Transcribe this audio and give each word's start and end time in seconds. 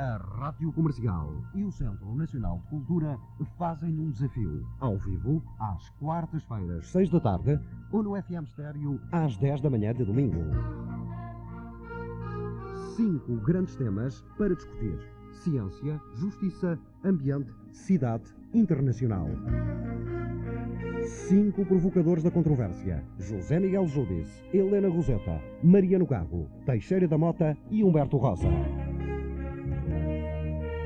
A 0.00 0.16
Rádio 0.16 0.72
Comercial 0.72 1.30
e 1.54 1.62
o 1.62 1.70
Centro 1.70 2.14
Nacional 2.14 2.58
de 2.60 2.68
Cultura 2.68 3.18
fazem 3.58 4.00
um 4.00 4.10
desafio. 4.10 4.66
Ao 4.80 4.96
vivo, 4.96 5.44
às 5.58 5.90
quartas-feiras, 5.90 6.86
seis 6.86 7.10
da 7.10 7.20
tarde, 7.20 7.60
ou 7.92 8.02
no 8.02 8.16
FM 8.16 8.44
Estéreo, 8.44 8.98
às 9.12 9.36
10 9.36 9.60
da 9.60 9.68
manhã 9.68 9.92
de 9.92 10.02
domingo. 10.02 10.40
Cinco 12.96 13.36
grandes 13.44 13.76
temas 13.76 14.24
para 14.38 14.54
discutir: 14.54 14.98
ciência, 15.32 16.00
justiça, 16.14 16.78
ambiente, 17.04 17.52
cidade, 17.70 18.24
internacional. 18.54 19.28
Cinco 21.28 21.62
provocadores 21.66 22.22
da 22.22 22.30
controvérsia: 22.30 23.04
José 23.18 23.60
Miguel 23.60 23.86
Judice, 23.86 24.42
Helena 24.50 24.88
Roseta, 24.88 25.42
Mariano 25.62 26.06
Gago, 26.06 26.48
Teixeira 26.64 27.06
da 27.06 27.18
Mota 27.18 27.54
e 27.70 27.84
Humberto 27.84 28.16
Rosa. 28.16 28.48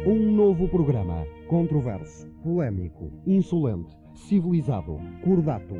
Um 0.06 0.36
novo 0.36 0.68
programa: 0.68 1.24
controverso, 1.48 2.28
polémico, 2.42 3.10
insolente, 3.26 3.96
civilizado, 4.14 5.00
cordato, 5.24 5.74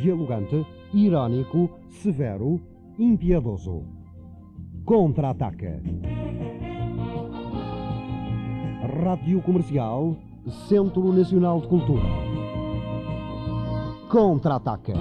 dialogante, 0.00 0.64
irónico, 0.94 1.70
severo, 1.88 2.60
impiedoso. 2.96 3.82
Contra-ataca. 4.84 5.82
Rádio 9.02 9.42
Comercial, 9.42 10.16
Centro 10.68 11.12
Nacional 11.12 11.60
de 11.60 11.66
Cultura. 11.66 12.08
Contra-ataca. 14.08 14.94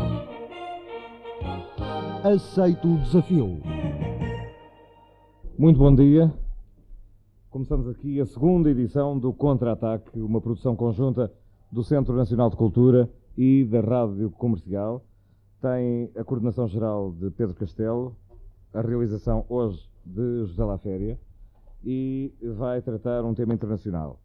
Aceito 2.24 2.88
o 2.88 2.98
desafio. 2.98 3.62
Muito 5.56 5.78
bom 5.78 5.94
dia. 5.94 6.45
Começamos 7.56 7.88
aqui 7.88 8.20
a 8.20 8.26
segunda 8.26 8.70
edição 8.70 9.18
do 9.18 9.32
Contra-Ataque, 9.32 10.20
uma 10.20 10.42
produção 10.42 10.76
conjunta 10.76 11.32
do 11.72 11.86
Centro 11.86 12.14
Nacional 12.14 12.50
de 12.50 12.58
Cultura 12.58 13.10
e 13.38 13.64
da 13.64 13.80
Rádio 13.80 14.30
Comercial. 14.30 15.06
Tem 15.62 16.12
a 16.18 16.24
coordenação 16.26 16.68
geral 16.68 17.14
de 17.14 17.32
Pedro 17.32 17.56
Castelo, 17.56 18.14
a 18.74 18.82
realização 18.82 19.46
hoje 19.48 19.90
de 20.06 20.40
José 20.40 20.66
Laféria 20.66 21.18
e 21.82 22.34
vai 22.58 22.82
tratar 22.82 23.24
um 23.24 23.34
tema 23.34 23.54
internacional. 23.54 24.20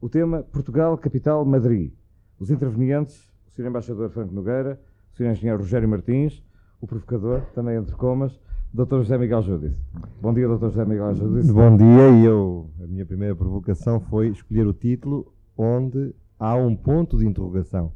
O 0.00 0.08
tema 0.08 0.44
Portugal, 0.44 0.96
capital, 0.96 1.44
Madrid. 1.44 1.92
Os 2.38 2.48
intervenientes 2.48 3.28
o 3.48 3.50
Sr. 3.56 3.66
Embaixador 3.66 4.08
Franco 4.10 4.32
Nogueira, 4.32 4.80
o 5.12 5.16
Sr. 5.16 5.32
Engenheiro 5.32 5.58
Rogério 5.58 5.88
Martins, 5.88 6.40
o 6.80 6.86
provocador, 6.86 7.40
também 7.56 7.76
entre 7.76 7.96
comas, 7.96 8.38
Dr. 8.74 9.02
José 9.02 9.18
Miguel 9.18 9.42
Judice. 9.42 9.76
Bom 10.22 10.32
dia, 10.32 10.48
Dr. 10.48 10.70
José 10.70 10.84
Miguel 10.86 11.14
Judice. 11.14 11.52
Bom 11.52 11.76
dia, 11.76 12.08
e 12.08 12.24
eu, 12.24 12.70
a 12.82 12.86
minha 12.86 13.04
primeira 13.04 13.36
provocação 13.36 14.00
foi 14.00 14.28
escolher 14.28 14.66
o 14.66 14.72
título 14.72 15.30
onde 15.58 16.14
há 16.38 16.54
um 16.56 16.74
ponto 16.74 17.18
de 17.18 17.26
interrogação. 17.26 17.92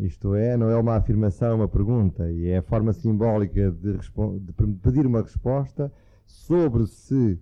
Isto 0.00 0.34
é, 0.34 0.56
não 0.56 0.68
é 0.68 0.76
uma 0.76 0.96
afirmação, 0.96 1.52
é 1.52 1.54
uma 1.54 1.68
pergunta, 1.68 2.28
e 2.28 2.48
é 2.48 2.58
a 2.58 2.62
forma 2.62 2.92
simbólica 2.92 3.70
de, 3.70 3.96
de 3.96 4.52
pedir 4.82 5.06
uma 5.06 5.22
resposta 5.22 5.92
sobre 6.26 6.88
se 6.88 7.38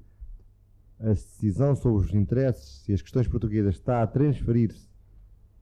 a 1.01 1.09
decisão 1.09 1.75
sobre 1.75 2.05
os 2.05 2.15
interesses 2.15 2.87
e 2.87 2.93
as 2.93 3.01
questões 3.01 3.27
portuguesas 3.27 3.77
está 3.77 4.03
a 4.03 4.07
transferir-se 4.07 4.87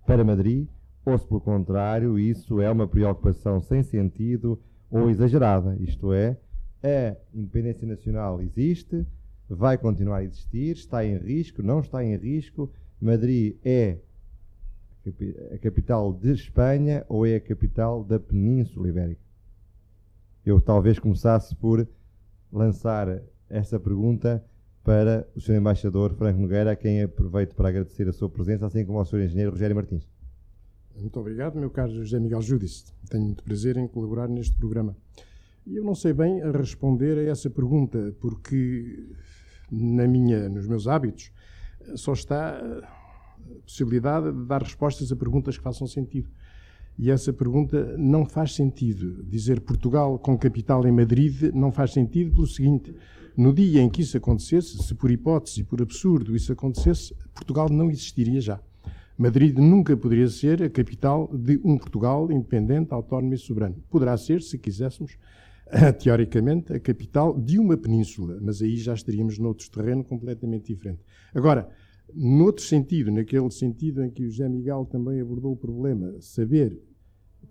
para 0.04 0.24
Madrid 0.24 0.66
ou 1.06 1.16
se 1.16 1.24
pelo 1.24 1.40
contrário 1.40 2.18
isso 2.18 2.60
é 2.60 2.68
uma 2.68 2.88
preocupação 2.88 3.60
sem 3.60 3.82
sentido 3.84 4.58
ou 4.90 5.08
exagerada. 5.08 5.76
Isto 5.78 6.12
é, 6.12 6.36
a 6.82 7.16
independência 7.34 7.86
nacional 7.86 8.40
existe, 8.40 9.06
vai 9.48 9.76
continuar 9.76 10.18
a 10.18 10.24
existir, 10.24 10.76
está 10.76 11.04
em 11.04 11.16
risco, 11.16 11.62
não 11.62 11.80
está 11.80 12.04
em 12.04 12.16
risco. 12.16 12.70
Madrid 13.00 13.56
é 13.64 13.98
a 15.52 15.58
capital 15.58 16.12
de 16.12 16.32
Espanha 16.32 17.04
ou 17.08 17.26
é 17.26 17.36
a 17.36 17.40
capital 17.40 18.04
da 18.04 18.20
Península 18.20 18.88
Ibérica? 18.88 19.20
Eu 20.44 20.60
talvez 20.60 20.98
começasse 20.98 21.54
por 21.54 21.86
lançar 22.52 23.22
essa 23.48 23.78
pergunta 23.78 24.44
para 24.82 25.26
o 25.34 25.40
Sr. 25.40 25.56
Embaixador 25.56 26.14
Franco 26.14 26.40
Nogueira, 26.40 26.72
a 26.72 26.76
quem 26.76 27.02
aproveito 27.02 27.54
para 27.54 27.68
agradecer 27.68 28.08
a 28.08 28.12
sua 28.12 28.28
presença, 28.28 28.66
assim 28.66 28.84
como 28.84 28.98
ao 28.98 29.04
Sr. 29.04 29.24
Engenheiro 29.24 29.50
Rogério 29.50 29.76
Martins. 29.76 30.08
Muito 30.96 31.18
obrigado, 31.18 31.58
meu 31.58 31.70
caro 31.70 31.92
José 31.92 32.18
Miguel 32.18 32.42
Judice. 32.42 32.92
Tenho 33.08 33.24
muito 33.24 33.42
prazer 33.42 33.76
em 33.76 33.86
colaborar 33.86 34.28
neste 34.28 34.56
programa. 34.56 34.96
Eu 35.66 35.84
não 35.84 35.94
sei 35.94 36.12
bem 36.12 36.40
responder 36.52 37.18
a 37.18 37.30
essa 37.30 37.50
pergunta, 37.50 38.14
porque 38.20 39.08
na 39.70 40.06
minha, 40.06 40.48
nos 40.48 40.66
meus 40.66 40.88
hábitos 40.88 41.30
só 41.94 42.12
está 42.12 42.58
a 42.58 43.62
possibilidade 43.64 44.32
de 44.32 44.46
dar 44.46 44.62
respostas 44.62 45.12
a 45.12 45.16
perguntas 45.16 45.56
que 45.56 45.62
façam 45.62 45.86
sentido. 45.86 46.28
E 46.98 47.10
essa 47.10 47.32
pergunta 47.32 47.96
não 47.96 48.26
faz 48.26 48.54
sentido. 48.54 49.22
Dizer 49.24 49.60
Portugal 49.60 50.18
com 50.18 50.36
capital 50.36 50.86
em 50.86 50.92
Madrid 50.92 51.50
não 51.54 51.72
faz 51.72 51.92
sentido 51.92 52.34
pelo 52.34 52.46
seguinte: 52.46 52.94
no 53.36 53.54
dia 53.54 53.80
em 53.80 53.88
que 53.88 54.02
isso 54.02 54.16
acontecesse, 54.16 54.82
se 54.82 54.94
por 54.94 55.10
hipótese, 55.10 55.64
por 55.64 55.80
absurdo 55.80 56.36
isso 56.36 56.52
acontecesse, 56.52 57.14
Portugal 57.32 57.68
não 57.70 57.90
existiria 57.90 58.40
já. 58.40 58.60
Madrid 59.16 59.56
nunca 59.58 59.96
poderia 59.96 60.28
ser 60.28 60.62
a 60.62 60.70
capital 60.70 61.28
de 61.32 61.60
um 61.62 61.76
Portugal 61.76 62.30
independente, 62.32 62.92
autónomo 62.92 63.34
e 63.34 63.38
soberano. 63.38 63.76
Poderá 63.90 64.16
ser, 64.16 64.42
se 64.42 64.58
quiséssemos, 64.58 65.16
teoricamente, 65.98 66.72
a 66.72 66.80
capital 66.80 67.38
de 67.38 67.58
uma 67.58 67.76
península, 67.76 68.38
mas 68.40 68.60
aí 68.60 68.76
já 68.76 68.94
estaríamos 68.94 69.38
noutro 69.38 69.70
terreno 69.70 70.02
completamente 70.02 70.74
diferente. 70.74 71.00
Agora, 71.34 71.68
noutro 72.14 72.62
sentido, 72.64 73.10
naquele 73.10 73.50
sentido 73.50 74.02
em 74.04 74.10
que 74.10 74.24
o 74.24 74.30
José 74.30 74.48
Miguel 74.48 74.86
também 74.90 75.20
abordou 75.20 75.52
o 75.52 75.56
problema, 75.56 76.20
saber 76.20 76.78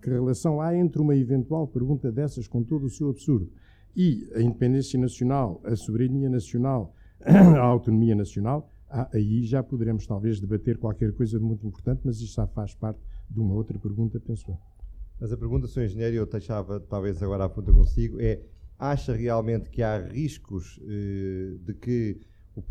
que 0.00 0.08
relação 0.08 0.60
há 0.60 0.74
entre 0.76 1.00
uma 1.00 1.16
eventual 1.16 1.66
pergunta 1.66 2.10
dessas, 2.10 2.46
com 2.46 2.62
todo 2.62 2.86
o 2.86 2.90
seu 2.90 3.10
absurdo, 3.10 3.50
e 3.96 4.28
a 4.34 4.40
independência 4.40 4.98
nacional, 4.98 5.60
a 5.64 5.74
soberania 5.74 6.28
nacional, 6.28 6.94
a 7.24 7.60
autonomia 7.60 8.14
nacional, 8.14 8.70
aí 9.12 9.44
já 9.44 9.62
poderemos 9.62 10.06
talvez 10.06 10.40
debater 10.40 10.78
qualquer 10.78 11.12
coisa 11.12 11.38
de 11.38 11.44
muito 11.44 11.66
importante, 11.66 12.00
mas 12.04 12.20
isto 12.20 12.36
já 12.36 12.46
faz 12.46 12.74
parte 12.74 13.00
de 13.30 13.40
uma 13.40 13.54
outra 13.54 13.78
pergunta, 13.78 14.20
penso 14.20 14.50
eu. 14.50 14.79
Mas 15.20 15.32
a 15.32 15.36
pergunta, 15.36 15.66
Sr. 15.66 15.84
Engenheiro, 15.84 16.16
eu 16.16 16.26
deixava 16.26 16.80
talvez 16.80 17.22
agora 17.22 17.44
a 17.44 17.48
pergunta 17.48 17.76
consigo, 17.76 18.18
é 18.20 18.40
acha 18.78 19.14
realmente 19.14 19.68
que 19.68 19.82
há 19.82 19.98
riscos 19.98 20.80
eh, 20.82 21.58
de 21.62 21.74
que 21.74 22.18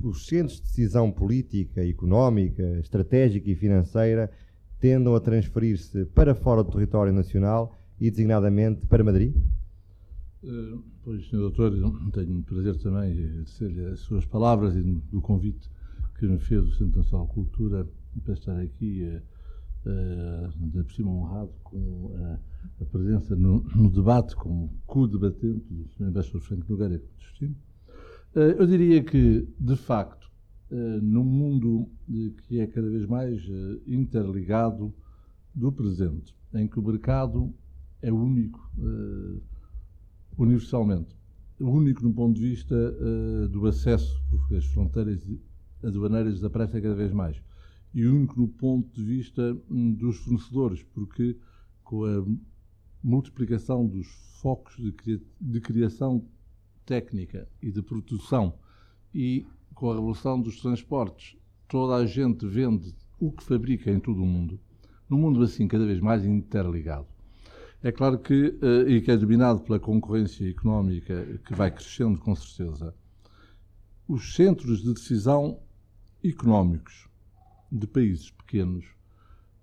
os 0.02 0.26
centros 0.26 0.58
de 0.58 0.64
decisão 0.64 1.12
política, 1.12 1.88
económica, 1.88 2.64
estratégica 2.80 3.50
e 3.50 3.56
financeira 3.56 4.32
tendam 4.80 5.14
a 5.14 5.20
transferir-se 5.20 6.06
para 6.06 6.34
fora 6.34 6.64
do 6.64 6.72
território 6.72 7.14
nacional 7.14 7.78
e 8.00 8.10
designadamente 8.10 8.88
para 8.88 9.04
Madrid? 9.04 9.36
Uh, 10.44 10.82
pois, 11.04 11.28
Sr. 11.28 11.38
Doutor, 11.38 11.72
tenho 12.12 12.44
prazer 12.44 12.78
também 12.78 13.12
em 13.12 13.26
agradecer-lhe 13.26 13.86
as 13.86 14.00
suas 14.00 14.26
palavras 14.26 14.76
e 14.76 14.82
do 14.82 15.22
convite 15.22 15.70
que 16.18 16.26
me 16.26 16.40
fez 16.40 16.64
o 16.64 16.72
Centro 16.72 16.98
Nacional 16.98 17.28
de 17.28 17.34
Cultura 17.34 17.88
para 18.24 18.34
estar 18.34 18.60
aqui, 18.60 19.22
uh, 19.86 20.48
uh, 20.48 20.84
por 20.84 20.92
cima 20.92 21.12
honrado 21.12 21.52
com 21.64 21.78
uh, 21.78 22.40
a 22.82 22.86
presença 22.86 23.36
no, 23.36 23.62
no 23.76 23.90
debate, 23.90 24.36
como 24.36 24.74
co-debatente 24.86 25.66
do 25.70 25.88
Sr. 25.90 26.10
Embaixador 26.10 26.42
Franco 26.42 26.66
Nogueira, 26.70 27.00
que 27.00 27.24
estimo. 27.24 27.56
Uh, 28.36 28.40
eu 28.40 28.68
diria 28.68 29.04
que, 29.04 29.48
de 29.60 29.76
facto, 29.76 30.30
num 31.02 31.24
mundo 31.24 31.90
que 32.44 32.60
é 32.60 32.68
cada 32.68 32.88
vez 32.88 33.04
mais 33.08 33.42
interligado 33.88 34.94
do 35.56 35.72
presente, 35.72 36.36
em 36.54 36.68
que 36.68 36.78
o 36.78 36.84
mercado 36.84 37.52
é 38.04 38.14
único, 38.14 38.72
universalmente, 40.38 41.18
único 41.60 42.04
no 42.04 42.14
ponto 42.14 42.40
de 42.40 42.48
vista 42.48 42.76
do 43.50 43.66
acesso, 43.66 44.22
porque 44.30 44.58
as 44.58 44.66
fronteiras 44.66 45.28
aduaneiras 45.84 46.36
desaparecem 46.36 46.84
cada 46.84 46.94
vez 46.94 47.12
mais. 47.12 47.42
E 47.94 48.06
único 48.06 48.40
no 48.40 48.48
ponto 48.48 48.94
de 48.94 49.04
vista 49.04 49.58
hum, 49.70 49.94
dos 49.94 50.18
fornecedores, 50.18 50.84
porque 50.84 51.36
com 51.84 52.06
a 52.06 52.24
multiplicação 53.04 53.86
dos 53.88 54.08
focos 54.42 54.76
de, 54.78 55.22
de 55.42 55.62
criação 55.62 56.26
técnica 56.86 57.48
e 57.62 57.72
de 57.72 57.82
produção 57.82 58.54
e 59.14 59.46
com 59.74 59.90
a 59.92 59.96
revolução 59.96 60.40
dos 60.40 60.62
transportes, 60.62 61.38
toda 61.68 61.96
a 61.96 62.06
gente 62.06 62.46
vende 62.46 62.94
o 63.20 63.32
que 63.32 63.44
fabrica 63.44 63.90
em 63.90 64.00
todo 64.00 64.22
o 64.22 64.26
mundo, 64.26 64.60
num 65.10 65.18
mundo 65.18 65.42
assim 65.42 65.68
cada 65.68 65.86
vez 65.86 66.00
mais 66.00 66.26
interligado. 66.26 67.08
É 67.82 67.92
claro 67.92 68.20
que, 68.20 68.58
eh, 68.62 68.92
e 68.92 69.02
que 69.02 69.10
é 69.10 69.18
dominado 69.18 69.62
pela 69.62 69.80
concorrência 69.80 70.50
económica 70.50 71.40
que 71.46 71.56
vai 71.56 71.72
crescendo 71.72 72.20
com 72.20 72.36
certeza, 72.36 72.94
os 74.08 74.36
centros 74.36 74.84
de 74.84 74.94
decisão 74.94 75.60
económicos 76.24 77.09
de 77.72 77.88
países 77.88 78.32
pequenos 78.32 78.86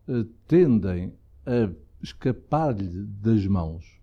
uh, 0.09 0.25
tendem 0.47 1.13
a 1.45 1.71
escapar-lhe 2.03 3.05
das 3.05 3.47
mãos, 3.47 4.01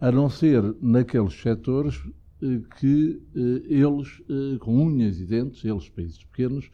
a 0.00 0.10
não 0.10 0.28
ser 0.28 0.62
naqueles 0.80 1.34
setores 1.40 2.02
que 2.78 3.22
eles, 3.68 4.22
com 4.60 4.86
unhas 4.86 5.20
e 5.20 5.26
dentes, 5.26 5.62
eles, 5.62 5.90
países 5.90 6.24
pequenos, 6.24 6.70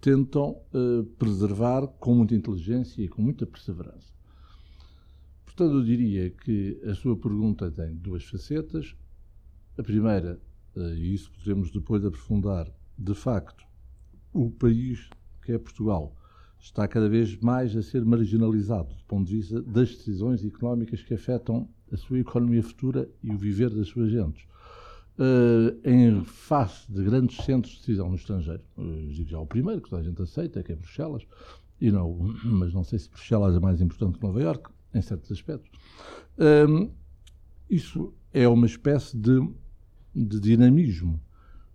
tentam 0.00 0.56
preservar 1.18 1.88
com 1.98 2.14
muita 2.14 2.34
inteligência 2.34 3.02
e 3.02 3.08
com 3.08 3.20
muita 3.20 3.44
perseverança. 3.44 4.14
Portanto, 5.44 5.74
eu 5.74 5.84
diria 5.84 6.30
que 6.30 6.80
a 6.84 6.94
sua 6.94 7.16
pergunta 7.16 7.70
tem 7.70 7.94
duas 7.96 8.24
facetas. 8.24 8.94
A 9.76 9.82
primeira, 9.82 10.40
e 10.76 11.12
isso 11.12 11.30
podemos 11.32 11.70
depois 11.72 12.04
aprofundar, 12.04 12.72
de 12.96 13.14
facto, 13.14 13.64
o 14.34 14.50
país 14.50 15.08
que 15.42 15.52
é 15.52 15.58
Portugal 15.58 16.14
está 16.58 16.88
cada 16.88 17.08
vez 17.08 17.38
mais 17.38 17.76
a 17.76 17.82
ser 17.82 18.04
marginalizado 18.04 18.94
do 18.94 19.04
ponto 19.04 19.28
de 19.28 19.36
vista 19.36 19.62
das 19.62 19.90
decisões 19.90 20.44
económicas 20.44 21.02
que 21.02 21.14
afetam 21.14 21.68
a 21.92 21.96
sua 21.96 22.18
economia 22.18 22.62
futura 22.62 23.08
e 23.22 23.30
o 23.30 23.38
viver 23.38 23.70
das 23.70 23.88
suas 23.88 24.10
gentes. 24.10 24.44
Uh, 25.16 25.78
em 25.88 26.24
face 26.24 26.90
de 26.90 27.04
grandes 27.04 27.36
centros 27.44 27.74
de 27.74 27.80
decisão 27.80 28.08
no 28.08 28.16
estrangeiro, 28.16 28.62
uh, 28.76 29.08
digo 29.12 29.28
já 29.28 29.38
o 29.38 29.46
primeiro 29.46 29.80
que 29.80 29.88
toda 29.88 30.02
a 30.02 30.04
gente 30.04 30.20
aceita, 30.20 30.60
que 30.62 30.72
é 30.72 30.74
Bruxelas, 30.74 31.22
e 31.80 31.92
não, 31.92 32.34
mas 32.44 32.74
não 32.74 32.82
sei 32.82 32.98
se 32.98 33.08
Bruxelas 33.08 33.54
é 33.54 33.60
mais 33.60 33.80
importante 33.80 34.18
que 34.18 34.24
Nova 34.24 34.42
Iorque, 34.42 34.70
em 34.92 35.00
certos 35.00 35.30
aspectos. 35.30 35.70
Uh, 36.36 36.90
isso 37.70 38.12
é 38.32 38.48
uma 38.48 38.66
espécie 38.66 39.16
de, 39.16 39.38
de 40.14 40.40
dinamismo 40.40 41.20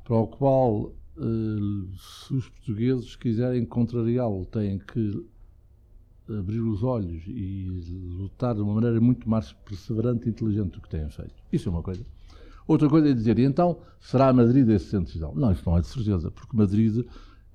para 0.04 0.18
o 0.18 0.28
qual 0.28 0.94
eh, 1.19 1.98
se 1.98 2.33
os 2.33 2.48
portugueses 2.50 3.16
quiserem 3.16 3.66
contrariá-lo, 3.66 4.45
têm 4.45 4.80
que 4.80 5.25
abrir 6.30 6.62
os 6.62 6.83
olhos 6.83 7.24
e 7.27 7.68
lutar 8.18 8.56
de 8.56 8.62
uma 8.62 8.75
maneira 8.75 9.01
muito 9.01 9.27
mais 9.30 9.51
perseverante 9.51 10.27
e 10.27 10.30
inteligente 10.30 10.74
do 10.74 10.81
que 10.81 10.89
têm 10.89 11.10
feito. 11.10 11.33
Isso 11.51 11.68
é 11.68 11.71
uma 11.71 11.81
coisa. 11.81 12.06
Outra 12.68 12.88
coisa 12.88 13.10
é 13.10 13.13
dizer, 13.13 13.39
e 13.39 13.44
então, 13.44 13.80
será 14.00 14.31
Madrid 14.31 14.69
esse 14.69 14.86
centro 14.86 15.06
de 15.06 15.13
decisão? 15.13 15.33
Não, 15.33 15.51
isso 15.51 15.63
não 15.66 15.77
é 15.77 15.81
de 15.81 15.88
certeza, 15.88 16.30
porque 16.30 16.56
Madrid, 16.56 17.04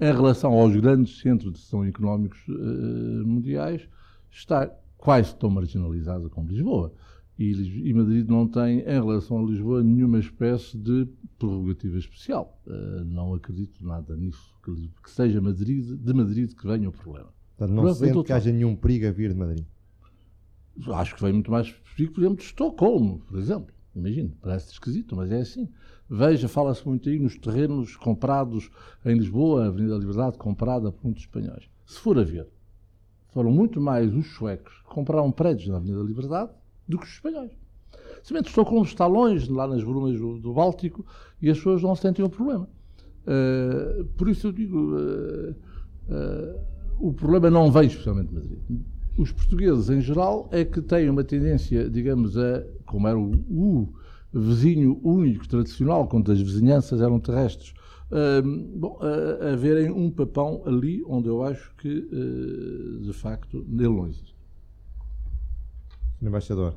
em 0.01 0.13
relação 0.13 0.53
aos 0.53 0.75
grandes 0.75 1.21
centros 1.21 1.53
de 1.53 1.59
decisão 1.59 1.85
económicos 1.85 2.41
uh, 2.49 3.25
mundiais, 3.25 3.89
está 4.31 4.69
quase 4.99 5.35
tão 5.37 5.51
marginalizada 5.51 6.29
como 6.29 6.49
Lisboa. 6.49 6.93
E, 7.37 7.93
Madrid 7.93 8.29
não 8.29 8.47
tem, 8.47 8.81
em 8.81 8.85
relação 8.85 9.45
a 9.45 9.49
Lisboa, 9.49 9.83
nenhuma 9.83 10.21
espécie 10.21 10.79
de 10.79 11.09
prerrogativa 11.37 11.99
especial. 11.99 12.61
Uh, 12.65 13.05
não 13.05 13.35
acredito 13.35 13.85
nada 13.85 14.17
nisso, 14.17 14.55
que, 14.65 14.91
que, 15.03 15.11
seja 15.11 15.41
Madrid, 15.41 15.85
de 15.85 16.15
Madrid 16.15 16.53
que 16.55 16.67
venha 16.67 16.89
o 16.89 16.93
problema. 16.93 17.29
Portanto, 17.57 17.77
não 17.77 17.93
sente 17.93 18.23
que 18.23 18.33
haja 18.33 18.53
nenhum 18.53 18.77
perigo 18.77 19.09
a 19.09 19.11
vir 19.11 19.33
de 19.33 19.39
Madrid? 19.39 19.65
Acho 20.93 21.17
que 21.17 21.23
vem 21.23 21.33
muito 21.33 21.51
mais 21.51 21.73
perigo, 21.97 22.15
por 22.15 22.21
exemplo, 22.21 22.37
de 22.37 22.45
Estocolmo, 22.45 23.19
por 23.21 23.39
exemplo. 23.39 23.75
Imagino, 23.97 24.33
parece 24.41 24.73
esquisito, 24.73 25.17
mas 25.17 25.31
é 25.31 25.41
assim. 25.41 25.69
Veja, 26.09 26.49
fala-se 26.49 26.87
muito 26.87 27.09
aí 27.09 27.19
nos 27.19 27.37
terrenos 27.37 27.97
comprados 27.97 28.71
em 29.05 29.15
Lisboa, 29.17 29.65
a 29.65 29.67
Avenida 29.69 29.95
da 29.95 30.01
Liberdade, 30.01 30.37
comprada 30.37 30.93
por 30.93 31.05
muitos 31.05 31.25
espanhóis. 31.25 31.69
Se 31.87 31.99
for 31.99 32.19
a 32.19 32.25
ver, 32.25 32.47
foram 33.33 33.51
muito 33.51 33.81
mais 33.81 34.15
os 34.15 34.27
suecos 34.35 34.73
que 34.83 34.95
compraram 34.95 35.31
prédios 35.33 35.69
na 35.69 35.77
Avenida 35.77 35.99
da 35.99 36.05
Liberdade 36.05 36.51
do 36.89 36.99
que 36.99 37.05
os 37.05 37.13
espanhóis. 37.13 37.53
Simplesmente 38.23 38.49
Estocolmo 38.49 38.85
está 38.85 39.07
longe, 39.07 39.51
lá 39.51 39.67
nas 39.67 39.85
brumas 39.85 40.19
do, 40.19 40.39
do, 40.39 40.55
Báltico, 40.55 41.05
e 41.41 41.51
as 41.51 41.59
pessoas 41.59 41.83
não 41.83 41.95
sentem 41.95 42.25
o 42.25 42.29
problema. 42.29 42.69
Uh, 43.27 44.05
por 44.17 44.29
isso 44.29 44.49
eu 44.49 44.53
digo, 44.53 44.97
uh, 44.97 45.51
uh, 45.51 46.61
o 46.99 47.13
problema 47.13 47.51
não 47.51 47.71
vem 47.71 47.87
especialmente 47.87 48.29
de 48.29 48.35
Madrid. 48.35 48.59
Os 49.17 49.31
portugueses, 49.31 49.91
em 49.91 50.01
geral, 50.01 50.49
é 50.51 50.65
que 50.65 50.81
têm 50.81 51.09
uma 51.09 51.23
tendência, 51.23 51.89
digamos, 51.89 52.37
a, 52.37 52.65
como 52.87 53.07
era 53.07 53.19
o, 53.19 53.33
o 53.51 53.93
vizinho 54.33 55.01
único 55.05 55.47
tradicional, 55.47 56.09
quando 56.09 56.33
as 56.33 56.41
vizinhanças 56.41 57.01
eram 57.01 57.21
terrestres, 57.21 57.75
bom, 58.75 58.99
a, 59.01 59.53
a, 59.53 59.57
verem 59.57 59.91
um 59.91 60.11
papão 60.11 60.63
ali 60.67 61.03
onde 61.07 61.29
eu 61.29 61.45
acho 61.45 61.73
que, 61.77 62.09
de 63.03 63.13
facto, 63.13 63.65
nele 63.69 63.95
não 63.95 64.09
existe. 64.09 64.34
Embaixador. 66.29 66.75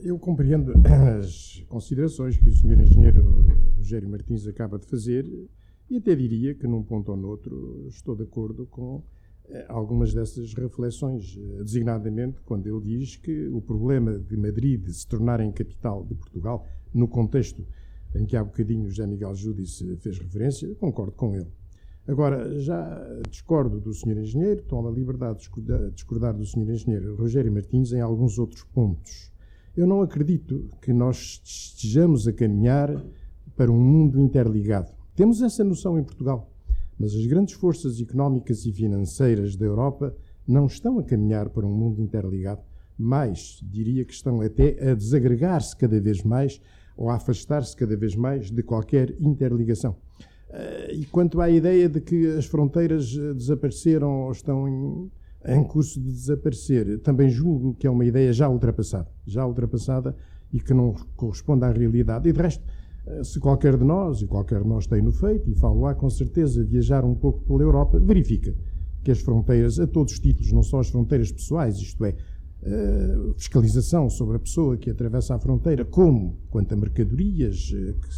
Eu 0.00 0.18
compreendo 0.18 0.72
as 1.20 1.64
considerações 1.68 2.36
que 2.36 2.48
o 2.48 2.52
Sr. 2.52 2.80
Engenheiro 2.80 3.46
Rogério 3.76 4.08
Martins 4.08 4.46
acaba 4.46 4.78
de 4.78 4.86
fazer 4.86 5.26
e 5.90 5.96
até 5.96 6.14
diria 6.14 6.54
que, 6.54 6.66
num 6.66 6.82
ponto 6.82 7.10
ou 7.10 7.16
noutro, 7.16 7.86
estou 7.88 8.14
de 8.14 8.22
acordo 8.22 8.66
com 8.66 9.02
eh, 9.48 9.64
algumas 9.68 10.12
dessas 10.12 10.52
reflexões, 10.52 11.38
eh, 11.38 11.62
designadamente 11.62 12.40
quando 12.42 12.66
ele 12.66 12.98
diz 12.98 13.16
que 13.16 13.48
o 13.48 13.60
problema 13.62 14.18
de 14.18 14.36
Madrid 14.36 14.86
se 14.88 15.06
tornar 15.06 15.40
em 15.40 15.50
capital 15.50 16.04
de 16.04 16.14
Portugal, 16.14 16.66
no 16.92 17.08
contexto 17.08 17.66
em 18.14 18.26
que 18.26 18.36
há 18.36 18.44
bocadinho 18.44 18.88
José 18.88 19.06
Miguel 19.06 19.34
Júdice 19.34 19.96
fez 19.96 20.18
referência, 20.18 20.72
concordo 20.76 21.12
com 21.12 21.34
ele. 21.34 21.48
Agora, 22.08 22.58
já 22.58 23.06
discordo 23.28 23.78
do 23.78 23.92
Sr. 23.92 24.16
Engenheiro, 24.16 24.62
tomo 24.62 24.88
a 24.88 24.90
liberdade 24.90 25.46
de 25.58 25.90
discordar 25.90 26.32
do 26.32 26.46
Sr. 26.46 26.70
Engenheiro 26.70 27.14
Rogério 27.14 27.52
Martins 27.52 27.92
em 27.92 28.00
alguns 28.00 28.38
outros 28.38 28.64
pontos. 28.64 29.30
Eu 29.76 29.86
não 29.86 30.00
acredito 30.00 30.70
que 30.80 30.90
nós 30.90 31.42
estejamos 31.44 32.26
a 32.26 32.32
caminhar 32.32 33.04
para 33.54 33.70
um 33.70 33.78
mundo 33.78 34.18
interligado. 34.18 34.90
Temos 35.14 35.42
essa 35.42 35.62
noção 35.62 35.98
em 35.98 36.02
Portugal, 36.02 36.50
mas 36.98 37.14
as 37.14 37.26
grandes 37.26 37.52
forças 37.52 38.00
económicas 38.00 38.64
e 38.64 38.72
financeiras 38.72 39.54
da 39.54 39.66
Europa 39.66 40.16
não 40.46 40.64
estão 40.64 40.98
a 40.98 41.02
caminhar 41.02 41.50
para 41.50 41.66
um 41.66 41.74
mundo 41.74 42.00
interligado, 42.00 42.62
mas 42.96 43.60
diria 43.62 44.02
que 44.02 44.14
estão 44.14 44.40
até 44.40 44.92
a 44.92 44.94
desagregar-se 44.94 45.76
cada 45.76 46.00
vez 46.00 46.22
mais 46.22 46.58
ou 46.96 47.10
a 47.10 47.16
afastar-se 47.16 47.76
cada 47.76 47.98
vez 47.98 48.16
mais 48.16 48.50
de 48.50 48.62
qualquer 48.62 49.14
interligação. 49.20 49.94
Eh, 50.50 50.94
e 50.94 51.04
quanto 51.06 51.40
à 51.40 51.50
ideia 51.50 51.88
de 51.88 52.00
que 52.00 52.26
as 52.28 52.46
fronteiras 52.46 53.14
eh, 53.14 53.34
desapareceram 53.34 54.22
ou 54.22 54.32
estão 54.32 54.66
em, 54.66 55.10
em 55.46 55.64
curso 55.64 56.00
de 56.00 56.10
desaparecer, 56.10 57.00
também 57.00 57.28
julgo 57.28 57.74
que 57.74 57.86
é 57.86 57.90
uma 57.90 58.04
ideia 58.04 58.32
já 58.32 58.48
ultrapassada, 58.48 59.08
já 59.26 59.46
ultrapassada 59.46 60.16
e 60.50 60.58
que 60.58 60.72
não 60.72 60.94
corresponde 61.16 61.64
à 61.64 61.70
realidade. 61.70 62.28
E 62.28 62.32
de 62.32 62.40
resto, 62.40 62.64
eh, 63.06 63.22
se 63.24 63.38
qualquer 63.38 63.76
de 63.76 63.84
nós, 63.84 64.22
e 64.22 64.26
qualquer 64.26 64.62
de 64.62 64.68
nós 64.68 64.86
tem 64.86 65.02
no 65.02 65.12
feito, 65.12 65.50
e 65.50 65.54
falo 65.54 65.82
lá 65.82 65.94
com 65.94 66.08
certeza, 66.08 66.64
viajar 66.64 67.04
um 67.04 67.14
pouco 67.14 67.42
pela 67.42 67.62
Europa, 67.62 67.98
verifica 67.98 68.54
que 69.04 69.10
as 69.10 69.20
fronteiras, 69.20 69.78
a 69.78 69.86
todos 69.86 70.14
os 70.14 70.18
títulos, 70.18 70.50
não 70.50 70.62
só 70.62 70.80
as 70.80 70.88
fronteiras 70.88 71.30
pessoais, 71.30 71.76
isto 71.76 72.04
é, 72.04 72.16
fiscalização 73.36 74.10
sobre 74.10 74.36
a 74.36 74.40
pessoa 74.40 74.76
que 74.76 74.90
atravessa 74.90 75.36
a 75.36 75.38
fronteira, 75.38 75.84
como 75.84 76.36
quanto 76.50 76.74
a 76.74 76.76
mercadorias 76.76 77.70
que 77.70 78.08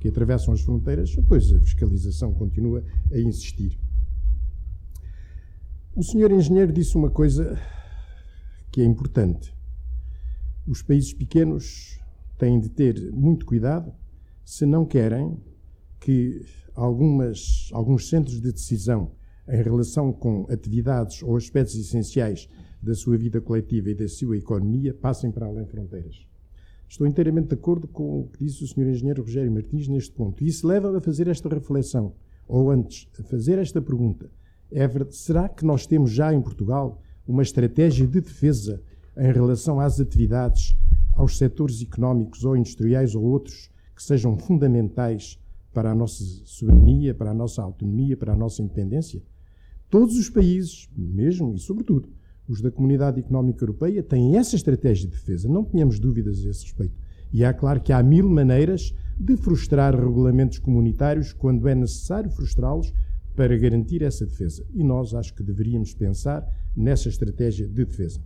que 0.00 0.08
atravessam 0.08 0.52
as 0.54 0.62
fronteiras, 0.62 1.14
pois 1.28 1.52
a 1.52 1.60
fiscalização 1.60 2.32
continua 2.32 2.82
a 3.12 3.18
insistir. 3.18 3.78
O 5.94 6.02
senhor 6.02 6.32
engenheiro 6.32 6.72
disse 6.72 6.96
uma 6.96 7.10
coisa 7.10 7.60
que 8.72 8.80
é 8.80 8.84
importante. 8.84 9.54
Os 10.66 10.82
países 10.82 11.12
pequenos 11.12 12.00
têm 12.38 12.58
de 12.58 12.70
ter 12.70 13.12
muito 13.12 13.44
cuidado 13.44 13.92
se 14.44 14.64
não 14.64 14.86
querem 14.86 15.38
que 16.00 16.44
algumas, 16.74 17.68
alguns 17.72 18.08
centros 18.08 18.40
de 18.40 18.52
decisão 18.52 19.12
em 19.48 19.62
relação 19.62 20.12
com 20.12 20.46
atividades 20.48 21.22
ou 21.22 21.36
aspectos 21.36 21.74
essenciais 21.74 22.48
da 22.82 22.94
sua 22.94 23.18
vida 23.18 23.40
coletiva 23.40 23.90
e 23.90 23.94
da 23.94 24.08
sua 24.08 24.38
economia 24.38 24.94
passem 24.94 25.30
para 25.30 25.46
além 25.46 25.66
fronteiras. 25.66 26.29
Estou 26.90 27.06
inteiramente 27.06 27.46
de 27.46 27.54
acordo 27.54 27.86
com 27.86 28.18
o 28.18 28.24
que 28.26 28.44
disse 28.44 28.64
o 28.64 28.66
Sr. 28.66 28.88
Engenheiro 28.88 29.22
Rogério 29.22 29.52
Martins 29.52 29.86
neste 29.86 30.10
ponto. 30.10 30.42
E 30.42 30.48
isso 30.48 30.66
leva 30.66 30.98
a 30.98 31.00
fazer 31.00 31.28
esta 31.28 31.48
reflexão, 31.48 32.14
ou 32.48 32.68
antes, 32.68 33.08
a 33.16 33.22
fazer 33.22 33.60
esta 33.60 33.80
pergunta. 33.80 34.28
É 34.72 34.88
será 35.10 35.48
que 35.48 35.64
nós 35.64 35.86
temos 35.86 36.10
já 36.10 36.34
em 36.34 36.42
Portugal 36.42 37.00
uma 37.28 37.44
estratégia 37.44 38.08
de 38.08 38.20
defesa 38.20 38.82
em 39.16 39.32
relação 39.32 39.78
às 39.78 40.00
atividades, 40.00 40.76
aos 41.14 41.38
setores 41.38 41.80
económicos 41.80 42.44
ou 42.44 42.56
industriais 42.56 43.14
ou 43.14 43.22
outros 43.22 43.70
que 43.94 44.02
sejam 44.02 44.36
fundamentais 44.36 45.38
para 45.72 45.92
a 45.92 45.94
nossa 45.94 46.24
soberania, 46.44 47.14
para 47.14 47.30
a 47.30 47.34
nossa 47.34 47.62
autonomia, 47.62 48.16
para 48.16 48.32
a 48.32 48.36
nossa 48.36 48.62
independência? 48.62 49.22
Todos 49.88 50.18
os 50.18 50.28
países, 50.28 50.88
mesmo 50.96 51.54
e 51.54 51.58
sobretudo, 51.60 52.08
os 52.50 52.60
da 52.60 52.70
Comunidade 52.70 53.20
Económica 53.20 53.62
Europeia 53.62 54.02
têm 54.02 54.36
essa 54.36 54.56
estratégia 54.56 55.06
de 55.06 55.12
defesa, 55.12 55.48
não 55.48 55.64
tenhamos 55.64 56.00
dúvidas 56.00 56.44
a 56.44 56.50
esse 56.50 56.64
respeito. 56.64 57.00
E 57.32 57.44
é 57.44 57.52
claro 57.52 57.80
que 57.80 57.92
há 57.92 58.02
mil 58.02 58.28
maneiras 58.28 58.92
de 59.18 59.36
frustrar 59.36 59.94
regulamentos 59.94 60.58
comunitários 60.58 61.32
quando 61.32 61.68
é 61.68 61.76
necessário 61.76 62.28
frustrá-los 62.28 62.92
para 63.36 63.56
garantir 63.56 64.02
essa 64.02 64.26
defesa. 64.26 64.66
E 64.74 64.82
nós 64.82 65.14
acho 65.14 65.32
que 65.32 65.44
deveríamos 65.44 65.94
pensar 65.94 66.44
nessa 66.76 67.08
estratégia 67.08 67.68
de 67.68 67.84
defesa. 67.84 68.20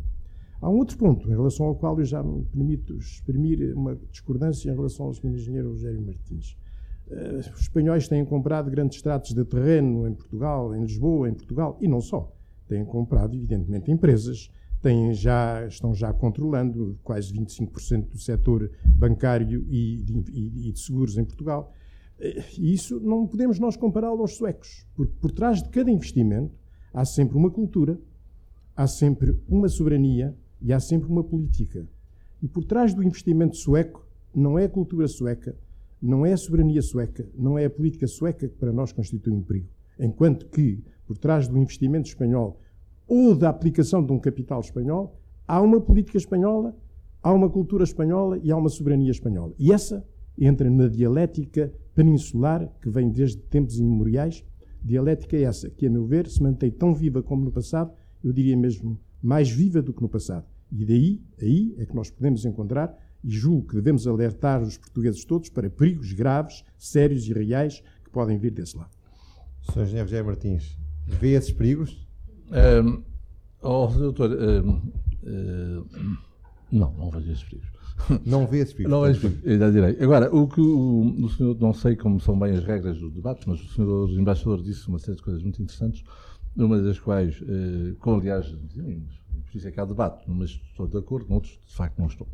Há 0.58 0.70
um 0.70 0.78
outro 0.78 0.96
ponto 0.96 1.28
em 1.28 1.36
relação 1.36 1.66
ao 1.66 1.74
qual 1.74 1.98
eu 1.98 2.06
já 2.06 2.22
me 2.22 2.46
permito 2.46 2.96
exprimir 2.96 3.76
uma 3.76 3.94
discordância 4.10 4.70
em 4.70 4.74
relação 4.74 5.04
ao 5.04 5.12
Sr. 5.12 5.34
Engenheiro 5.34 5.68
Rogério 5.68 6.00
Martins. 6.00 6.56
Uh, 7.06 7.40
os 7.40 7.60
espanhóis 7.60 8.08
têm 8.08 8.24
comprado 8.24 8.70
grandes 8.70 9.02
tratos 9.02 9.34
de 9.34 9.44
terreno 9.44 10.08
em 10.08 10.14
Portugal, 10.14 10.74
em 10.74 10.80
Lisboa, 10.80 11.28
em 11.28 11.34
Portugal, 11.34 11.76
e 11.82 11.86
não 11.86 12.00
só 12.00 12.34
têm 12.68 12.84
comprado, 12.84 13.36
evidentemente, 13.36 13.90
empresas, 13.90 14.50
têm 14.84 15.14
já, 15.14 15.66
estão 15.66 15.94
já 15.94 16.12
controlando 16.12 16.98
quase 17.02 17.32
25% 17.32 18.10
do 18.10 18.18
setor 18.18 18.70
bancário 18.84 19.64
e 19.68 20.02
de, 20.02 20.12
e 20.30 20.72
de, 20.72 20.78
seguros 20.78 21.16
em 21.16 21.24
Portugal. 21.24 21.72
E 22.58 22.72
isso 22.72 23.00
não 23.00 23.26
podemos 23.26 23.58
nós 23.58 23.76
compará-lo 23.76 24.20
aos 24.20 24.36
suecos, 24.36 24.86
porque 24.94 25.14
por 25.20 25.30
trás 25.32 25.62
de 25.62 25.70
cada 25.70 25.90
investimento 25.90 26.54
há 26.92 27.04
sempre 27.04 27.36
uma 27.36 27.50
cultura, 27.50 27.98
há 28.76 28.86
sempre 28.86 29.38
uma 29.48 29.68
soberania 29.68 30.36
e 30.60 30.72
há 30.72 30.78
sempre 30.78 31.08
uma 31.08 31.24
política. 31.24 31.86
E 32.42 32.46
por 32.46 32.64
trás 32.64 32.92
do 32.92 33.02
investimento 33.02 33.56
sueco 33.56 34.06
não 34.34 34.58
é 34.58 34.64
a 34.64 34.68
cultura 34.68 35.08
sueca, 35.08 35.56
não 36.00 36.26
é 36.26 36.34
a 36.34 36.36
soberania 36.36 36.82
sueca, 36.82 37.26
não 37.34 37.58
é 37.58 37.64
a 37.64 37.70
política 37.70 38.06
sueca 38.06 38.46
que 38.46 38.56
para 38.56 38.72
nós 38.72 38.92
constitui 38.92 39.32
um 39.32 39.40
perigo. 39.40 39.68
Enquanto 39.98 40.46
que 40.46 40.84
por 41.06 41.18
trás 41.18 41.48
do 41.48 41.58
investimento 41.58 42.08
espanhol 42.08 42.60
ou 43.06 43.34
da 43.34 43.48
aplicação 43.48 44.04
de 44.04 44.12
um 44.12 44.18
capital 44.18 44.60
espanhol, 44.60 45.18
há 45.46 45.60
uma 45.60 45.80
política 45.80 46.16
espanhola, 46.16 46.74
há 47.22 47.32
uma 47.32 47.50
cultura 47.50 47.84
espanhola 47.84 48.38
e 48.42 48.50
há 48.50 48.56
uma 48.56 48.68
soberania 48.68 49.10
espanhola. 49.10 49.52
E 49.58 49.72
essa 49.72 50.04
entra 50.38 50.68
na 50.70 50.88
dialética 50.88 51.72
peninsular 51.94 52.68
que 52.80 52.90
vem 52.90 53.10
desde 53.10 53.38
tempos 53.38 53.78
imemoriais. 53.78 54.44
Dialética 54.82 55.36
é 55.36 55.42
essa 55.42 55.70
que, 55.70 55.86
a 55.86 55.90
meu 55.90 56.04
ver, 56.04 56.28
se 56.28 56.42
mantém 56.42 56.70
tão 56.70 56.94
viva 56.94 57.22
como 57.22 57.44
no 57.44 57.52
passado, 57.52 57.92
eu 58.22 58.32
diria 58.32 58.56
mesmo 58.56 58.98
mais 59.22 59.50
viva 59.50 59.80
do 59.80 59.92
que 59.92 60.02
no 60.02 60.08
passado. 60.08 60.46
E 60.72 60.84
daí, 60.84 61.22
aí 61.40 61.74
é 61.78 61.86
que 61.86 61.94
nós 61.94 62.10
podemos 62.10 62.44
encontrar, 62.44 62.94
e 63.22 63.30
julgo 63.30 63.68
que 63.68 63.76
devemos 63.76 64.06
alertar 64.06 64.62
os 64.62 64.76
portugueses 64.76 65.24
todos 65.24 65.48
para 65.48 65.70
perigos 65.70 66.12
graves, 66.12 66.62
sérios 66.78 67.26
e 67.26 67.32
reais 67.32 67.82
que 68.04 68.10
podem 68.10 68.38
vir 68.38 68.50
desse 68.50 68.76
lado. 68.76 68.90
Sr. 69.62 69.82
Engenheiro 69.82 70.08
José 70.08 70.22
Martins, 70.22 70.78
vê 71.06 71.32
esses 71.32 71.52
perigos? 71.52 72.06
Um, 72.50 73.02
oh, 73.62 73.86
doutor, 73.86 74.30
um, 74.32 74.80
não, 76.70 76.92
não 76.92 77.10
vejo 77.10 77.30
esses 77.32 77.44
perigos. 77.44 77.74
Não 78.26 78.44
vê 78.44 78.58
esses 78.58 78.74
perigos? 78.74 78.90
Não 78.90 79.02
vejo 79.02 79.20
perigos, 79.20 79.46
ainda 79.46 79.70
direi. 79.70 79.96
Agora, 80.02 80.34
o 80.34 80.48
que 80.48 80.60
o, 80.60 81.24
o 81.24 81.30
senhor, 81.30 81.56
não 81.60 81.72
sei 81.72 81.94
como 81.94 82.18
são 82.18 82.36
bem 82.36 82.52
as 82.52 82.64
regras 82.64 82.98
do 82.98 83.08
debate, 83.08 83.48
mas 83.48 83.60
o 83.62 83.68
senhor 83.68 84.10
embaixador 84.10 84.60
disse 84.60 84.88
uma 84.88 84.98
série 84.98 85.16
de 85.16 85.22
coisas 85.22 85.40
muito 85.44 85.62
interessantes, 85.62 86.02
uma 86.56 86.80
das 86.82 86.98
quais, 86.98 87.40
eh, 87.42 87.94
com 88.00 88.16
aliás, 88.16 88.46
por 88.48 89.56
isso 89.56 89.68
é 89.68 89.70
que 89.70 89.78
há 89.78 89.84
debate, 89.84 90.24
mas 90.28 90.50
estou 90.50 90.88
de 90.88 90.98
acordo, 90.98 91.26
com 91.26 91.34
outros 91.34 91.56
de 91.66 91.74
facto 91.74 91.98
não 91.98 92.06
estou. 92.06 92.26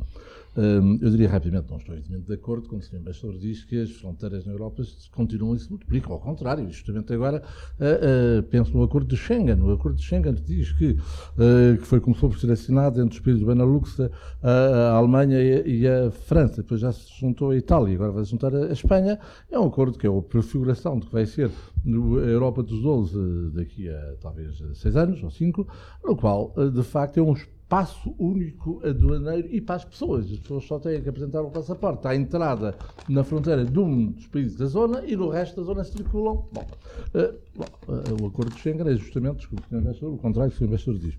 Um, 0.55 0.97
eu 1.01 1.09
diria 1.09 1.29
rapidamente, 1.29 1.69
não 1.69 1.77
estou 1.77 1.95
evidentemente 1.95 2.27
de 2.27 2.33
acordo 2.33 2.67
quando 2.67 2.81
o 2.81 2.83
Sr. 2.83 2.97
Embaixador 2.97 3.37
diz 3.37 3.63
que 3.63 3.81
as 3.81 3.89
fronteiras 3.91 4.45
na 4.45 4.51
Europa 4.51 4.83
continuam 5.11 5.53
a 5.53 5.57
se 5.57 5.69
multiplicam. 5.69 6.11
Ao 6.11 6.19
contrário, 6.19 6.69
justamente 6.69 7.13
agora 7.13 7.41
uh, 7.79 8.39
uh, 8.39 8.43
penso 8.43 8.75
no 8.75 8.83
Acordo 8.83 9.07
de 9.07 9.15
Schengen. 9.15 9.61
O 9.61 9.71
Acordo 9.71 9.97
de 9.97 10.03
Schengen 10.03 10.33
diz 10.33 10.73
que, 10.73 10.91
uh, 10.91 11.77
que 11.77 11.85
foi, 11.85 12.01
começou 12.01 12.29
por 12.29 12.37
ser 12.37 12.51
assinado 12.51 13.01
entre 13.01 13.17
os 13.17 13.23
países 13.23 13.41
do 13.41 13.47
Benelux, 13.47 13.97
a, 14.43 14.91
Alemanha 14.91 15.39
e, 15.39 15.83
e, 15.83 15.87
a 15.87 16.11
França, 16.11 16.61
depois 16.61 16.81
já 16.81 16.91
se 16.91 17.07
juntou 17.19 17.51
a 17.51 17.55
Itália, 17.55 17.95
agora 17.95 18.11
vai 18.11 18.25
se 18.25 18.31
juntar 18.31 18.53
a, 18.53 18.73
Espanha. 18.73 19.19
É 19.49 19.57
um 19.57 19.67
acordo 19.67 19.97
que 19.97 20.05
é 20.05 20.09
a 20.09 20.21
prefiguração 20.21 20.99
de 20.99 21.05
que 21.05 21.13
vai 21.13 21.25
ser 21.25 21.49
a 21.49 21.89
Europa 21.89 22.61
dos 22.61 22.81
12 22.81 23.51
daqui 23.53 23.89
a 23.89 24.15
talvez 24.19 24.61
seis 24.73 24.97
anos 24.97 25.23
ou 25.23 25.31
cinco, 25.31 25.65
no 26.03 26.15
qual, 26.15 26.53
de 26.73 26.83
facto, 26.83 27.17
é 27.19 27.23
um 27.23 27.35
passo 27.71 28.13
único 28.19 28.81
aduaneiro 28.85 29.47
e 29.49 29.61
para 29.61 29.75
as 29.75 29.85
pessoas. 29.85 30.29
As 30.29 30.39
pessoas 30.39 30.65
só 30.65 30.77
têm 30.77 31.01
que 31.01 31.07
apresentar 31.07 31.41
o 31.41 31.49
passaporte 31.49 32.05
à 32.05 32.13
entrada 32.13 32.75
na 33.07 33.23
fronteira 33.23 33.63
de 33.63 33.79
um 33.79 34.07
dos 34.07 34.27
países 34.27 34.57
da 34.57 34.65
zona 34.65 35.05
e 35.05 35.15
no 35.15 35.29
resto 35.29 35.61
da 35.61 35.67
zona 35.67 35.85
circulam. 35.85 36.49
Bom, 36.51 36.67
uh, 37.15 37.39
bom 37.55 37.65
uh, 37.87 38.23
o 38.23 38.27
acordo 38.27 38.53
de 38.53 38.59
Schengen 38.59 38.85
é 38.89 38.95
justamente 38.97 39.45
o, 39.45 39.49
que 39.55 40.05
o, 40.05 40.13
o 40.15 40.17
contrário 40.17 40.51
que 40.51 40.61
o 40.61 40.67
investor 40.67 40.97
diz. 40.97 41.15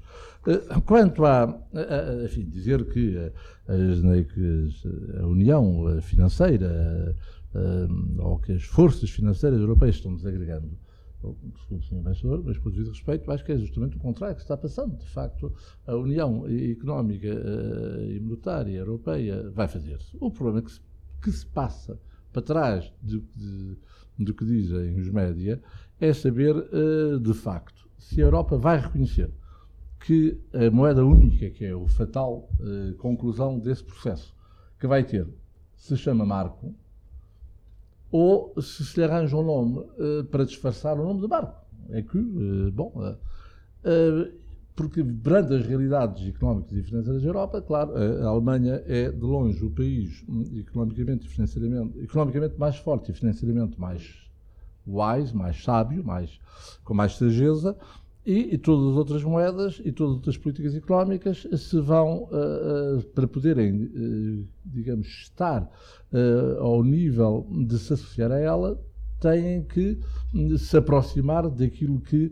Uh, 0.47 0.79
quanto 0.83 1.25
a, 1.25 1.59
enfim, 2.23 2.45
dizer 2.45 2.85
que 2.85 3.17
a, 3.67 5.23
a 5.23 5.27
União 5.27 6.03
financeira 6.03 7.17
ou 8.19 8.39
que 8.39 8.53
as 8.53 8.63
forças 8.63 9.09
financeiras 9.09 9.59
europeias 9.59 9.95
estão 9.95 10.15
desagregando 10.15 10.69
segundo 11.31 11.83
o. 11.85 12.01
Embaixador, 12.01 12.43
mas 12.45 12.59
com 12.59 12.71
devido 12.71 12.91
respeito, 12.91 13.31
acho 13.31 13.45
que 13.45 13.53
é 13.53 13.59
justamente 13.59 13.97
o 13.97 14.01
contrário 14.01 14.37
que 14.37 14.43
está 14.43 14.57
passando. 14.57 14.97
De 14.97 15.09
facto, 15.09 15.53
a 15.87 15.95
União 15.95 16.45
Económica 16.49 17.29
uh, 17.29 18.11
e 18.11 18.21
Monetária 18.21 18.79
Europeia 18.79 19.51
vai 19.51 19.69
fazer-se. 19.69 20.17
O 20.21 20.31
problema 20.31 20.63
que 20.63 20.73
se, 20.73 20.81
que 21.23 21.31
se 21.31 21.47
passa 21.47 21.99
para 22.33 22.43
trás 22.43 22.93
de, 23.03 23.21
de, 23.37 23.77
do 24.19 24.35
que 24.35 24.45
dizem 24.45 24.99
os 24.99 25.09
média 25.09 25.63
é 26.01 26.13
saber, 26.13 26.57
uh, 26.57 27.21
de 27.21 27.35
facto, 27.35 27.89
se 27.99 28.21
a 28.21 28.25
Europa 28.25 28.57
vai 28.57 28.81
reconhecer 28.81 29.31
que 30.01 30.37
a 30.53 30.69
moeda 30.71 31.05
única, 31.05 31.49
que 31.51 31.65
é 31.65 31.75
o 31.75 31.87
fatal 31.87 32.49
uh, 32.59 32.95
conclusão 32.97 33.59
desse 33.59 33.85
processo, 33.85 34.35
que 34.81 34.87
vai 34.87 35.05
ter, 35.05 35.29
se 35.77 35.97
chama 35.97 36.27
marco, 36.27 36.75
ou 38.13 38.55
se 38.61 38.85
se 38.85 39.01
lhe 39.01 39.05
arranja 39.05 39.37
um 39.37 39.43
nome 39.43 39.79
uh, 39.79 40.25
para 40.31 40.45
disfarçar 40.45 41.01
o 41.01 41.03
nome 41.03 41.23
do 41.23 41.27
barco. 41.27 41.61
É 41.89 42.03
que, 42.03 42.19
uh, 42.19 42.71
bom, 42.71 42.93
uh, 42.95 44.43
porque 44.77 45.03
perante 45.03 45.55
as 45.55 45.67
realidades 45.67 46.29
económicas 46.29 46.77
e 46.77 46.83
financeiras 46.83 47.23
da 47.23 47.29
Europa, 47.29 47.63
claro, 47.63 47.93
a 47.97 48.27
Alemanha 48.27 48.83
é 48.87 49.11
de 49.11 49.21
longe 49.21 49.65
o 49.65 49.71
país 49.71 50.25
hum, 50.29 50.45
economicamente 50.57 51.29
financeiramente, 51.29 51.99
economicamente 52.01 52.59
mais 52.59 52.77
forte 52.77 53.11
e 53.11 53.15
financeiramente 53.15 53.79
mais 53.81 54.23
wise, 54.87 55.35
mais 55.37 55.63
sábio, 55.63 56.03
mais, 56.03 56.41
com 56.85 56.95
mais 56.95 57.17
sageza, 57.17 57.77
e, 58.25 58.55
e, 58.55 58.59
todas 58.59 58.93
as 58.93 58.97
outras 58.97 59.25
moedas 59.25 59.81
e 59.85 59.91
todas 59.91 60.13
as 60.13 60.17
outras 60.19 60.37
políticas 60.37 60.75
económicas 60.77 61.47
se 61.57 61.81
vão, 61.81 62.25
uh, 62.25 62.99
uh, 62.99 63.03
para 63.15 63.27
poderem, 63.27 63.85
uh, 63.85 64.49
digamos, 64.65 65.07
estar 65.23 65.69
ao 66.61 66.85
nível 66.85 67.49
de 67.67 67.79
se 67.79 67.95
associar 67.95 68.31
a 68.31 68.39
ela, 68.39 68.79
têm 69.19 69.65
que 69.65 69.99
hum, 70.35 70.59
se 70.59 70.77
aproximar 70.77 71.49
daquilo 71.49 72.01
que 72.01 72.31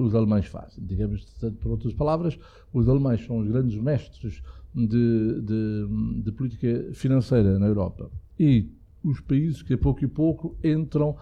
os 0.00 0.14
alemães 0.14 0.46
fazem. 0.46 0.84
Digamos, 0.86 1.24
por 1.60 1.72
outras 1.72 1.92
palavras, 1.94 2.38
os 2.72 2.88
alemães 2.88 3.26
são 3.26 3.38
os 3.38 3.48
grandes 3.48 3.76
mestres 3.80 4.40
de, 4.72 5.40
de, 5.42 6.22
de 6.22 6.32
política 6.32 6.90
financeira 6.92 7.58
na 7.58 7.66
Europa. 7.66 8.08
E 8.38 8.70
os 9.02 9.20
países 9.20 9.62
que 9.62 9.74
a 9.74 9.78
pouco 9.78 10.04
e 10.04 10.08
pouco 10.08 10.56
entram 10.62 11.16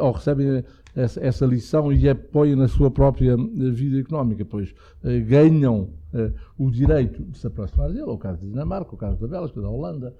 ou 0.00 0.12
recebem 0.12 0.64
essa, 0.94 1.24
essa 1.24 1.46
lição 1.46 1.92
e 1.92 2.08
apoiam 2.08 2.56
na 2.56 2.68
sua 2.68 2.90
própria 2.90 3.32
eh, 3.32 3.70
vida 3.70 3.98
económica, 3.98 4.44
pois 4.44 4.74
eh, 5.02 5.20
ganham 5.20 5.90
eh, 6.12 6.32
o 6.58 6.70
direito 6.70 7.24
de 7.24 7.38
se 7.38 7.46
aproximar 7.46 7.90
dele, 7.90 8.02
o 8.02 8.18
caso 8.18 8.42
da 8.42 8.48
Dinamarca, 8.48 8.94
o 8.94 8.98
caso 8.98 9.20
da 9.20 9.26
Bélgica, 9.26 9.60
da 9.60 9.68
Holanda, 9.68 10.14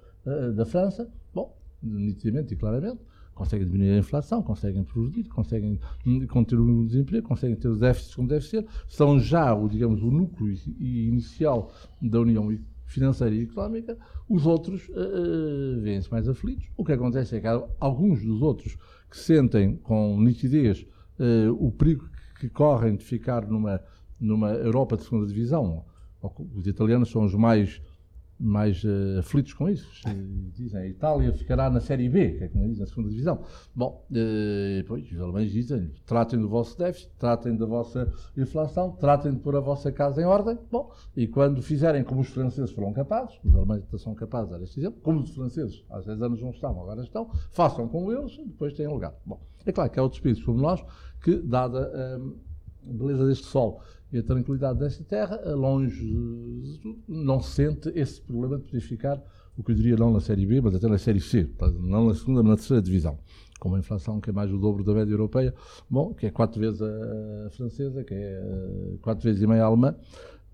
da 0.55 0.65
França, 0.65 1.11
bom, 1.33 1.53
nitidamente 1.81 2.53
e 2.53 2.57
claramente, 2.57 3.01
conseguem 3.35 3.67
diminuir 3.67 3.95
a 3.95 3.97
inflação, 3.97 4.41
conseguem 4.41 4.85
progredir, 4.85 5.27
conseguem 5.27 5.79
hum, 6.05 6.25
conter 6.27 6.57
o 6.57 6.85
desemprego, 6.85 7.27
conseguem 7.27 7.57
ter 7.57 7.67
os 7.67 7.79
déficits 7.79 8.15
como 8.15 8.27
deve 8.27 8.45
ser, 8.45 8.65
são 8.87 9.19
já, 9.19 9.53
o, 9.53 9.67
digamos, 9.67 10.01
o 10.01 10.09
núcleo 10.09 10.55
inicial 10.79 11.71
da 12.01 12.21
União 12.21 12.57
financeira 12.85 13.33
e 13.33 13.43
económica, 13.43 13.97
os 14.29 14.45
outros 14.45 14.87
uh, 14.89 15.81
vêem-se 15.81 16.11
mais 16.11 16.27
aflitos. 16.27 16.69
O 16.77 16.83
que 16.83 16.91
acontece 16.91 17.35
é 17.35 17.39
que 17.39 17.47
alguns 17.79 18.23
dos 18.23 18.41
outros 18.41 18.77
que 19.09 19.17
sentem 19.17 19.75
com 19.77 20.19
nitidez 20.19 20.85
uh, 21.19 21.51
o 21.59 21.71
perigo 21.71 22.09
que 22.39 22.49
correm 22.49 22.95
de 22.95 23.03
ficar 23.03 23.47
numa, 23.47 23.81
numa 24.19 24.51
Europa 24.51 24.97
de 24.97 25.03
segunda 25.03 25.27
divisão. 25.27 25.85
Os 26.55 26.67
italianos 26.67 27.09
são 27.09 27.23
os 27.23 27.33
mais 27.33 27.81
mais 28.43 28.83
uh, 28.83 29.19
aflitos 29.19 29.53
com 29.53 29.69
isso. 29.69 29.89
Dizem, 30.53 30.81
a 30.81 30.87
Itália 30.87 31.31
ficará 31.31 31.69
na 31.69 31.79
Série 31.79 32.09
B, 32.09 32.31
que 32.33 32.43
é 32.43 32.47
como 32.49 32.67
diz, 32.67 32.79
na 32.79 32.85
segunda 32.85 33.09
divisão. 33.09 33.43
Bom, 33.73 34.05
uh, 34.11 34.83
pois, 34.85 35.09
os 35.09 35.19
alemães 35.19 35.51
dizem, 35.51 35.91
tratem 36.05 36.39
do 36.39 36.49
vosso 36.49 36.77
déficit, 36.77 37.09
tratem 37.17 37.55
da 37.55 37.65
vossa 37.65 38.11
inflação, 38.35 38.91
tratem 38.91 39.31
de 39.31 39.39
pôr 39.39 39.55
a 39.55 39.61
vossa 39.61 39.91
casa 39.91 40.21
em 40.21 40.25
ordem. 40.25 40.57
Bom, 40.69 40.91
e 41.15 41.25
quando 41.25 41.61
fizerem 41.61 42.03
como 42.03 42.21
os 42.21 42.27
franceses 42.27 42.71
foram 42.71 42.91
capazes, 42.91 43.39
os 43.43 43.55
alemães 43.55 43.83
são 43.97 44.13
capazes, 44.13 44.51
era 44.51 44.63
este 44.63 44.79
exemplo, 44.79 44.99
como 45.01 45.21
os 45.21 45.29
franceses 45.29 45.85
há 45.89 46.01
10 46.01 46.21
anos 46.21 46.41
não 46.41 46.49
estavam, 46.49 46.81
agora 46.83 47.01
estão, 47.01 47.31
façam 47.51 47.87
com 47.87 48.11
eles, 48.11 48.37
depois 48.45 48.73
têm 48.73 48.87
lugar. 48.87 49.15
Bom, 49.25 49.39
é 49.65 49.71
claro 49.71 49.89
que 49.89 49.99
há 49.99 50.03
outros 50.03 50.21
países 50.21 50.43
como 50.43 50.59
nós, 50.59 50.83
que, 51.21 51.37
dada 51.37 51.91
a 51.93 52.52
beleza 52.85 53.25
deste 53.25 53.45
sol 53.45 53.81
e 54.11 54.19
a 54.19 54.23
tranquilidade 54.23 54.79
desta 54.79 55.03
terra, 55.03 55.41
longe 55.55 56.79
não 57.07 57.41
se 57.41 57.51
sente 57.51 57.91
esse 57.95 58.21
problema 58.21 58.57
de 58.57 58.65
poder 58.65 58.81
ficar, 58.81 59.19
o 59.57 59.63
que 59.63 59.71
eu 59.71 59.75
diria 59.75 59.95
não 59.95 60.13
na 60.13 60.19
Série 60.19 60.45
B, 60.45 60.61
mas 60.61 60.75
até 60.75 60.87
na 60.87 60.99
Série 60.99 61.19
C, 61.19 61.49
não 61.79 62.07
na 62.07 62.13
segunda, 62.13 62.43
mas 62.43 62.51
na 62.51 62.55
terceira 62.57 62.81
divisão, 62.81 63.17
com 63.59 63.69
uma 63.69 63.79
inflação 63.79 64.21
que 64.21 64.29
é 64.29 64.33
mais 64.33 64.51
o 64.51 64.57
dobro 64.59 64.83
da 64.83 64.93
média 64.93 65.11
europeia, 65.11 65.53
bom, 65.89 66.13
que 66.13 66.27
é 66.27 66.29
quatro 66.29 66.59
vezes 66.59 66.79
a 66.81 67.49
francesa, 67.51 68.03
que 68.03 68.13
é 68.13 68.17
eh, 68.17 68.97
quatro 69.01 69.23
vezes 69.23 69.41
e 69.41 69.47
meia 69.47 69.63
a 69.63 69.65
alemã, 69.65 69.95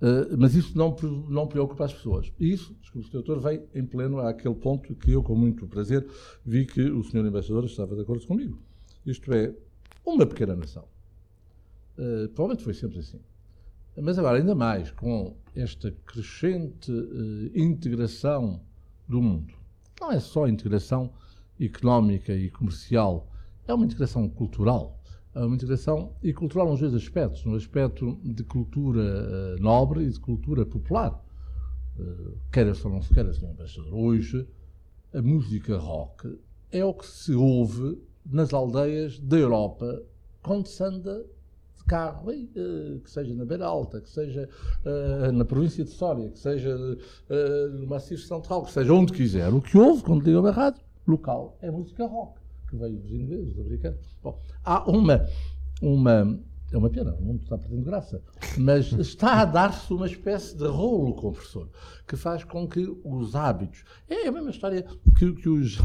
Uh, 0.01 0.31
mas 0.38 0.55
isso 0.55 0.77
não, 0.77 0.95
não 1.27 1.45
preocupa 1.45 1.83
as 1.83 1.93
pessoas. 1.93 2.31
E 2.39 2.53
isso, 2.53 2.74
desculpe, 2.79 3.09
o 3.09 3.12
doutor, 3.12 3.41
vem 3.41 3.62
em 3.75 3.86
pleno 3.86 4.19
àquele 4.19 4.55
ponto 4.55 4.95
que 4.95 5.12
eu, 5.12 5.21
com 5.21 5.36
muito 5.36 5.67
prazer, 5.67 6.07
vi 6.45 6.65
que 6.65 6.89
o 6.89 7.03
senhor 7.03 7.25
embaixador 7.25 7.65
estava 7.65 7.98
de 7.98 8.03
acordo 8.03 8.25
comigo. 8.25 8.57
Isto 9.05 9.33
é, 9.33 9.53
uma 10.05 10.25
pequena 10.25 10.55
nação. 10.55 10.86
Uh, 12.00 12.29
provavelmente 12.29 12.63
foi 12.63 12.74
sempre 12.74 13.00
assim 13.00 13.20
Mas 14.01 14.18
agora, 14.18 14.38
ainda 14.38 14.56
mais, 14.56 14.89
com 14.89 15.36
esta 15.53 15.91
crescente 16.06 16.89
uh, 16.89 17.51
integração 17.53 18.62
do 19.06 19.22
mundo. 19.22 19.53
Não 20.00 20.10
é 20.10 20.20
só 20.22 20.48
integração 20.48 21.12
económica 21.60 22.34
e 22.34 22.50
comercial, 22.50 23.27
é 23.68 23.74
uma 23.74 23.84
integração 23.84 24.29
cultural. 24.29 24.98
É 25.36 25.39
uma 25.39 25.56
integração 25.56 26.13
e 26.24 26.32
cultural 26.32 26.70
nos 26.70 26.79
dois 26.79 26.94
aspectos, 26.94 27.44
no 27.44 27.56
aspecto 27.56 28.18
de 28.24 28.44
cultura 28.46 29.01
uh, 29.01 29.62
nobre 29.62 30.06
e 30.06 30.10
de 30.10 30.20
cultura 30.22 30.65
popular. 30.65 31.22
Queira-se 32.50 32.88
ou 32.88 32.94
não 32.94 33.01
se 33.01 33.13
queira, 33.13 33.34
Sr. 33.34 33.51
Embaixador, 33.51 33.94
hoje 33.94 34.48
a 35.13 35.22
música 35.22 35.77
rock 35.77 36.39
é 36.72 36.86
o 36.86 36.94
que 36.94 37.06
se 37.06 37.34
ouve 37.34 38.01
nas 38.25 38.53
aldeias 38.53 39.20
da 39.20 39.38
Europa 39.38 40.01
quando 40.41 40.68
se 40.68 40.82
anda 40.82 41.25
carro, 41.89 42.31
uh, 42.31 43.00
que 43.00 43.10
seja 43.10 43.34
na 43.34 43.43
Beira 43.43 43.65
Alta, 43.65 44.00
que 44.00 44.10
seja 44.10 44.48
uh, 44.86 45.31
na 45.31 45.43
província 45.43 45.84
de 45.84 45.89
Soria, 45.89 46.29
que 46.29 46.38
seja 46.38 46.77
uh, 46.77 47.69
no 47.74 47.88
Maciço 47.88 48.27
Central, 48.27 48.63
que 48.63 48.72
seja 48.72 48.93
onde 48.93 49.12
quiser. 49.12 49.51
O 49.51 49.60
que 49.60 49.77
ouve 49.77 50.03
quando 50.03 50.24
liga 50.24 50.48
a 50.48 50.51
rádio 50.51 50.84
local 51.08 51.58
é 51.62 51.72
música 51.72 52.05
rock, 52.05 52.39
que 52.69 52.77
veio 52.77 52.98
dos 52.98 53.12
ingleses, 53.12 53.53
dos 53.53 53.65
americanos. 53.65 54.15
Bom, 54.22 54.39
há 54.63 54.89
uma, 54.89 55.27
uma 55.81 56.39
é 56.72 56.77
uma 56.77 56.89
pena, 56.89 57.15
o 57.15 57.22
mundo 57.24 57.41
está 57.41 57.58
perdendo 57.58 57.84
graça. 57.84 58.22
Mas 58.55 58.91
está 59.00 59.41
a 59.41 59.46
dar-se 59.46 59.91
uma 59.91 60.05
espécie 60.05 60.55
de 60.55 60.67
rolo 60.67 61.15
compressor 61.15 61.67
que 62.08 62.15
faz 62.15 62.43
com 62.43 62.67
que 62.67 62.88
os 63.03 63.36
hábitos. 63.36 63.84
É 64.08 64.27
a 64.27 64.31
mesma 64.31 64.51
história 64.51 64.86
que, 65.17 65.34
que 65.34 65.50
os. 65.50 65.79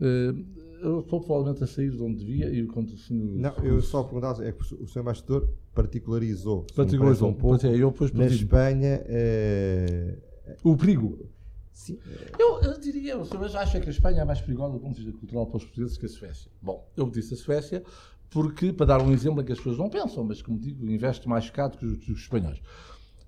Eu 0.00 1.00
estou 1.00 1.20
provavelmente 1.20 1.64
a 1.64 1.66
sair 1.66 1.90
de 1.90 2.02
onde 2.02 2.24
devia 2.24 2.48
e 2.50 2.62
o 2.62 2.68
conteúdo. 2.68 3.00
Não, 3.10 3.54
eu 3.64 3.80
só 3.82 4.02
perguntava, 4.02 4.44
é 4.46 4.52
que 4.52 4.74
o 4.74 4.86
Sr. 4.86 5.00
Embaixador 5.00 5.48
particularizou. 5.74 6.66
Particularizou 6.74 7.30
um 7.30 7.34
pouco. 7.34 7.66
É, 7.66 7.74
eu 7.74 7.90
depois 7.90 8.12
na 8.12 8.26
Espanha. 8.26 9.02
É... 9.06 10.18
O 10.62 10.76
perigo. 10.76 11.18
Sim. 11.72 11.98
Eu, 12.38 12.60
eu 12.62 12.80
diria, 12.80 13.18
o 13.18 13.26
senhor 13.26 13.44
acha 13.56 13.80
que 13.80 13.88
a 13.88 13.90
Espanha 13.90 14.22
é 14.22 14.24
mais 14.24 14.40
perigosa 14.40 14.74
do 14.74 14.80
ponto 14.80 14.96
de 14.96 15.04
vista 15.04 15.18
cultural 15.18 15.46
para 15.46 15.58
os 15.58 15.64
portugueses 15.64 15.98
que 15.98 16.06
a 16.06 16.08
Suécia. 16.08 16.50
Bom, 16.62 16.88
eu 16.96 17.10
disse 17.10 17.34
a 17.34 17.36
Suécia 17.36 17.82
porque, 18.30 18.72
para 18.72 18.86
dar 18.86 19.02
um 19.02 19.12
exemplo 19.12 19.42
em 19.42 19.44
que 19.44 19.52
as 19.52 19.58
pessoas 19.58 19.78
não 19.78 19.88
pensam, 19.88 20.24
mas 20.24 20.42
como 20.42 20.58
digo, 20.58 20.88
investe 20.88 21.28
mais 21.28 21.50
caro 21.50 21.76
que 21.76 21.84
os, 21.84 21.98
os 22.08 22.20
espanhóis. 22.20 22.60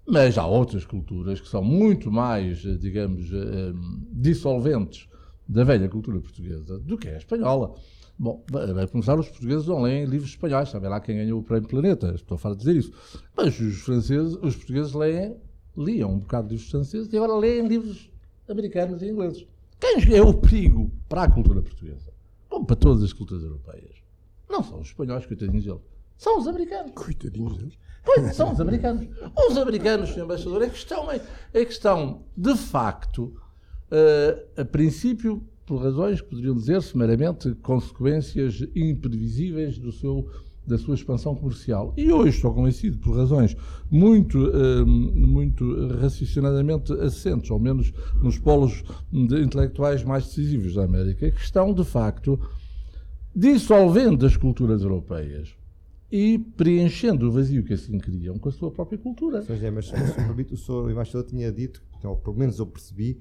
Mas 0.07 0.39
há 0.39 0.47
outras 0.47 0.87
culturas 0.87 1.41
que 1.41 1.49
são 1.49 1.63
muito 1.63 2.11
mais, 2.11 2.59
digamos, 2.81 3.31
eh, 3.31 3.73
dissolventes 4.11 5.08
da 5.49 5.65
velha 5.65 5.89
cultura 5.89 6.21
portuguesa 6.21 6.79
do 6.79 6.99
que 6.99 7.09
é 7.09 7.15
a 7.15 7.19
espanhola. 7.19 7.75
Bom, 8.19 8.45
vai 8.51 8.87
começar, 8.89 9.19
os 9.19 9.29
portugueses 9.29 9.67
não 9.67 9.81
leem 9.81 10.05
livros 10.05 10.31
espanhóis, 10.31 10.69
sabe 10.69 10.89
lá 10.89 11.01
quem 11.01 11.17
ganhou 11.17 11.41
o 11.41 11.43
Prémio 11.43 11.69
Planeta, 11.69 12.13
estou 12.15 12.35
a 12.35 12.39
falar 12.39 12.57
de 12.57 12.61
dizer 12.61 12.77
isso. 12.77 12.93
Mas 13.37 13.59
os 13.61 13.79
franceses, 13.81 14.35
os 14.43 14.57
portugueses 14.57 14.93
leem, 14.93 15.37
liam 15.77 16.13
um 16.13 16.19
bocado 16.19 16.49
de 16.49 16.55
livros 16.55 16.71
franceses 16.71 17.13
e 17.13 17.17
agora 17.17 17.37
leem 17.37 17.67
livros 17.67 18.11
americanos 18.49 19.03
e 19.03 19.07
ingleses. 19.07 19.47
Quem 19.79 20.17
é 20.17 20.21
o 20.21 20.35
perigo 20.35 20.91
para 21.09 21.23
a 21.23 21.31
cultura 21.31 21.63
portuguesa? 21.63 22.13
Como 22.49 22.67
para 22.67 22.77
todas 22.77 23.05
as 23.05 23.13
culturas 23.13 23.45
europeias. 23.45 24.03
Não 24.51 24.63
são 24.63 24.81
os 24.81 24.89
espanhóis, 24.89 25.25
coitadinhos 25.25 25.65
deles. 25.65 25.83
São 26.17 26.39
os 26.39 26.49
americanos. 26.49 26.93
Coitadinhos 26.95 27.57
deles. 27.57 27.79
Pois, 28.05 28.35
são 28.35 28.53
os 28.53 28.61
americanos. 28.61 29.07
Os 29.49 29.57
americanos, 29.57 30.11
Sr. 30.11 30.25
Embaixador, 30.25 30.63
é 30.63 30.69
que 30.69 30.77
estão, 30.77 31.11
é 31.11 31.21
que 31.65 31.73
estão 31.73 32.23
de 32.37 32.57
facto, 32.57 33.37
uh, 33.91 34.61
a 34.61 34.65
princípio, 34.65 35.43
por 35.67 35.83
razões 35.83 36.21
que 36.21 36.29
poderiam 36.29 36.55
dizer-se 36.55 36.97
meramente 36.97 37.55
consequências 37.57 38.67
imprevisíveis 38.75 39.79
do 39.79 39.93
seu, 39.93 40.29
da 40.67 40.79
sua 40.79 40.95
expansão 40.95 41.35
comercial. 41.35 41.93
E 41.97 42.11
hoje 42.11 42.37
estou 42.37 42.55
convencido, 42.55 42.99
por 42.99 43.17
razões 43.17 43.57
muito, 43.91 44.39
uh, 44.39 44.87
muito 44.87 45.89
raciocinadamente 45.99 46.93
assentes, 46.95 47.51
ao 47.51 47.59
menos 47.59 47.93
nos 48.23 48.39
polos 48.39 48.83
intelectuais 49.13 50.03
mais 50.05 50.25
decisivos 50.25 50.75
da 50.75 50.85
América, 50.85 51.31
que 51.31 51.41
estão, 51.41 51.75
de 51.75 51.85
facto, 51.85 52.41
dissolvendo 53.35 54.25
as 54.25 54.37
culturas 54.37 54.83
europeias 54.83 55.55
e 56.11 56.39
preenchendo 56.57 57.29
o 57.29 57.31
vazio 57.31 57.63
que 57.63 57.75
assim 57.75 57.99
criam 57.99 58.39
com 58.39 58.49
a 58.49 58.53
sua 58.53 58.71
própria 58.71 58.99
cultura. 58.99 59.43
Sr. 59.43 59.55
José, 59.55 59.71
mas 59.71 59.87
se 59.89 59.97
me 59.97 60.13
permite, 60.13 60.55
o 60.55 60.57
Sr. 60.57 60.91
Embaixador 60.91 61.25
tinha 61.29 61.53
dito, 61.53 61.83
então, 61.99 62.17
pelo 62.17 62.37
menos 62.37 62.59
eu 62.59 62.67
percebi, 62.67 63.19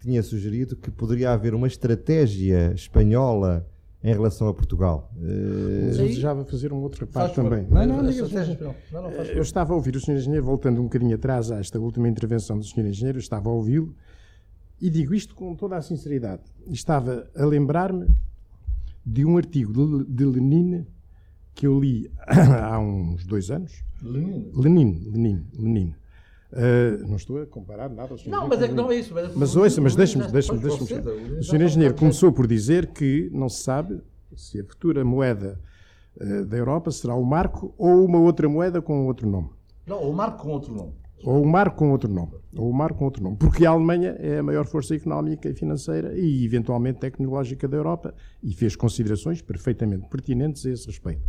que 0.00 0.06
tinha 0.06 0.22
sugerido 0.22 0.74
que 0.74 0.90
poderia 0.90 1.30
haver 1.30 1.54
uma 1.54 1.66
estratégia 1.66 2.72
espanhola 2.74 3.66
em 4.02 4.14
relação 4.14 4.48
a 4.48 4.54
Portugal. 4.54 5.12
Mas 5.14 5.98
eu 5.98 6.06
desejava 6.06 6.42
fazer 6.46 6.72
um 6.72 6.78
outro 6.78 7.06
parte 7.06 7.34
também. 7.34 7.66
Não, 7.68 7.86
não, 7.86 8.02
não, 8.02 8.04
não, 8.04 9.12
eu 9.34 9.42
estava 9.42 9.74
a 9.74 9.76
ouvir 9.76 9.94
o 9.94 10.00
Sr. 10.00 10.12
Engenheiro, 10.12 10.46
voltando 10.46 10.80
um 10.80 10.84
bocadinho 10.84 11.14
atrás 11.14 11.52
a 11.52 11.58
esta 11.58 11.78
última 11.78 12.08
intervenção 12.08 12.58
do 12.58 12.64
Sr. 12.64 12.86
Engenheiro, 12.86 13.18
eu 13.18 13.20
estava 13.20 13.50
a 13.50 13.52
ouvi-lo 13.52 13.94
e 14.80 14.88
digo 14.88 15.14
isto 15.14 15.34
com 15.34 15.54
toda 15.54 15.76
a 15.76 15.82
sinceridade. 15.82 16.42
Estava 16.66 17.28
a 17.36 17.44
lembrar-me 17.44 18.08
de 19.04 19.26
um 19.26 19.36
artigo 19.36 20.04
de, 20.04 20.10
de 20.10 20.24
Lenin 20.24 20.86
que 21.54 21.66
eu 21.66 21.78
li 21.78 22.10
há 22.26 22.78
uns 22.78 23.26
dois 23.26 23.50
anos. 23.50 23.84
Lenin? 24.02 24.50
Lenin, 24.54 25.10
Lenin, 25.12 25.46
Lenin. 25.58 25.94
Uh, 26.52 27.06
não 27.06 27.16
estou 27.16 27.40
a 27.40 27.46
comparar 27.46 27.88
nada 27.88 28.12
ao 28.12 28.18
Sr. 28.18 28.28
Não, 28.28 28.48
mas 28.48 28.60
é 28.60 28.68
que 28.68 28.74
não 28.74 28.90
é 28.90 28.96
isso. 28.96 29.14
Mas, 29.14 29.34
mas 29.34 29.56
ouça, 29.56 29.80
mas 29.80 29.94
deixe-me. 29.94 30.26
Deixe 30.26 30.52
deixe 30.56 30.82
o 30.82 31.42
Sr. 31.42 31.62
Engenheiro 31.62 31.94
começou 31.94 32.32
por 32.32 32.46
dizer 32.46 32.88
que 32.88 33.30
não 33.32 33.48
se 33.48 33.62
sabe 33.62 34.00
se 34.34 34.60
a 34.60 34.64
futura 34.64 35.04
moeda 35.04 35.60
uh, 36.20 36.44
da 36.44 36.56
Europa 36.56 36.90
será 36.90 37.14
o 37.14 37.24
marco 37.24 37.72
ou 37.78 38.04
uma 38.04 38.18
outra 38.18 38.48
moeda 38.48 38.82
com 38.82 39.06
outro 39.06 39.28
nome. 39.28 39.50
Não, 39.86 40.02
o 40.02 40.12
marco 40.12 40.42
com 40.42 40.50
outro 40.50 40.74
nome. 40.74 40.92
Ou 41.22 41.42
o 41.42 41.46
marco 41.46 41.76
com 41.76 41.90
outro 41.90 42.10
nome. 42.10 42.32
Ou 42.56 42.70
o 42.70 42.74
marco 42.74 42.98
com 42.98 43.04
outro 43.04 43.22
nome. 43.22 43.36
Porque 43.36 43.66
a 43.66 43.70
Alemanha 43.70 44.16
é 44.18 44.38
a 44.38 44.42
maior 44.42 44.66
força 44.66 44.94
económica 44.94 45.48
e 45.48 45.54
financeira 45.54 46.18
e, 46.18 46.44
eventualmente, 46.44 46.98
tecnológica 46.98 47.68
da 47.68 47.76
Europa 47.76 48.14
e 48.42 48.52
fez 48.54 48.74
considerações 48.74 49.42
perfeitamente 49.42 50.08
pertinentes 50.08 50.64
a 50.66 50.70
esse 50.70 50.86
respeito. 50.86 51.22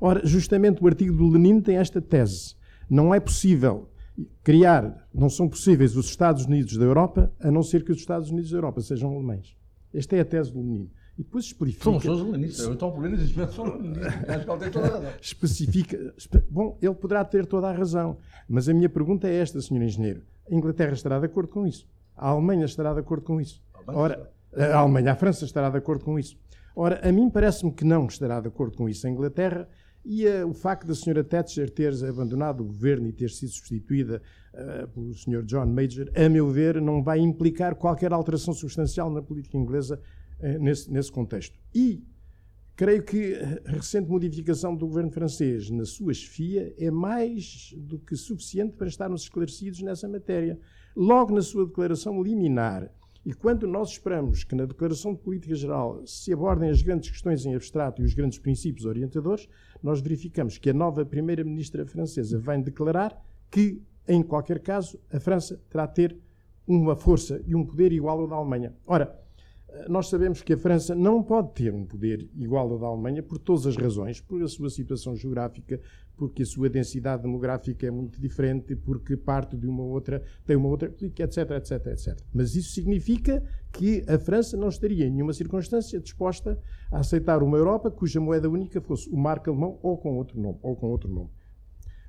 Ora, 0.00 0.20
justamente 0.24 0.82
o 0.82 0.86
artigo 0.86 1.16
do 1.16 1.28
Lenin 1.28 1.60
tem 1.60 1.76
esta 1.76 2.00
tese. 2.00 2.54
Não 2.88 3.14
é 3.14 3.18
possível 3.18 3.88
criar, 4.42 5.08
não 5.12 5.28
são 5.28 5.48
possíveis 5.48 5.96
os 5.96 6.06
Estados 6.06 6.44
Unidos 6.44 6.76
da 6.76 6.84
Europa, 6.84 7.32
a 7.40 7.50
não 7.50 7.62
ser 7.62 7.84
que 7.84 7.92
os 7.92 7.98
Estados 7.98 8.30
Unidos 8.30 8.50
da 8.50 8.56
Europa 8.56 8.80
sejam 8.80 9.12
alemães. 9.12 9.56
Esta 9.92 10.16
é 10.16 10.20
a 10.20 10.24
tese 10.24 10.52
do 10.52 10.60
Lenin. 10.60 10.90
E 11.18 11.24
depois 11.24 11.46
explica. 11.46 11.82
São 11.82 11.96
os 11.96 12.04
leninistas. 12.04 12.64
Eu 12.64 12.74
estou 12.74 12.92
por 12.92 13.02
leninistas, 13.02 13.54
são 13.54 13.64
leninistas. 13.64 14.06
Acho 14.06 14.44
que 14.44 14.50
ele 14.50 14.60
tem 14.60 14.70
toda 14.70 14.86
a 14.86 14.90
razão. 14.90 15.12
Especifica. 15.20 16.14
Bom, 16.48 16.78
ele 16.80 16.94
poderá 16.94 17.24
ter 17.24 17.44
toda 17.44 17.68
a 17.68 17.72
razão. 17.72 18.18
Mas 18.48 18.68
a 18.68 18.74
minha 18.74 18.88
pergunta 18.88 19.26
é 19.26 19.34
esta, 19.34 19.60
Sr. 19.60 19.82
Engenheiro. 19.82 20.22
A 20.48 20.54
Inglaterra 20.54 20.92
estará 20.92 21.18
de 21.18 21.26
acordo 21.26 21.48
com 21.48 21.66
isso. 21.66 21.88
A 22.16 22.28
Alemanha 22.28 22.64
estará 22.64 22.94
de 22.94 23.00
acordo 23.00 23.24
com 23.24 23.40
isso. 23.40 23.60
Ora, 23.88 24.30
a 24.56 24.76
Alemanha, 24.76 25.12
a 25.12 25.16
França 25.16 25.44
estará 25.44 25.70
de 25.70 25.78
acordo 25.78 26.04
com 26.04 26.18
isso. 26.18 26.38
Ora, 26.76 27.00
a 27.06 27.10
mim 27.10 27.28
parece-me 27.28 27.72
que 27.72 27.84
não 27.84 28.06
estará 28.06 28.40
de 28.40 28.46
acordo 28.46 28.76
com 28.76 28.88
isso 28.88 29.04
a 29.04 29.10
Inglaterra 29.10 29.68
e 30.08 30.26
uh, 30.26 30.48
o 30.48 30.54
facto 30.54 30.86
da 30.86 30.94
Sra. 30.94 31.22
Thatcher 31.22 31.68
ter 31.68 31.92
abandonado 32.02 32.62
o 32.62 32.64
governo 32.64 33.06
e 33.08 33.12
ter 33.12 33.28
sido 33.28 33.50
substituída 33.50 34.22
uh, 34.54 34.88
pelo 34.88 35.12
Sr. 35.12 35.42
John 35.44 35.66
Major, 35.66 36.10
a 36.16 36.28
meu 36.30 36.48
ver, 36.48 36.80
não 36.80 37.02
vai 37.02 37.18
implicar 37.18 37.74
qualquer 37.74 38.10
alteração 38.10 38.54
substancial 38.54 39.10
na 39.10 39.20
política 39.20 39.58
inglesa 39.58 40.00
uh, 40.40 40.58
nesse, 40.58 40.90
nesse 40.90 41.12
contexto. 41.12 41.54
E 41.74 42.02
creio 42.74 43.02
que 43.02 43.34
a 43.66 43.70
recente 43.70 44.08
modificação 44.08 44.74
do 44.74 44.86
governo 44.86 45.10
francês 45.10 45.68
na 45.68 45.84
sua 45.84 46.14
chefia 46.14 46.74
é 46.78 46.90
mais 46.90 47.74
do 47.76 47.98
que 47.98 48.16
suficiente 48.16 48.76
para 48.76 48.88
estarmos 48.88 49.24
esclarecidos 49.24 49.82
nessa 49.82 50.08
matéria. 50.08 50.58
Logo 50.96 51.34
na 51.34 51.42
sua 51.42 51.66
declaração 51.66 52.22
liminar, 52.22 52.90
e 53.28 53.34
quando 53.34 53.66
nós 53.66 53.90
esperamos 53.90 54.42
que 54.42 54.54
na 54.54 54.64
Declaração 54.64 55.12
de 55.12 55.20
Política 55.20 55.54
Geral 55.54 56.00
se 56.06 56.32
abordem 56.32 56.70
as 56.70 56.80
grandes 56.80 57.10
questões 57.10 57.44
em 57.44 57.54
abstrato 57.54 58.00
e 58.00 58.04
os 58.06 58.14
grandes 58.14 58.38
princípios 58.38 58.86
orientadores, 58.86 59.46
nós 59.82 60.00
verificamos 60.00 60.56
que 60.56 60.70
a 60.70 60.72
nova 60.72 61.04
Primeira-Ministra 61.04 61.84
francesa 61.84 62.38
vem 62.38 62.62
declarar 62.62 63.22
que, 63.50 63.82
em 64.08 64.22
qualquer 64.22 64.60
caso, 64.60 64.98
a 65.12 65.20
França 65.20 65.60
terá 65.68 65.84
de 65.84 65.94
ter 65.94 66.16
uma 66.66 66.96
força 66.96 67.42
e 67.46 67.54
um 67.54 67.66
poder 67.66 67.92
igual 67.92 68.18
ao 68.18 68.26
da 68.26 68.36
Alemanha. 68.36 68.74
Ora, 68.86 69.14
nós 69.88 70.08
sabemos 70.08 70.42
que 70.42 70.52
a 70.52 70.58
França 70.58 70.94
não 70.94 71.22
pode 71.22 71.52
ter 71.52 71.72
um 71.72 71.84
poder 71.84 72.28
igual 72.34 72.70
ao 72.70 72.78
da 72.78 72.86
Alemanha 72.86 73.22
por 73.22 73.38
todas 73.38 73.66
as 73.66 73.76
razões, 73.76 74.20
por 74.20 74.42
a 74.42 74.48
sua 74.48 74.70
situação 74.70 75.14
geográfica, 75.14 75.80
porque 76.16 76.42
a 76.42 76.46
sua 76.46 76.68
densidade 76.68 77.22
demográfica 77.22 77.86
é 77.86 77.90
muito 77.90 78.20
diferente, 78.20 78.74
porque 78.74 79.16
parte 79.16 79.56
de 79.56 79.66
uma 79.66 79.84
outra, 79.84 80.22
tem 80.44 80.56
uma 80.56 80.68
outra 80.68 80.88
política, 80.88 81.22
etc, 81.22 81.50
etc, 81.52 81.86
etc. 81.86 82.18
Mas 82.34 82.56
isso 82.56 82.72
significa 82.72 83.42
que 83.72 84.02
a 84.08 84.18
França 84.18 84.56
não 84.56 84.68
estaria 84.68 85.06
em 85.06 85.10
nenhuma 85.10 85.32
circunstância 85.32 86.00
disposta 86.00 86.58
a 86.90 87.00
aceitar 87.00 87.42
uma 87.42 87.56
Europa 87.56 87.90
cuja 87.90 88.20
moeda 88.20 88.48
única 88.48 88.80
fosse 88.80 89.08
o 89.10 89.16
marco 89.16 89.50
alemão 89.50 89.78
ou 89.82 89.96
com 89.96 90.16
outro 90.16 90.40
nome, 90.40 90.58
ou 90.62 90.74
com 90.74 90.88
outro 90.88 91.08
nome. 91.08 91.30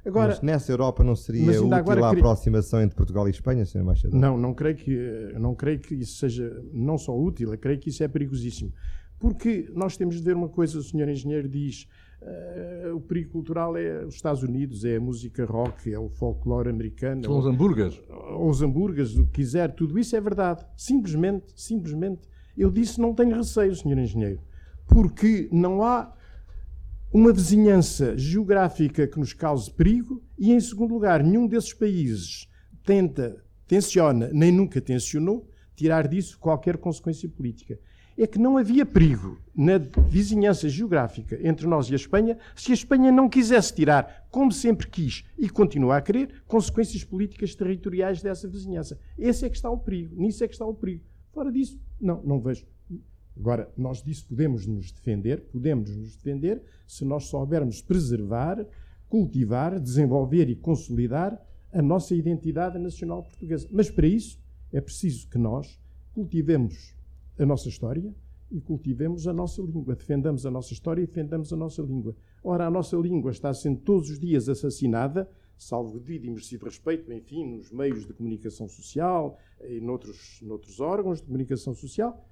Agora, 0.06 0.30
mas 0.30 0.42
nessa 0.42 0.72
Europa 0.72 1.04
não 1.04 1.16
seria 1.16 1.62
útil 1.62 1.74
agora, 1.74 2.06
a 2.06 2.12
aproximação 2.12 2.82
entre 2.82 2.96
Portugal 2.96 3.28
e 3.28 3.32
Espanha, 3.32 3.66
Sr. 3.66 3.80
Embaixador? 3.80 4.20
Não, 4.20 4.38
não 4.38 4.54
creio, 4.54 4.76
que, 4.76 5.34
não 5.38 5.54
creio 5.54 5.80
que 5.80 5.94
isso 5.96 6.18
seja 6.18 6.64
não 6.72 6.98
só 6.98 7.18
útil, 7.18 7.52
eu 7.52 7.58
creio 7.58 7.80
que 7.80 7.90
isso 7.90 8.04
é 8.04 8.08
perigosíssimo. 8.08 8.72
Porque 9.20 9.70
nós 9.76 9.98
temos 9.98 10.16
de 10.16 10.24
ver 10.24 10.36
uma 10.36 10.48
coisa, 10.48 10.80
o 10.80 10.82
senhor 10.82 11.10
engenheiro 11.10 11.50
diz, 11.50 11.88
uh, 12.22 12.96
o 12.96 13.02
perigo 13.02 13.32
cultural 13.32 13.76
é 13.76 14.06
os 14.06 14.16
Estados 14.16 14.42
Unidos, 14.42 14.86
é 14.86 14.96
a 14.96 15.02
música 15.02 15.44
rock, 15.44 15.94
é 15.94 16.00
o 16.00 16.08
folclore 16.10 16.70
americano. 16.70 17.26
São 17.26 17.38
os 17.38 17.46
hambúrgueres. 17.46 18.02
Ou 18.10 18.50
os 18.50 18.62
hambúrgueres, 18.62 19.18
o 19.18 19.26
que 19.26 19.42
quiser, 19.42 19.74
tudo 19.74 20.00
isso 20.00 20.16
é 20.16 20.22
verdade. 20.22 20.66
Simplesmente, 20.78 21.48
simplesmente, 21.54 22.22
eu 22.58 22.72
disse 22.72 23.02
não 23.02 23.14
tenho 23.14 23.36
receio, 23.36 23.76
senhor 23.76 23.98
engenheiro, 23.98 24.40
porque 24.88 25.50
não 25.52 25.84
há 25.84 26.14
uma 27.12 27.34
vizinhança 27.34 28.16
geográfica 28.16 29.08
que 29.08 29.20
nos 29.20 29.34
cause 29.34 29.72
perigo 29.72 30.22
e, 30.38 30.52
em 30.52 30.60
segundo 30.60 30.94
lugar, 30.94 31.24
nenhum 31.24 31.48
desses 31.48 31.74
países 31.74 32.48
tenta, 32.86 33.44
tenciona, 33.68 34.30
nem 34.32 34.52
nunca 34.52 34.80
tencionou, 34.80 35.50
tirar 35.76 36.08
disso 36.08 36.38
qualquer 36.38 36.78
consequência 36.78 37.28
política. 37.28 37.80
É 38.16 38.28
que 38.28 38.38
não 38.38 38.58
havia 38.58 38.86
perigo 38.86 39.40
na 39.56 39.78
vizinhança 39.78 40.70
geográfica 40.70 41.40
entre 41.42 41.66
nós 41.66 41.90
e 41.90 41.94
a 41.94 41.96
Espanha 41.96 42.38
se 42.56 42.72
a 42.72 42.76
Espanha 42.76 43.12
não 43.12 43.30
quisesse 43.30 43.74
tirar, 43.74 44.28
como 44.30 44.52
sempre 44.52 44.88
quis 44.88 45.24
e 45.38 45.50
continua 45.50 45.98
a 45.98 46.02
querer, 46.02 46.44
consequências 46.46 47.04
políticas 47.04 47.56
territoriais 47.56 48.22
dessa 48.22 48.48
vizinhança. 48.48 49.00
Esse 49.18 49.46
é 49.46 49.50
que 49.50 49.56
está 49.56 49.70
o 49.70 49.78
perigo, 49.78 50.16
nisso 50.16 50.44
é 50.44 50.48
que 50.48 50.54
está 50.54 50.66
o 50.66 50.76
perigo. 50.76 51.04
Fora 51.34 51.52
disso, 51.52 51.80
não, 52.00 52.22
não 52.22 52.40
vejo 52.40 52.68
Agora, 53.40 53.72
nós 53.78 54.04
disso 54.04 54.28
podemos 54.28 54.68
nos 54.68 54.92
defender, 54.92 55.42
podemos 55.50 55.96
nos 55.96 56.16
defender 56.18 56.62
se 56.86 57.06
nós 57.06 57.26
soubermos 57.26 57.82
preservar, 57.82 58.66
cultivar, 59.08 59.80
desenvolver 59.80 60.50
e 60.50 60.56
consolidar 60.56 61.42
a 61.72 61.82
nossa 61.82 62.14
identidade 62.14 62.78
nacional 62.78 63.24
portuguesa. 63.24 63.68
Mas 63.72 63.90
para 63.90 64.08
isso 64.08 64.38
é 64.74 64.82
preciso 64.82 65.30
que 65.30 65.38
nós 65.38 65.80
cultivemos 66.14 66.94
a 67.38 67.46
nossa 67.46 67.70
história 67.70 68.14
e 68.52 68.60
cultivemos 68.60 69.28
a 69.28 69.32
nossa 69.32 69.62
língua, 69.62 69.96
defendamos 69.96 70.46
a 70.46 70.52
nossa 70.52 70.74
história 70.74 71.02
e 71.02 71.08
defendamos 71.08 71.54
a 71.54 71.56
nossa 71.56 71.82
língua. 71.82 72.16
Ora, 72.44 72.68
a 72.68 72.72
nossa 72.72 72.98
língua 72.98 73.32
está 73.32 73.54
sendo 73.54 73.80
todos 73.82 74.10
os 74.10 74.20
dias 74.20 74.50
assassinada, 74.50 75.30
salvo 75.58 76.00
devido 76.00 76.26
e 76.26 76.30
merecido 76.30 76.66
respeito, 76.66 77.12
enfim, 77.14 77.58
nos 77.58 77.72
meios 77.72 78.06
de 78.06 78.14
comunicação 78.14 78.68
social 78.68 79.38
e 79.64 79.80
noutros, 79.80 80.40
noutros 80.42 80.80
órgãos 80.80 81.20
de 81.20 81.26
comunicação 81.26 81.74
social, 81.74 82.26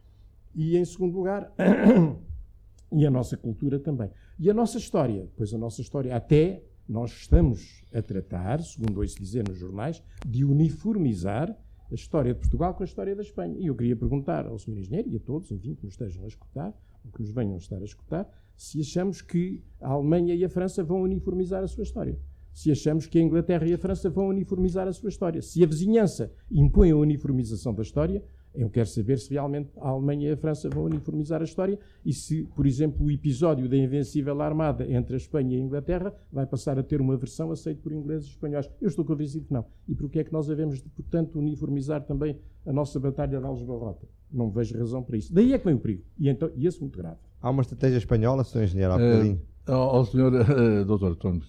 e, 0.58 0.76
em 0.76 0.84
segundo 0.84 1.16
lugar, 1.16 1.54
e 2.92 3.06
a 3.06 3.12
nossa 3.12 3.38
cultura 3.38 3.80
também. 3.80 4.10
E 4.40 4.50
a 4.50 4.54
nossa 4.54 4.80
história, 4.80 5.30
pois 5.38 5.54
a 5.54 5.58
nossa 5.58 5.82
história, 5.82 6.16
até 6.16 6.64
nós 6.90 7.12
estamos 7.12 7.84
a 7.94 8.02
tratar, 8.02 8.62
segundo 8.64 9.00
ouço 9.00 9.20
dizer 9.20 9.48
nos 9.48 9.60
jornais, 9.60 10.02
de 10.26 10.44
uniformizar 10.44 11.56
a 11.92 11.94
história 11.94 12.34
de 12.34 12.40
Portugal 12.40 12.74
com 12.74 12.82
a 12.82 12.86
história 12.86 13.16
da 13.16 13.22
Espanha. 13.22 13.56
E 13.60 13.68
eu 13.68 13.76
queria 13.76 13.96
perguntar 13.96 14.48
ao 14.48 14.58
Sr. 14.58 14.80
Engenheiro 14.80 15.10
e 15.10 15.16
a 15.18 15.20
todos, 15.20 15.52
enfim, 15.52 15.76
que 15.76 15.86
nos 15.86 15.94
estejam 15.94 16.24
a 16.24 16.28
escutar, 16.28 16.74
ou 17.06 17.12
que 17.12 17.22
nos 17.22 17.32
venham 17.32 17.54
a 17.54 17.58
estar 17.58 17.78
a 17.80 17.86
escutar, 17.86 18.28
se 18.56 18.82
achamos 18.82 19.22
que 19.22 19.64
a 19.80 19.90
Alemanha 19.90 20.34
e 20.34 20.44
a 20.44 20.50
França 20.50 20.84
vão 20.84 21.04
uniformizar 21.04 21.64
a 21.64 21.68
sua 21.68 21.84
história. 21.84 22.18
Se 22.52 22.72
achamos 22.72 23.06
que 23.06 23.20
a 23.20 23.22
Inglaterra 23.22 23.68
e 23.68 23.74
a 23.74 23.78
França 23.78 24.10
vão 24.10 24.30
uniformizar 24.30 24.88
a 24.88 24.94
sua 24.94 25.10
história. 25.10 25.42
Se 25.44 25.64
a 25.64 25.68
vizinhança 25.68 26.32
impõe 26.50 26.90
a 26.90 26.96
uniformização 26.96 27.74
da 27.74 27.84
história, 27.84 28.24
eu 28.58 28.72
quero 28.72 28.88
saber 28.88 29.20
se 29.20 29.30
realmente 29.30 29.70
a 29.78 29.90
Alemanha 29.90 30.30
e 30.30 30.32
a 30.32 30.38
França 30.38 30.68
vão 30.68 30.86
uniformizar 30.86 31.42
a 31.42 31.44
história 31.44 31.78
e 32.04 32.12
se, 32.12 32.44
por 32.56 32.66
exemplo, 32.66 33.06
o 33.06 33.12
episódio 33.12 33.70
da 33.70 33.78
invencível 33.78 34.42
armada 34.42 34.84
entre 34.92 35.14
a 35.14 35.18
Espanha 35.18 35.56
e 35.56 35.62
a 35.62 35.64
Inglaterra 35.64 36.12
vai 36.32 36.46
passar 36.48 36.80
a 36.80 36.84
ter 36.84 37.00
uma 37.00 37.16
versão 37.16 37.52
aceita 37.52 37.80
por 37.84 37.92
ingleses 37.94 38.28
e 38.28 38.32
espanhóis. 38.32 38.68
Eu 38.82 38.88
estou 38.88 39.06
convencido 39.06 39.46
que 39.46 39.54
não. 39.54 39.64
E 39.88 39.94
por 39.94 40.10
que 40.10 40.18
é 40.20 40.24
que 40.24 40.34
nós 40.34 40.48
devemos, 40.48 40.82
portanto, 40.82 41.38
uniformizar 41.38 42.02
também 42.04 42.40
a 42.66 42.74
nossa 42.74 43.00
batalha 43.00 43.40
de 43.40 43.46
Alves-Barrota? 43.46 44.08
Não 44.32 44.50
vejo 44.50 44.76
razão 44.76 45.04
para 45.04 45.18
isso. 45.18 45.32
Daí 45.32 45.54
é 45.54 45.60
que 45.60 45.66
vem 45.66 45.76
o 45.76 45.80
perigo. 45.80 46.04
E, 46.18 46.28
então, 46.28 46.50
e 46.56 46.66
esse 46.66 46.78
é 46.78 46.82
muito 46.82 46.98
grave. 46.98 47.18
Há 47.40 47.52
uma 47.52 47.62
estratégia 47.62 48.00
espanhola, 48.00 48.44
Sr. 48.44 48.64
Engenheiro, 48.64 48.94
há 48.94 48.98
bocadinho. 48.98 49.42
Uh, 49.68 49.72
ao 49.72 50.06
senhor 50.06 50.34
uh, 50.34 50.84
doutor 50.86 51.12
António, 51.12 51.44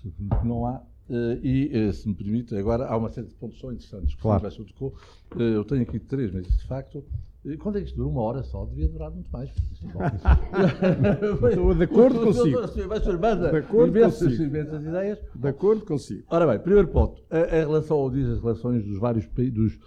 não 0.44 0.66
há 0.66 0.82
e, 1.42 1.88
uh, 1.88 1.92
se 1.92 2.06
me 2.06 2.14
permite, 2.14 2.54
agora 2.54 2.86
há 2.86 2.96
uma 2.96 3.08
série 3.08 3.28
de 3.28 3.34
pontos 3.34 3.58
só 3.58 3.72
interessantes 3.72 4.14
que 4.14 4.20
claro. 4.20 4.46
o 4.46 4.64
tocou. 4.64 4.94
Uh, 5.34 5.40
eu 5.40 5.64
tenho 5.64 5.82
aqui 5.82 5.98
três, 5.98 6.32
mas 6.32 6.46
de 6.46 6.66
facto, 6.66 7.02
quando 7.60 7.78
é 7.78 7.80
que 7.80 7.86
isto 7.86 7.96
dura? 7.96 8.08
Uma 8.08 8.22
hora 8.22 8.42
só? 8.42 8.66
Devia 8.66 8.88
durar 8.88 9.10
muito 9.10 9.30
mais. 9.30 9.50
Estou 11.50 11.74
de 11.74 11.84
acordo 11.84 12.20
consigo. 12.20 12.88
Vai 12.88 13.00
ser 13.00 13.16
banda, 13.16 13.50
de 13.50 13.56
acordo 13.56 13.98
consigo. 13.98 14.44
ideias. 14.44 15.18
De 15.34 15.48
acordo 15.48 15.86
consigo. 15.86 16.24
Ora 16.28 16.46
bem, 16.46 16.58
primeiro 16.58 16.88
ponto. 16.88 17.22
A 17.30 17.38
relação, 17.38 17.96
ou 17.96 18.10
diz 18.10 18.28
as 18.28 18.40
relações 18.40 18.84
dos 18.84 18.98
vários 18.98 19.26
países, 19.26 19.78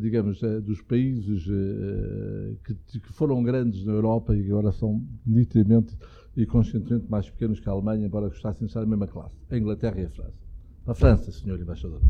digamos, 0.00 0.40
dos 0.62 0.80
países 0.80 1.44
que, 2.64 3.00
que 3.00 3.12
foram 3.12 3.42
grandes 3.42 3.84
na 3.84 3.92
Europa 3.92 4.34
e 4.34 4.50
agora 4.50 4.72
são 4.72 5.04
nitidamente 5.26 5.94
e 6.36 6.46
conscientemente 6.46 7.10
mais 7.10 7.28
pequenos 7.28 7.60
que 7.60 7.68
a 7.68 7.72
Alemanha, 7.72 8.06
embora 8.06 8.28
gostassem 8.28 8.60
de 8.60 8.66
estar 8.66 8.80
na 8.80 8.86
mesma 8.86 9.06
classe. 9.06 9.34
A 9.50 9.56
Inglaterra 9.56 10.00
e 10.00 10.04
a 10.04 10.10
França. 10.10 10.45
A 10.86 10.94
França, 10.94 11.32
senhor 11.32 11.60
embaixador. 11.60 12.00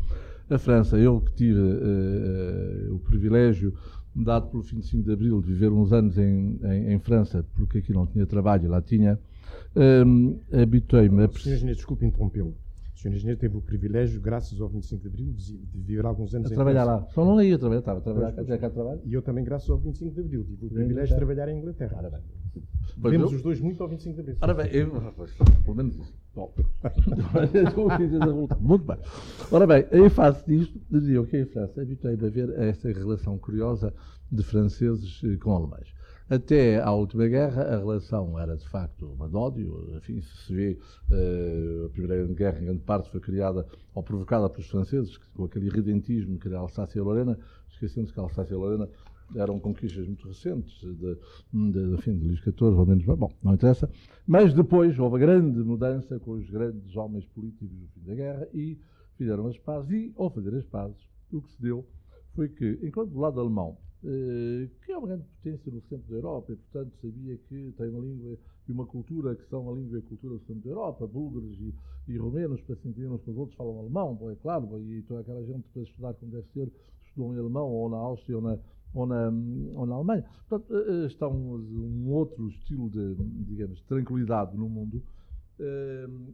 A 0.49 0.59
França, 0.59 0.99
eu 0.99 1.21
que 1.21 1.33
tive 1.33 1.59
uh, 1.59 2.95
o 2.95 2.99
privilégio, 2.99 3.75
dado 4.15 4.49
pelo 4.49 4.63
25 4.63 5.03
de 5.03 5.13
Abril, 5.13 5.41
de 5.41 5.49
viver 5.49 5.73
uns 5.73 5.93
anos 5.93 6.19
em, 6.19 6.59
em, 6.63 6.93
em 6.93 6.99
França, 6.99 7.45
porque 7.55 7.79
aqui 7.79 7.93
não 7.93 8.07
tinha 8.07 8.27
trabalho, 8.27 8.69
lá 8.69 8.81
tinha, 8.81 9.19
um, 10.07 10.39
habituei-me 10.53 11.25
a... 11.25 11.29
Senhor 11.29 11.57
Engenheiro, 11.57 11.77
desculpe 11.77 12.07
interrompê-lo. 12.07 12.55
O 12.97 12.99
senhor 12.99 13.15
engenheiro 13.15 13.39
teve 13.39 13.55
o 13.55 13.61
privilégio, 13.61 14.19
graças 14.23 14.59
ao 14.59 14.71
25 14.71 15.03
de 15.03 15.09
Abril, 15.09 15.33
de 15.35 15.61
viver 15.75 16.07
alguns 16.07 16.35
anos 16.35 16.51
a 16.51 16.51
em 16.51 16.55
trabalhar 16.55 16.85
lá. 16.85 17.07
Só 17.11 17.27
não 17.27 17.43
ia 17.43 17.59
trabalhar, 17.59 17.81
estava 17.81 17.99
a 17.99 18.03
trabalhar, 18.03 18.33
pois, 18.33 18.47
pois. 18.47 18.59
cá 18.59 18.71
trabalho. 18.71 19.01
E 19.05 19.13
eu 19.13 19.21
também, 19.21 19.45
graças 19.45 19.69
ao 19.69 19.77
25 19.77 20.15
de 20.15 20.21
Abril, 20.21 20.45
tive 20.45 20.65
o 20.65 20.71
privilégio 20.71 21.09
de 21.09 21.17
trabalhar 21.17 21.49
em 21.51 21.59
Inglaterra. 21.59 22.23
Bem. 22.97 23.13
Vemos 23.13 23.33
os 23.33 23.43
dois 23.43 23.61
muito 23.61 23.83
ao 23.83 23.89
25 23.89 24.15
de 24.15 24.21
Abril. 24.21 24.37
Ora 24.41 24.55
bem, 24.55 24.71
eu, 24.73 24.91
pelo 25.65 25.77
menos 25.77 25.97
isso. 25.97 26.15
Bom, 26.35 26.53
muito 28.61 28.85
bem. 28.85 28.99
Ora 29.51 29.67
bem, 29.67 29.87
em 29.93 30.09
face 30.11 30.47
disto, 30.47 30.79
diria 30.91 31.23
o 31.23 31.27
que 31.27 31.39
é 31.39 31.43
a 31.43 31.47
França? 31.47 31.83
Habituei-me 31.83 32.27
a 32.27 32.31
ver 32.31 32.51
esta 32.59 32.93
relação 32.93 33.39
curiosa 33.39 33.95
de 34.31 34.43
franceses 34.43 35.23
eh, 35.25 35.37
com 35.37 35.55
alemães. 35.55 35.97
Até 36.29 36.83
à 36.83 36.91
última 36.91 37.29
guerra, 37.29 37.63
a 37.63 37.79
relação 37.79 38.37
era 38.37 38.57
de 38.57 38.69
facto 38.69 39.13
uma 39.13 39.29
de 39.29 39.37
ódio. 39.37 39.93
Enfim, 39.97 40.21
se 40.21 40.53
vê, 40.53 40.79
uh, 41.13 41.87
a 41.87 41.89
Primeira 41.91 42.27
Guerra, 42.27 42.59
em 42.59 42.65
grande 42.65 42.83
parte, 42.83 43.09
foi 43.11 43.21
criada 43.21 43.65
ou 43.95 44.03
provocada 44.03 44.51
pelos 44.51 44.69
franceses, 44.69 45.17
com 45.35 45.45
aquele 45.45 45.67
irredentismo 45.67 46.37
que 46.37 46.49
era 46.49 46.57
a 46.57 46.61
Alsácia 46.61 46.99
e 46.99 47.01
a 47.01 47.05
Lorena, 47.05 47.39
esquecendo-se 47.71 48.13
que 48.13 48.19
a 48.19 48.25
Alsácia 48.25 48.55
e 48.55 48.57
a 48.57 48.59
Lorena 48.59 48.89
eram 49.35 49.59
conquistas 49.59 50.07
muito 50.07 50.27
recentes, 50.29 50.81
de, 50.81 51.97
fim 52.03 52.17
de 52.17 52.27
Luís 52.27 52.39
XIV, 52.41 52.63
ou 52.63 52.87
menos, 52.87 53.05
bom, 53.05 53.31
não 53.43 53.55
interessa. 53.55 53.91
Mas 54.27 54.55
depois 54.55 54.99
houve 54.99 55.17
a 55.17 55.19
grande 55.19 55.59
mudança 55.61 56.19
com 56.21 56.33
os 56.33 56.49
grandes 56.49 56.95
homens 56.97 57.25
políticos 57.27 57.69
do 57.69 57.89
fim 57.89 58.01
da 58.07 58.15
guerra 58.15 58.49
e 58.55 58.79
fizeram 59.17 59.47
as 59.47 59.59
pazes. 59.59 59.91
E, 59.91 60.13
ao 60.17 60.31
fazer 60.31 60.55
as 60.55 60.65
pazes, 60.65 60.97
o 61.33 61.41
que 61.41 61.51
se 61.51 61.61
deu 61.61 61.85
foi 62.35 62.49
que, 62.49 62.79
enquanto 62.83 63.11
do 63.11 63.19
lado 63.19 63.41
alemão 63.41 63.77
eh, 64.05 64.69
que 64.85 64.93
é 64.93 64.99
uma 64.99 65.09
grande 65.09 65.25
potência 65.25 65.73
no 65.73 65.81
centro 65.83 66.09
da 66.09 66.15
Europa 66.15 66.53
e, 66.53 66.57
portanto, 66.57 66.93
sabia 67.01 67.37
que 67.49 67.75
tem 67.77 67.89
uma 67.89 68.01
língua 68.01 68.39
e 68.69 68.73
uma 68.73 68.87
cultura 68.87 69.35
que 69.35 69.49
são 69.49 69.69
a 69.69 69.73
língua 69.73 69.99
e 69.99 70.01
a 70.01 70.05
cultura 70.05 70.35
do 70.35 70.45
centro 70.45 70.63
da 70.63 70.71
Europa, 70.71 71.07
búlgaros 71.07 71.59
e, 71.59 71.75
e 72.07 72.17
romenos, 72.17 72.61
para 72.61 72.77
se 72.77 72.89
entender 72.89 73.09
uns 73.09 73.23
com 73.23 73.33
os 73.33 73.37
outros, 73.37 73.57
falam 73.57 73.81
alemão, 73.81 74.15
bom, 74.15 74.31
é 74.31 74.37
claro, 74.37 74.81
e 74.81 75.03
toda 75.03 75.21
aquela 75.21 75.43
gente 75.45 75.69
para 75.71 75.83
estudar 75.83 76.15
como 76.15 76.31
deve 76.31 76.47
ser, 76.53 76.71
estudou 77.05 77.35
em 77.35 77.39
alemão, 77.39 77.69
ou 77.69 77.89
na 77.89 77.97
Áustria, 77.97 78.37
ou 78.37 78.43
na, 78.43 78.59
ou 78.97 79.07
na, 79.07 79.29
ou 79.75 79.87
na 79.87 79.95
Alemanha. 79.95 80.25
Portanto, 80.49 80.75
eh, 80.75 81.05
eh, 81.05 81.07
está 81.07 81.29
um, 81.29 81.55
um, 81.55 82.11
outro 82.11 82.49
estilo 82.49 82.91
de, 82.91 83.15
digamos, 83.45 83.81
tranquilidade 83.83 84.57
no 84.57 84.69
mundo. 84.69 85.03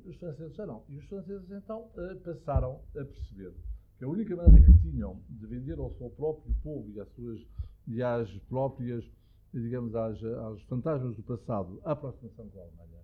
os 0.05 0.16
franceses 0.16 0.57
não. 0.59 0.83
E 0.88 0.96
os 0.96 1.05
franceses, 1.05 1.51
então, 1.51 1.88
passaram 2.25 2.81
a 2.96 3.05
perceber 3.05 3.53
que 3.98 4.05
a 4.05 4.09
única 4.09 4.35
maneira 4.35 4.64
que 4.64 4.79
tinham 4.79 5.20
de 5.29 5.46
vender 5.46 5.79
ao 5.79 5.92
seu 5.92 6.11
próprio 6.11 6.55
povo 6.62 6.90
e 6.90 7.01
às 7.01 7.09
suas 7.14 7.40
e 7.87 8.03
às 8.03 8.31
próprias, 8.48 9.05
digamos, 9.53 9.94
às, 9.94 10.22
aos 10.22 10.62
fantasmas 10.62 11.16
do 11.16 11.22
passado, 11.22 11.81
a 11.85 11.92
aproximação 11.92 12.48
com 12.48 12.59
a 12.59 12.62
Alemanha, 12.62 13.01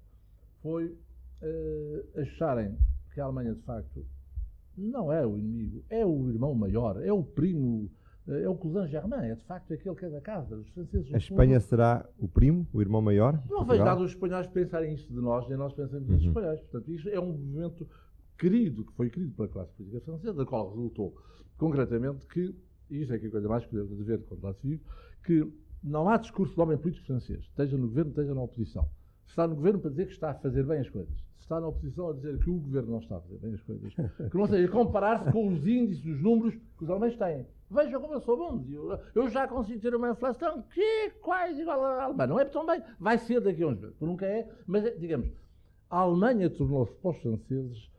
foi 0.62 0.86
uh, 0.86 2.20
acharem 2.20 2.76
que 3.12 3.20
a 3.20 3.24
Alemanha, 3.24 3.54
de 3.54 3.62
facto, 3.62 4.04
não 4.76 5.12
é 5.12 5.26
o 5.26 5.36
inimigo, 5.36 5.84
é 5.90 6.06
o 6.06 6.28
irmão 6.28 6.54
maior, 6.54 7.02
é 7.02 7.12
o 7.12 7.22
primo, 7.22 7.90
eh, 7.90 8.07
é 8.28 8.48
o 8.48 8.54
cousin 8.54 8.86
germain, 8.86 9.30
é 9.30 9.34
de 9.34 9.44
facto 9.44 9.72
aquele 9.72 9.94
que 9.94 10.04
é 10.04 10.10
da 10.10 10.20
casa. 10.20 10.56
Os 10.56 10.68
franceses, 10.70 11.12
a 11.14 11.16
Espanha 11.16 11.60
será 11.60 12.08
o 12.18 12.28
primo, 12.28 12.66
o 12.72 12.80
irmão 12.80 13.00
maior? 13.00 13.42
Não 13.48 13.64
vejo 13.64 13.84
nada 13.84 14.02
os 14.02 14.10
espanhóis 14.10 14.46
pensarem 14.46 14.94
isso 14.94 15.12
de 15.12 15.20
nós, 15.20 15.48
nem 15.48 15.56
nós 15.56 15.72
pensamos 15.72 16.08
uhum. 16.08 16.14
nos 16.14 16.24
espanhóis. 16.24 16.60
Portanto, 16.60 16.92
isto 16.92 17.08
é 17.08 17.18
um 17.18 17.32
movimento 17.32 17.88
querido, 18.38 18.84
que 18.84 18.92
foi 18.92 19.10
querido 19.10 19.32
pela 19.34 19.48
classe 19.48 19.72
política 19.72 20.00
francesa, 20.00 20.34
da 20.34 20.44
qual 20.44 20.68
resultou 20.70 21.16
concretamente 21.56 22.26
que, 22.26 22.54
e 22.90 23.02
isso 23.02 23.12
é 23.12 23.18
que 23.18 23.26
é 23.26 23.28
a 23.28 23.32
coisa 23.32 23.48
mais 23.48 23.66
curiosa 23.66 23.94
de 23.94 24.02
ver 24.02 24.22
quando 24.24 24.42
lá 24.42 24.52
se 24.52 24.66
vive, 24.66 24.82
que 25.24 25.52
não 25.82 26.08
há 26.08 26.16
discurso 26.16 26.54
do 26.54 26.62
homem 26.62 26.76
político 26.78 27.06
francês, 27.06 27.40
esteja 27.40 27.76
no 27.76 27.88
governo, 27.88 28.10
esteja 28.10 28.34
na 28.34 28.42
oposição. 28.42 28.88
Está 29.28 29.46
no 29.46 29.54
governo 29.54 29.78
para 29.78 29.90
dizer 29.90 30.06
que 30.06 30.12
está 30.12 30.30
a 30.30 30.34
fazer 30.34 30.64
bem 30.64 30.80
as 30.80 30.88
coisas. 30.88 31.14
Se 31.36 31.42
está 31.42 31.60
na 31.60 31.68
oposição 31.68 32.10
a 32.10 32.12
dizer 32.12 32.38
que 32.38 32.50
o 32.50 32.58
governo 32.58 32.92
não 32.92 32.98
está 32.98 33.16
a 33.16 33.20
fazer 33.20 33.38
bem 33.38 33.54
as 33.54 33.62
coisas, 33.62 33.94
que 33.94 34.36
não 34.36 34.46
seja 34.46 34.68
comparar-se 34.68 35.30
com 35.30 35.48
os 35.48 35.66
índices, 35.66 36.04
os 36.04 36.20
números 36.20 36.54
que 36.76 36.84
os 36.84 36.90
alemães 36.90 37.16
têm. 37.16 37.46
Vejam 37.70 38.00
como 38.00 38.14
eu 38.14 38.20
sou 38.20 38.36
bom. 38.36 38.64
Eu, 38.70 38.98
eu 39.14 39.28
já 39.28 39.46
consigo 39.46 39.80
ter 39.80 39.94
uma 39.94 40.10
inflação 40.10 40.62
que 40.74 40.80
é 40.80 41.10
quase 41.10 41.60
igual 41.60 41.84
à 41.84 42.04
alemã. 42.04 42.26
Não 42.26 42.40
é 42.40 42.44
tão 42.44 42.66
bem. 42.66 42.82
Vai 42.98 43.18
ser 43.18 43.40
daqui 43.40 43.62
a 43.62 43.68
uns 43.68 43.78
meses. 43.78 44.00
Nunca 44.00 44.26
é. 44.26 44.48
Mas, 44.66 44.84
é, 44.84 44.90
digamos, 44.90 45.30
a 45.90 45.98
Alemanha 45.98 46.48
tornou-se 46.48 46.92
para 46.94 47.10
os 47.10 47.18
franceses 47.18 47.90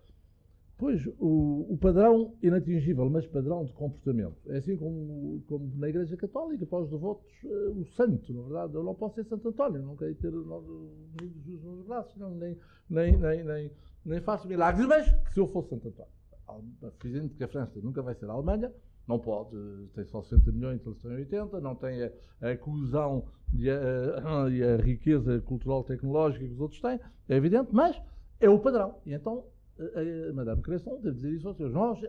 Pois, 0.79 1.05
o, 1.19 1.73
o, 1.73 1.77
padrão 1.77 2.33
inatingível, 2.41 3.09
mas 3.09 3.27
padrão 3.27 3.65
de 3.65 3.73
comportamento. 3.73 4.37
É 4.47 4.59
assim 4.59 4.77
como, 4.77 5.43
como 5.45 5.69
na 5.75 5.89
Igreja 5.89 6.15
Católica, 6.15 6.65
para 6.65 6.79
os 6.79 6.89
devotos, 6.89 7.29
uh, 7.43 7.81
o 7.81 7.85
santo, 7.97 8.33
na 8.33 8.43
verdade. 8.43 8.75
Eu 8.75 8.83
não 8.85 8.95
posso 8.95 9.15
ser 9.15 9.25
Santo 9.25 9.49
António, 9.49 9.81
não 9.81 9.97
quero 9.97 10.15
ter 10.15 10.31
Jesus 10.31 11.63
nos 11.65 11.85
braços, 11.85 12.15
não, 12.15 12.33
nem, 12.33 12.57
nem, 12.89 13.17
nem, 13.17 13.43
nem, 13.43 13.71
nem 14.05 14.21
faço 14.21 14.47
milagres, 14.47 14.87
mas 14.87 15.05
se 15.33 15.39
eu 15.41 15.47
fosse 15.49 15.67
Santo 15.67 15.89
António, 15.89 16.71
dizendo 17.03 17.29
que 17.35 17.43
a 17.43 17.49
França 17.49 17.77
nunca 17.83 18.01
vai 18.01 18.15
ser 18.15 18.29
a 18.29 18.31
Alemanha, 18.31 18.71
não 19.05 19.19
pode, 19.19 19.57
tem 19.93 20.05
só 20.05 20.21
60 20.21 20.49
milhões, 20.53 20.81
eles 20.85 21.01
têm 21.01 21.11
80, 21.11 21.59
não 21.59 21.75
tem 21.75 22.03
a, 22.03 22.11
a 22.39 22.55
coesão 22.55 23.25
e 23.53 23.69
a, 23.69 23.75
a, 24.23 24.43
a 24.45 24.77
riqueza 24.81 25.41
cultural 25.41 25.83
tecnológica 25.83 26.45
que 26.45 26.53
os 26.53 26.61
outros 26.61 26.79
têm, 26.79 27.01
é 27.27 27.35
evidente, 27.35 27.67
mas 27.75 28.01
é 28.39 28.49
o 28.49 28.57
padrão. 28.57 28.95
E 29.05 29.13
então 29.13 29.43
a, 29.79 30.29
a 30.29 30.33
Madame 30.33 30.61
Cresson 30.61 30.99
deve 31.01 31.15
dizer 31.15 31.31
isso 31.31 31.47
aos 31.47 31.57
seus 31.57 31.73
nós 31.73 31.99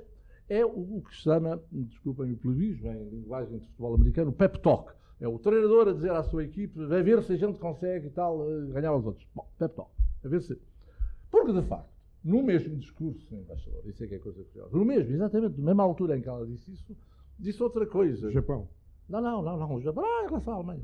é 0.51 0.65
o, 0.65 1.01
que 1.01 1.15
se 1.15 1.23
chama, 1.23 1.63
desculpem 1.71 2.33
o 2.33 2.37
plebismo, 2.37 2.91
em 2.91 3.09
linguagem 3.09 3.59
de 3.59 3.67
futebol 3.67 3.95
americano, 3.95 4.31
o 4.31 4.33
pep 4.33 4.59
talk. 4.59 4.93
É 5.21 5.29
o 5.29 5.39
treinador 5.39 5.89
a 5.89 5.93
dizer 5.93 6.11
à 6.11 6.25
sua 6.25 6.43
equipe, 6.43 6.87
vai 6.87 7.03
ver 7.03 7.23
se 7.23 7.33
a 7.33 7.37
gente 7.37 7.59
consegue 7.59 8.09
e 8.09 8.11
tal, 8.11 8.51
eh, 8.51 8.67
ganhar 8.73 8.95
os 8.95 9.07
outros. 9.07 9.25
Bom, 9.33 9.47
pep 9.59 9.75
talk. 9.77 9.91
A 10.25 10.29
ver 10.29 10.43
se... 10.43 10.59
Porque, 11.31 11.53
de 11.53 11.63
facto, 11.63 11.89
no 12.25 12.43
mesmo 12.43 12.75
discurso, 12.77 13.33
embaixador, 13.33 13.83
isso 13.87 14.03
é 14.03 14.09
que 14.09 14.15
é 14.17 14.19
coisa 14.19 14.43
curiosa, 14.43 14.77
no 14.77 14.85
mesmo, 14.85 15.13
exatamente, 15.13 15.57
na 15.59 15.67
mesma 15.67 15.85
altura 15.85 16.19
em 16.19 16.21
que 16.21 16.29
ela 16.29 16.45
disse 16.45 16.73
isso, 16.73 16.97
disse 17.39 17.63
outra 17.63 17.87
coisa. 17.87 18.27
O 18.27 18.33
Japão. 18.33 18.69
Não, 19.09 19.21
não, 19.21 19.43
não, 19.43 19.57
não, 19.57 19.75
o 19.75 19.81
Japão, 19.81 20.05
ah, 20.05 20.25
em 20.25 20.27
relação 20.27 20.53
à 20.53 20.57
Alemanha. 20.57 20.83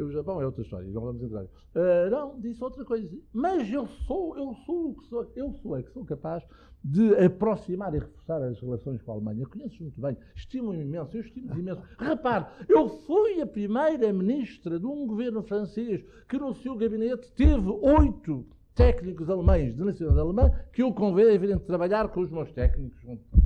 O 0.00 0.12
Japão 0.12 0.40
é 0.40 0.46
outra 0.46 0.62
história, 0.62 0.88
não 0.90 1.02
vamos 1.02 1.22
entrar. 1.22 1.44
Uh, 1.44 2.10
não, 2.10 2.40
disse 2.40 2.62
outra 2.62 2.84
coisa. 2.84 3.08
Mas 3.32 3.70
eu 3.72 3.86
sou, 4.06 4.36
eu 4.36 4.54
sou 4.64 4.90
o 4.90 4.94
que 4.94 5.06
sou, 5.06 5.32
eu 5.34 5.52
sou 5.54 5.76
é 5.76 5.82
que 5.82 5.92
sou 5.92 6.04
capaz 6.04 6.42
de 6.84 7.14
aproximar 7.16 7.94
e 7.94 7.98
reforçar 7.98 8.42
as 8.42 8.60
relações 8.60 9.02
com 9.02 9.10
a 9.10 9.14
Alemanha. 9.14 9.46
Conheço 9.46 9.82
muito 9.82 10.00
bem, 10.00 10.16
estimo-me 10.34 10.82
imenso, 10.82 11.16
eu 11.16 11.20
estimo 11.20 11.52
imenso. 11.58 11.82
Repare, 11.98 12.46
eu 12.68 12.88
fui 12.88 13.40
a 13.40 13.46
primeira 13.46 14.12
ministra 14.12 14.78
de 14.78 14.86
um 14.86 15.06
governo 15.06 15.42
francês 15.42 16.04
que 16.28 16.38
no 16.38 16.54
seu 16.54 16.76
gabinete 16.76 17.30
teve 17.32 17.68
oito 17.68 18.46
técnicos 18.74 19.28
alemães 19.28 19.74
de 19.74 19.82
nacionalidade 19.82 20.28
alemã 20.28 20.50
que 20.72 20.82
eu 20.82 20.92
convidei 20.94 21.36
virem 21.36 21.58
trabalhar 21.58 22.08
com 22.08 22.20
os 22.20 22.30
meus 22.30 22.52
técnicos. 22.52 22.96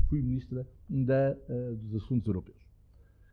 Fui 0.09 0.21
ministra 0.21 0.67
da, 0.89 1.35
uh, 1.49 1.75
dos 1.77 2.03
assuntos 2.03 2.27
europeus. 2.27 2.59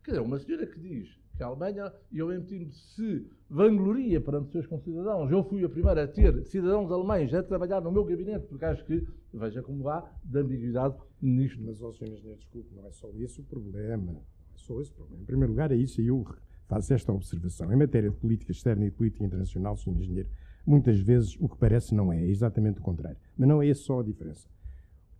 Quer 0.03 0.11
dizer, 0.11 0.23
uma 0.23 0.39
senhora 0.39 0.65
que 0.65 0.79
diz 0.79 1.09
que 1.39 1.43
a 1.43 1.47
Alemanha, 1.47 1.93
e 2.11 2.19
eu 2.19 2.33
entiendo 2.33 2.69
se 2.73 3.25
vangloria 3.49 4.19
perante 4.19 4.47
os 4.47 4.51
seus 4.51 4.67
concidadãos. 4.67 5.31
Eu 5.31 5.41
fui 5.45 5.63
a 5.63 5.69
primeira 5.69 6.03
a 6.03 6.07
ter 6.07 6.43
cidadãos 6.43 6.91
alemães 6.91 7.33
a 7.33 7.41
trabalhar 7.41 7.79
no 7.79 7.91
meu 7.93 8.03
gabinete, 8.03 8.45
porque 8.47 8.65
acho 8.65 8.85
que, 8.85 9.07
veja 9.33 9.63
como 9.63 9.81
vá, 9.81 10.11
de 10.21 10.37
ambiguidade 10.37 10.95
nisto. 11.21 11.63
Mas, 11.63 11.81
ó, 11.81 11.93
Sr. 11.93 12.09
Engenheiro, 12.09 12.39
desculpe, 12.39 12.75
não 12.75 12.85
é 12.85 12.91
só 12.91 13.09
esse 13.15 13.39
o 13.39 13.43
problema. 13.45 14.11
Não 14.11 14.19
é 14.19 14.57
só 14.57 14.81
esse 14.81 14.91
o 14.91 14.95
problema. 14.95 15.23
Em 15.23 15.25
primeiro 15.25 15.53
lugar, 15.53 15.71
é 15.71 15.77
isso, 15.77 16.01
e 16.01 16.07
eu 16.07 16.25
faço 16.67 16.93
esta 16.93 17.13
observação. 17.13 17.71
Em 17.71 17.77
matéria 17.77 18.09
de 18.09 18.17
política 18.17 18.51
externa 18.51 18.85
e 18.85 18.89
de 18.89 18.95
política 18.97 19.23
internacional, 19.23 19.77
Sr. 19.77 19.91
Engenheiro, 19.91 20.29
muitas 20.65 20.99
vezes 20.99 21.37
o 21.39 21.47
que 21.47 21.57
parece 21.57 21.95
não 21.95 22.11
é, 22.11 22.21
é 22.21 22.27
exatamente 22.27 22.79
o 22.79 22.83
contrário. 22.83 23.17
Mas 23.37 23.47
não 23.47 23.63
é 23.63 23.73
só 23.73 24.01
a 24.01 24.03
diferença. 24.03 24.45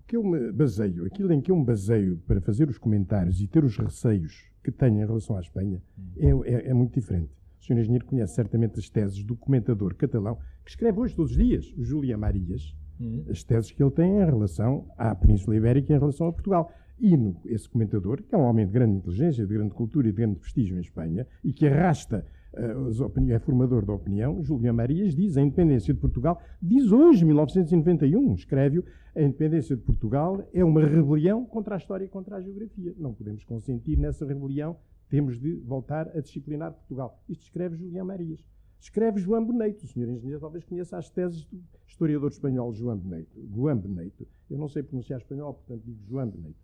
Que 0.05 0.17
eu 0.17 0.23
me 0.23 0.51
baseio, 0.51 1.05
aquilo 1.05 1.31
em 1.31 1.39
que 1.39 1.49
eu 1.49 1.55
me 1.55 1.63
baseio 1.63 2.17
para 2.27 2.41
fazer 2.41 2.67
os 2.67 2.77
comentários 2.77 3.39
e 3.39 3.47
ter 3.47 3.63
os 3.63 3.77
receios 3.77 4.48
que 4.63 4.71
tenho 4.71 5.01
em 5.01 5.05
relação 5.05 5.37
à 5.37 5.39
Espanha 5.39 5.81
é, 6.17 6.27
é, 6.27 6.69
é 6.69 6.73
muito 6.73 6.93
diferente. 6.93 7.31
O 7.59 7.63
Sr. 7.63 7.79
Engenheiro 7.79 8.05
conhece 8.05 8.35
certamente 8.35 8.79
as 8.79 8.89
teses 8.89 9.23
do 9.23 9.35
comentador 9.35 9.95
catalão, 9.95 10.37
que 10.63 10.71
escreve 10.71 10.99
hoje 10.99 11.15
todos 11.15 11.31
os 11.31 11.37
dias, 11.37 11.73
o 11.77 11.83
Julián 11.83 12.17
Marias, 12.17 12.75
uhum. 12.99 13.25
as 13.29 13.43
teses 13.43 13.71
que 13.71 13.81
ele 13.83 13.91
tem 13.91 14.17
em 14.17 14.25
relação 14.25 14.87
à 14.97 15.13
Península 15.13 15.55
Ibérica 15.55 15.91
e 15.91 15.95
em 15.95 15.99
relação 15.99 16.27
a 16.27 16.33
Portugal. 16.33 16.71
E 16.99 17.15
no, 17.15 17.39
esse 17.45 17.67
comentador, 17.69 18.21
que 18.23 18.35
é 18.35 18.37
um 18.37 18.41
homem 18.41 18.65
de 18.65 18.71
grande 18.71 18.97
inteligência, 18.97 19.45
de 19.45 19.53
grande 19.53 19.73
cultura 19.73 20.07
e 20.07 20.11
de 20.11 20.17
grande 20.17 20.39
prestígio 20.39 20.77
em 20.77 20.81
Espanha, 20.81 21.25
e 21.43 21.53
que 21.53 21.67
arrasta 21.67 22.25
uh, 22.53 23.31
é 23.31 23.39
formador 23.39 23.85
da 23.85 23.93
opinião, 23.93 24.43
Julián 24.43 24.73
Marias 24.73 25.15
diz 25.15 25.37
a 25.37 25.41
independência 25.41 25.93
de 25.93 25.99
Portugal, 25.99 26.41
diz 26.61 26.91
hoje, 26.91 27.25
1991, 27.25 28.33
escreve-o, 28.35 28.83
a 29.15 29.21
independência 29.21 29.75
de 29.75 29.81
Portugal 29.81 30.47
é 30.53 30.63
uma 30.63 30.83
rebelião 30.85 31.45
contra 31.45 31.75
a 31.75 31.77
história 31.77 32.05
e 32.05 32.07
contra 32.07 32.37
a 32.37 32.41
geografia. 32.41 32.93
Não 32.97 33.13
podemos 33.13 33.43
consentir 33.43 33.97
nessa 33.97 34.25
rebelião, 34.25 34.77
temos 35.09 35.39
de 35.39 35.55
voltar 35.55 36.09
a 36.15 36.21
disciplinar 36.21 36.71
Portugal. 36.71 37.21
Isto 37.27 37.43
escreve 37.43 37.75
Julián 37.75 38.05
Marias. 38.05 38.45
Escreve 38.79 39.19
João 39.19 39.45
Beneito, 39.45 39.83
o 39.83 39.87
senhor 39.87 40.07
engenheiro 40.09 40.39
talvez 40.39 40.63
conheça 40.63 40.97
as 40.97 41.09
teses 41.09 41.43
do 41.45 41.61
historiador 41.85 42.29
espanhol 42.29 42.73
João 42.73 42.97
Beneito. 42.97 43.37
João 43.53 43.77
Beneito. 43.77 44.25
Eu 44.49 44.57
não 44.57 44.69
sei 44.69 44.83
pronunciar 44.83 45.19
espanhol, 45.19 45.53
portanto 45.53 45.83
digo 45.83 45.99
João 46.07 46.29
Beneito. 46.29 46.59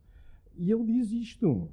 E 0.58 0.72
ele 0.72 0.86
diz 0.86 1.12
isto: 1.12 1.70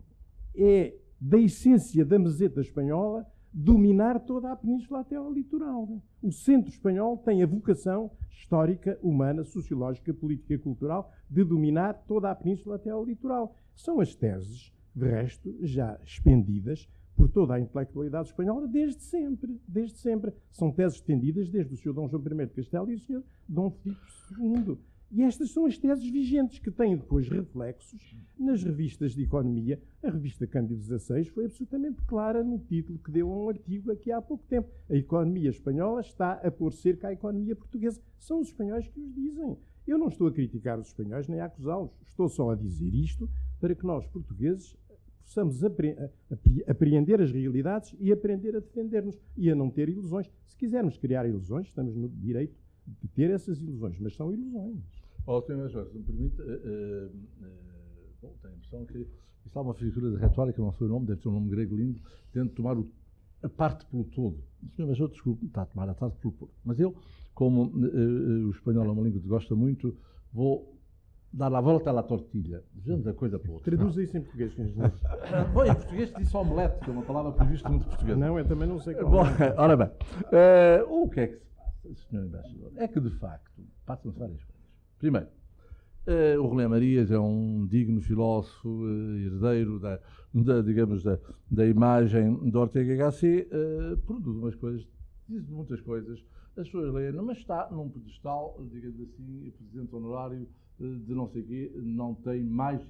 é 0.57 0.95
da 1.21 1.39
essência 1.39 2.05
da 2.05 2.19
meseta 2.19 2.61
espanhola 2.61 3.25
dominar 3.53 4.21
toda 4.21 4.51
a 4.51 4.57
península 4.57 5.01
até 5.01 5.17
ao 5.17 5.33
litoral. 5.33 5.89
O 6.23 6.33
centro 6.33 6.71
espanhol 6.71 7.19
tem 7.19 7.43
a 7.43 7.47
vocação 7.47 8.11
histórica, 8.31 8.99
humana, 9.03 9.45
sociológica, 9.45 10.15
política 10.15 10.55
e 10.55 10.59
cultural 10.59 11.13
de 11.29 11.45
dominar 11.45 11.95
toda 12.07 12.31
a 12.31 12.35
península 12.35 12.77
até 12.77 12.91
ao 12.91 13.05
litoral. 13.05 13.55
São 13.75 14.01
as 14.01 14.15
teses, 14.15 14.73
de 14.95 15.07
resto, 15.07 15.55
já 15.61 15.99
expendidas 16.05 16.89
por 17.15 17.29
toda 17.29 17.55
a 17.55 17.61
intelectualidade 17.61 18.29
espanhola 18.29 18.67
desde 18.67 19.03
sempre, 19.03 19.61
desde 19.69 19.99
sempre. 19.99 20.33
São 20.51 20.73
teses 20.73 20.99
estendidas 20.99 21.49
desde 21.49 21.75
o 21.75 21.77
Sr. 21.77 21.93
Dom 21.93 22.09
João 22.09 22.23
I 22.23 22.47
de 22.47 22.55
Castelo 22.55 22.91
e 22.91 22.95
o 22.95 23.01
Sr. 23.01 23.23
Dom 23.49 23.71
Filipe 23.71 24.01
II. 24.41 24.79
E 25.15 25.21
estas 25.21 25.51
são 25.51 25.67
as 25.67 25.77
teses 25.77 26.09
vigentes 26.09 26.59
que 26.59 26.71
têm 26.71 26.97
depois 26.97 27.29
reflexos 27.29 28.17
nas 28.39 28.63
revistas 28.63 29.13
de 29.13 29.23
economia. 29.23 29.79
A 30.03 30.09
revista 30.09 30.47
Cândido 30.47 30.81
XVI 30.81 31.27
foi 31.27 31.45
absolutamente 31.45 32.01
clara 32.05 32.43
no 32.43 32.59
título 32.59 32.99
que 32.99 33.11
deu 33.11 33.31
a 33.31 33.45
um 33.45 33.49
artigo 33.51 33.93
aqui 33.93 34.11
há 34.11 34.23
pouco 34.23 34.43
tempo. 34.47 34.71
A 34.89 34.95
economia 34.95 35.51
espanhola 35.51 36.01
está 36.01 36.33
a 36.33 36.51
pôr 36.51 36.73
cerca 36.73 37.09
à 37.09 37.13
economia 37.13 37.55
portuguesa. 37.55 38.01
São 38.19 38.41
os 38.41 38.49
espanhóis 38.49 38.89
que 38.89 38.99
os 38.99 39.13
dizem. 39.13 39.59
Eu 39.87 39.99
não 39.99 40.09
estou 40.09 40.29
a 40.29 40.33
criticar 40.33 40.79
os 40.79 40.87
espanhóis 40.87 41.29
nem 41.29 41.41
a 41.41 41.45
acusá-los. 41.45 41.93
Estou 42.07 42.31
só 42.31 42.49
a 42.49 42.55
dizer 42.55 42.95
isto 42.95 43.29
para 43.61 43.75
que 43.75 43.85
nós, 43.85 44.07
portugueses, 44.07 44.75
possamos 45.23 45.63
apre 45.63 45.95
apreender 46.67 47.21
as 47.21 47.31
realidades 47.31 47.95
e 48.01 48.11
aprender 48.11 48.57
a 48.57 48.61
defender-nos 48.61 49.21
e 49.37 49.51
a 49.51 49.55
não 49.55 49.69
ter 49.69 49.91
ilusões. 49.91 50.31
Se 50.47 50.57
quisermos 50.57 50.97
criar 50.97 51.29
ilusões, 51.29 51.67
estamos 51.67 51.95
no 51.95 52.09
direito 52.09 52.59
de 52.87 53.09
ter 53.09 53.31
essas 53.31 53.61
ilusões, 53.61 53.99
mas 53.99 54.15
são 54.15 54.33
ilusões. 54.33 55.02
Ó, 55.27 55.41
Sr. 55.43 55.57
Major, 55.57 55.87
se 55.87 55.97
me 55.97 56.05
permite, 56.05 56.41
uh, 56.41 57.07
uh, 57.07 57.11
bom, 58.21 58.35
tenho 58.43 58.55
a 58.55 58.57
impressão 58.57 58.87
que 58.87 59.07
isso 59.47 59.59
há 59.59 59.63
uma 59.63 59.75
figura 59.75 60.11
de 60.11 60.17
retórica, 60.17 60.61
não 60.61 60.73
sei 60.73 60.87
o 60.87 60.91
nome, 60.91 61.07
deve 61.07 61.21
ter 61.21 61.29
um 61.29 61.33
nome 61.33 61.51
grego 61.51 61.77
lindo, 61.77 62.01
tendo 62.33 62.49
de 62.49 62.55
tomar 62.55 62.77
o, 62.77 62.91
a 63.43 63.49
parte 63.49 63.87
pelo 63.87 64.05
todo. 64.05 64.43
O 64.63 64.71
Sr. 64.75 64.87
Major, 64.87 65.09
desculpe, 65.09 65.47
está 65.47 65.63
a 65.63 65.67
tomar 65.67 65.89
a 65.89 65.95
parte 65.95 66.17
pelo 66.19 66.35
todo. 66.35 66.51
Mas 66.65 66.81
eu, 66.81 66.95
como 67.35 67.67
uh, 67.67 68.47
o 68.47 68.51
espanhol 68.51 68.87
é 68.87 68.91
uma 68.91 69.03
língua 69.03 69.21
que 69.21 69.29
gosta 69.29 69.55
muito, 69.55 69.97
vou 70.33 70.77
dar 71.33 71.55
a 71.55 71.61
volta 71.61 71.91
à 71.91 72.03
tortilha. 72.03 72.63
Vejamos 72.75 73.07
a 73.07 73.15
coisa 73.15 73.39
para 73.39 73.53
outra. 73.53 73.77
Traduz 73.77 73.97
isso 73.97 74.17
em 74.17 74.23
português, 74.23 74.53
Sr. 74.55 74.73
Bom, 75.55 75.65
em 75.65 75.75
português 75.75 76.13
disse 76.15 76.37
omelete, 76.37 76.81
que 76.81 76.91
é 76.91 76.93
uma 76.93 77.03
palavra 77.03 77.33
prevista 77.33 77.69
muito 77.69 77.87
portuguesa. 77.87 78.19
Não, 78.19 78.39
eu 78.39 78.45
também 78.47 78.69
não 78.69 78.81
sei 78.81 78.95
qual. 78.95 79.11
Bom, 79.11 79.23
ora 79.57 79.77
bem, 79.77 79.89
o 80.89 81.09
que 81.09 81.21
é 81.21 81.27
que 81.29 81.37
se 81.37 81.47
passa, 81.57 81.95
Sr. 82.11 82.25
Embaixador? 82.27 82.73
É 82.77 82.89
que, 82.89 83.01
de 83.01 83.11
facto, 83.11 83.63
passam-se 83.87 84.19
várias 84.19 84.43
coisas. 84.43 84.52
Primeiro, 85.03 85.27
uh, 86.07 86.41
o 86.41 86.47
Rolê 86.47 86.69
Marias 86.69 87.11
é 87.11 87.19
um 87.19 87.67
digno 87.67 88.01
filósofo, 88.01 88.69
uh, 88.69 89.17
herdeiro 89.17 89.81
da, 89.81 89.99
da, 90.33 90.63
digamos, 90.63 91.03
da, 91.03 91.19
da 91.51 91.67
imagem 91.67 92.33
do 92.49 92.61
Ortega 92.61 93.11
HC, 93.11 93.49
uh, 93.51 93.97
produz 94.07 94.37
umas 94.37 94.55
coisas, 94.55 94.87
diz 95.29 95.45
muitas 95.49 95.81
coisas, 95.81 96.25
as 96.57 96.69
pessoas 96.69 96.95
leem, 96.95 97.15
mas 97.15 97.39
está 97.39 97.69
num 97.73 97.89
pedestal, 97.89 98.65
digamos 98.71 99.01
assim, 99.01 99.53
presidente 99.59 99.93
honorário 99.93 100.47
de 100.79 101.13
não 101.13 101.29
sei 101.31 101.43
quê, 101.43 101.73
não 101.83 102.15
tem 102.15 102.45
mais 102.45 102.81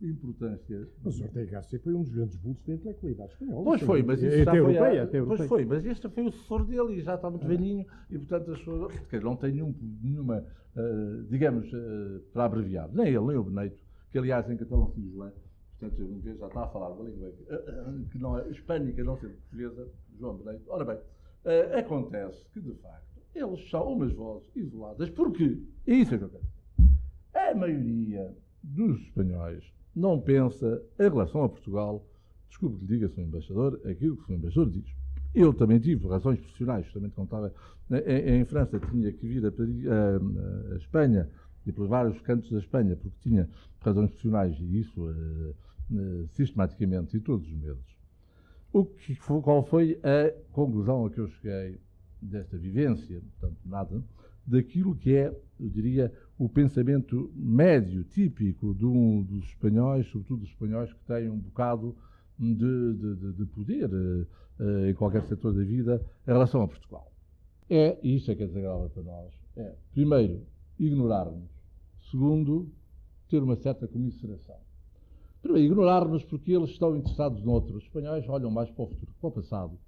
importância. 0.00 0.88
Mas 1.02 1.18
o 1.20 1.24
Ortega 1.24 1.50
Gasset 1.52 1.82
foi 1.82 1.94
um 1.94 2.02
dos 2.02 2.12
grandes 2.12 2.36
bultos 2.36 2.64
da 2.66 2.74
intelectualidade 2.74 3.32
espanhola. 3.32 3.64
Pois 3.64 3.82
foi, 3.82 4.02
mas 4.02 4.22
isso 4.22 4.44
já 4.44 4.54
europeia, 4.54 5.02
a, 5.04 5.06
Pois 5.06 5.46
foi, 5.46 5.64
mas 5.64 5.84
este 5.84 6.08
foi 6.08 6.26
o 6.26 6.32
sucessor 6.32 6.64
dele 6.64 6.94
e 6.94 7.02
já 7.02 7.14
está 7.14 7.30
muito 7.30 7.46
velhinho 7.46 7.86
e, 8.10 8.18
portanto, 8.18 8.52
as 8.52 8.58
pessoas 8.58 8.92
não 9.22 9.36
tem 9.36 9.52
nenhum, 9.52 9.74
nenhuma, 10.02 10.44
uh, 10.76 11.22
digamos, 11.30 11.72
uh, 11.72 12.20
para 12.32 12.44
abreviar. 12.44 12.90
Nem 12.92 13.08
ele, 13.08 13.26
nem 13.26 13.36
o 13.36 13.44
Beneito, 13.44 13.78
que 14.10 14.18
aliás 14.18 14.48
em 14.50 14.56
catalão 14.56 14.88
se 14.88 15.00
diz 15.00 15.12
portanto, 15.14 16.02
um 16.02 16.20
já 16.22 16.46
está 16.46 16.64
a 16.64 16.68
falar 16.68 16.90
uma 16.90 17.08
língua 17.08 17.28
uh, 17.28 18.04
que 18.10 18.18
não 18.18 18.38
é 18.38 18.48
hispânica, 18.48 19.02
não 19.04 19.16
ser 19.16 19.28
portuguesa, 19.28 19.88
João 20.18 20.36
Beneito. 20.36 20.64
Ora 20.68 20.84
bem, 20.84 20.98
acontece 21.78 22.44
que, 22.52 22.60
de 22.60 22.72
facto, 22.74 23.20
eles 23.34 23.68
são 23.68 23.92
umas 23.92 24.12
vozes 24.12 24.48
isoladas. 24.54 25.10
Porquê? 25.10 25.58
É 25.86 25.94
isso 25.94 26.16
que 26.16 26.24
eu 26.24 26.28
quero 26.30 26.42
dizer. 26.42 26.54
A 27.34 27.54
maioria 27.54 28.34
dos 28.62 29.00
espanhóis 29.02 29.74
não 29.94 30.20
pensa 30.20 30.82
em 30.98 31.02
relação 31.02 31.44
a 31.44 31.48
Portugal, 31.48 32.04
desculpe 32.48 32.76
que 32.76 32.84
lhe 32.84 32.98
diga, 32.98 33.08
Sr. 33.08 33.22
Embaixador, 33.22 33.80
aquilo 33.84 34.16
que 34.16 34.22
o 34.22 34.26
Sr. 34.26 34.34
Embaixador 34.34 34.70
diz. 34.70 34.94
Eu 35.34 35.52
também 35.52 35.80
tive 35.80 36.06
razões 36.06 36.38
profissionais, 36.38 36.84
justamente 36.84 37.14
quando 37.14 37.26
estava 37.26 37.54
em, 37.90 38.40
em 38.40 38.44
França, 38.44 38.78
tinha 38.78 39.12
que 39.12 39.26
vir 39.26 39.44
a, 39.44 39.48
a, 39.48 40.72
a, 40.74 40.76
Espanha 40.76 41.28
e 41.66 41.72
pelos 41.72 41.88
vários 41.88 42.20
cantos 42.20 42.50
da 42.50 42.58
Espanha, 42.58 42.96
porque 42.96 43.16
tinha 43.20 43.48
razões 43.80 44.10
profissionais 44.10 44.56
e 44.60 44.78
isso 44.80 45.02
uh, 45.02 45.54
uh, 45.90 46.28
sistematicamente 46.28 47.16
e 47.16 47.20
todos 47.20 47.46
os 47.48 47.54
meses. 47.54 47.84
O 48.72 48.84
que, 48.84 49.16
qual 49.16 49.64
foi 49.64 49.98
a 50.02 50.32
conclusão 50.52 51.06
a 51.06 51.10
que 51.10 51.18
eu 51.18 51.28
cheguei 51.28 51.80
desta 52.20 52.56
vivência, 52.56 53.20
portanto, 53.20 53.58
nada, 53.64 54.02
daquilo 54.46 54.94
que 54.94 55.14
é, 55.14 55.28
eu 55.60 55.68
diria, 55.68 56.12
o 56.38 56.48
pensamento 56.48 57.30
médio, 57.34 58.04
típico 58.04 58.74
de 58.74 58.84
um, 58.84 59.22
dos 59.22 59.44
espanhóis, 59.44 60.06
sobretudo 60.08 60.40
dos 60.40 60.50
espanhóis 60.50 60.92
que 60.92 61.04
têm 61.06 61.30
um 61.30 61.38
bocado 61.38 61.94
de, 62.38 62.54
de, 62.54 63.32
de 63.32 63.46
poder 63.46 63.88
uh, 63.92 64.86
em 64.88 64.94
qualquer 64.94 65.22
setor 65.24 65.52
da 65.52 65.62
vida 65.62 66.04
em 66.26 66.32
relação 66.32 66.62
a 66.62 66.68
Portugal. 66.68 67.10
É, 67.70 67.98
e 68.02 68.16
isto 68.16 68.30
é 68.30 68.34
que 68.34 68.42
é 68.42 68.46
desagradável 68.46 68.90
para 68.90 69.02
nós, 69.02 69.32
é, 69.56 69.74
primeiro, 69.92 70.42
ignorar-nos. 70.78 71.48
Segundo, 72.10 72.68
ter 73.28 73.42
uma 73.42 73.56
certa 73.56 73.88
comisseração. 73.88 74.56
Primeiro, 75.40 75.72
ignorar-nos 75.72 76.24
porque 76.24 76.52
eles 76.52 76.70
estão 76.70 76.96
interessados 76.96 77.42
noutros. 77.42 77.76
Os 77.76 77.82
espanhóis 77.84 78.28
olham 78.28 78.50
mais 78.50 78.70
para 78.70 78.84
o 78.84 78.86
futuro 78.88 79.12
que 79.12 79.20
para 79.20 79.28
o 79.28 79.32
passado. 79.32 79.78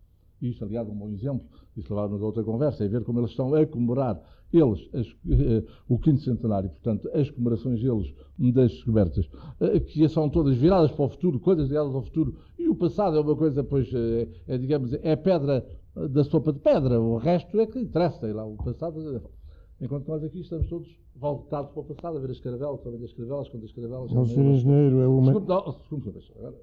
E 0.40 0.50
isto, 0.50 0.64
aliás, 0.64 0.88
é 0.88 0.90
um 0.90 0.94
bom 0.94 1.08
exemplo, 1.10 1.46
isso 1.76 1.92
levava-nos 1.92 2.22
a 2.22 2.26
outra 2.26 2.44
conversa, 2.44 2.84
é 2.84 2.88
ver 2.88 3.04
como 3.04 3.20
eles 3.20 3.30
estão 3.30 3.54
a 3.54 3.66
comemorar, 3.66 4.20
eles, 4.52 4.88
as, 4.94 5.06
uh, 5.08 5.66
o 5.88 5.98
quinto 5.98 6.20
centenário, 6.20 6.70
portanto, 6.70 7.08
as 7.12 7.30
comemorações 7.30 7.80
deles 7.82 8.14
das 8.38 8.72
descobertas, 8.72 9.26
uh, 9.26 9.80
que 9.80 10.08
são 10.08 10.28
todas 10.28 10.56
viradas 10.56 10.92
para 10.92 11.04
o 11.04 11.08
futuro, 11.08 11.40
coisas 11.40 11.68
ligadas 11.68 11.94
ao 11.94 12.02
futuro, 12.02 12.36
e 12.58 12.68
o 12.68 12.74
passado 12.74 13.16
é 13.16 13.20
uma 13.20 13.36
coisa, 13.36 13.64
pois, 13.64 13.90
uh, 13.92 14.28
é, 14.46 14.58
digamos, 14.58 14.92
é 14.94 15.16
pedra 15.16 15.66
da 16.10 16.22
sopa 16.24 16.52
de 16.52 16.58
pedra, 16.58 17.00
o 17.00 17.16
resto 17.16 17.58
é 17.58 17.66
que 17.66 17.78
interessa, 17.78 18.20
sei 18.20 18.32
lá, 18.32 18.44
o 18.44 18.56
passado. 18.56 19.22
Enquanto 19.80 20.08
nós 20.08 20.22
aqui 20.22 20.40
estamos 20.40 20.68
todos 20.68 20.88
voltados 21.14 21.70
para 21.72 21.80
o 21.80 21.84
passado, 21.84 22.18
a 22.18 22.20
ver 22.20 22.30
as 22.30 22.40
caravelas, 22.40 22.86
a 22.86 22.90
ver 22.90 23.04
as 23.04 23.12
caravelas, 23.12 23.48
quando 23.48 23.64
as 23.64 23.72
caravelas. 23.72 24.12
Não, 24.12 24.26
Sr. 24.26 24.40
Engenheiro, 24.40 25.00
é 25.00 25.08
uma. 25.08 25.32
Desculpe, 25.32 25.48
não, 25.48 25.64
desculpe, 25.64 26.32
agora. 26.38 26.54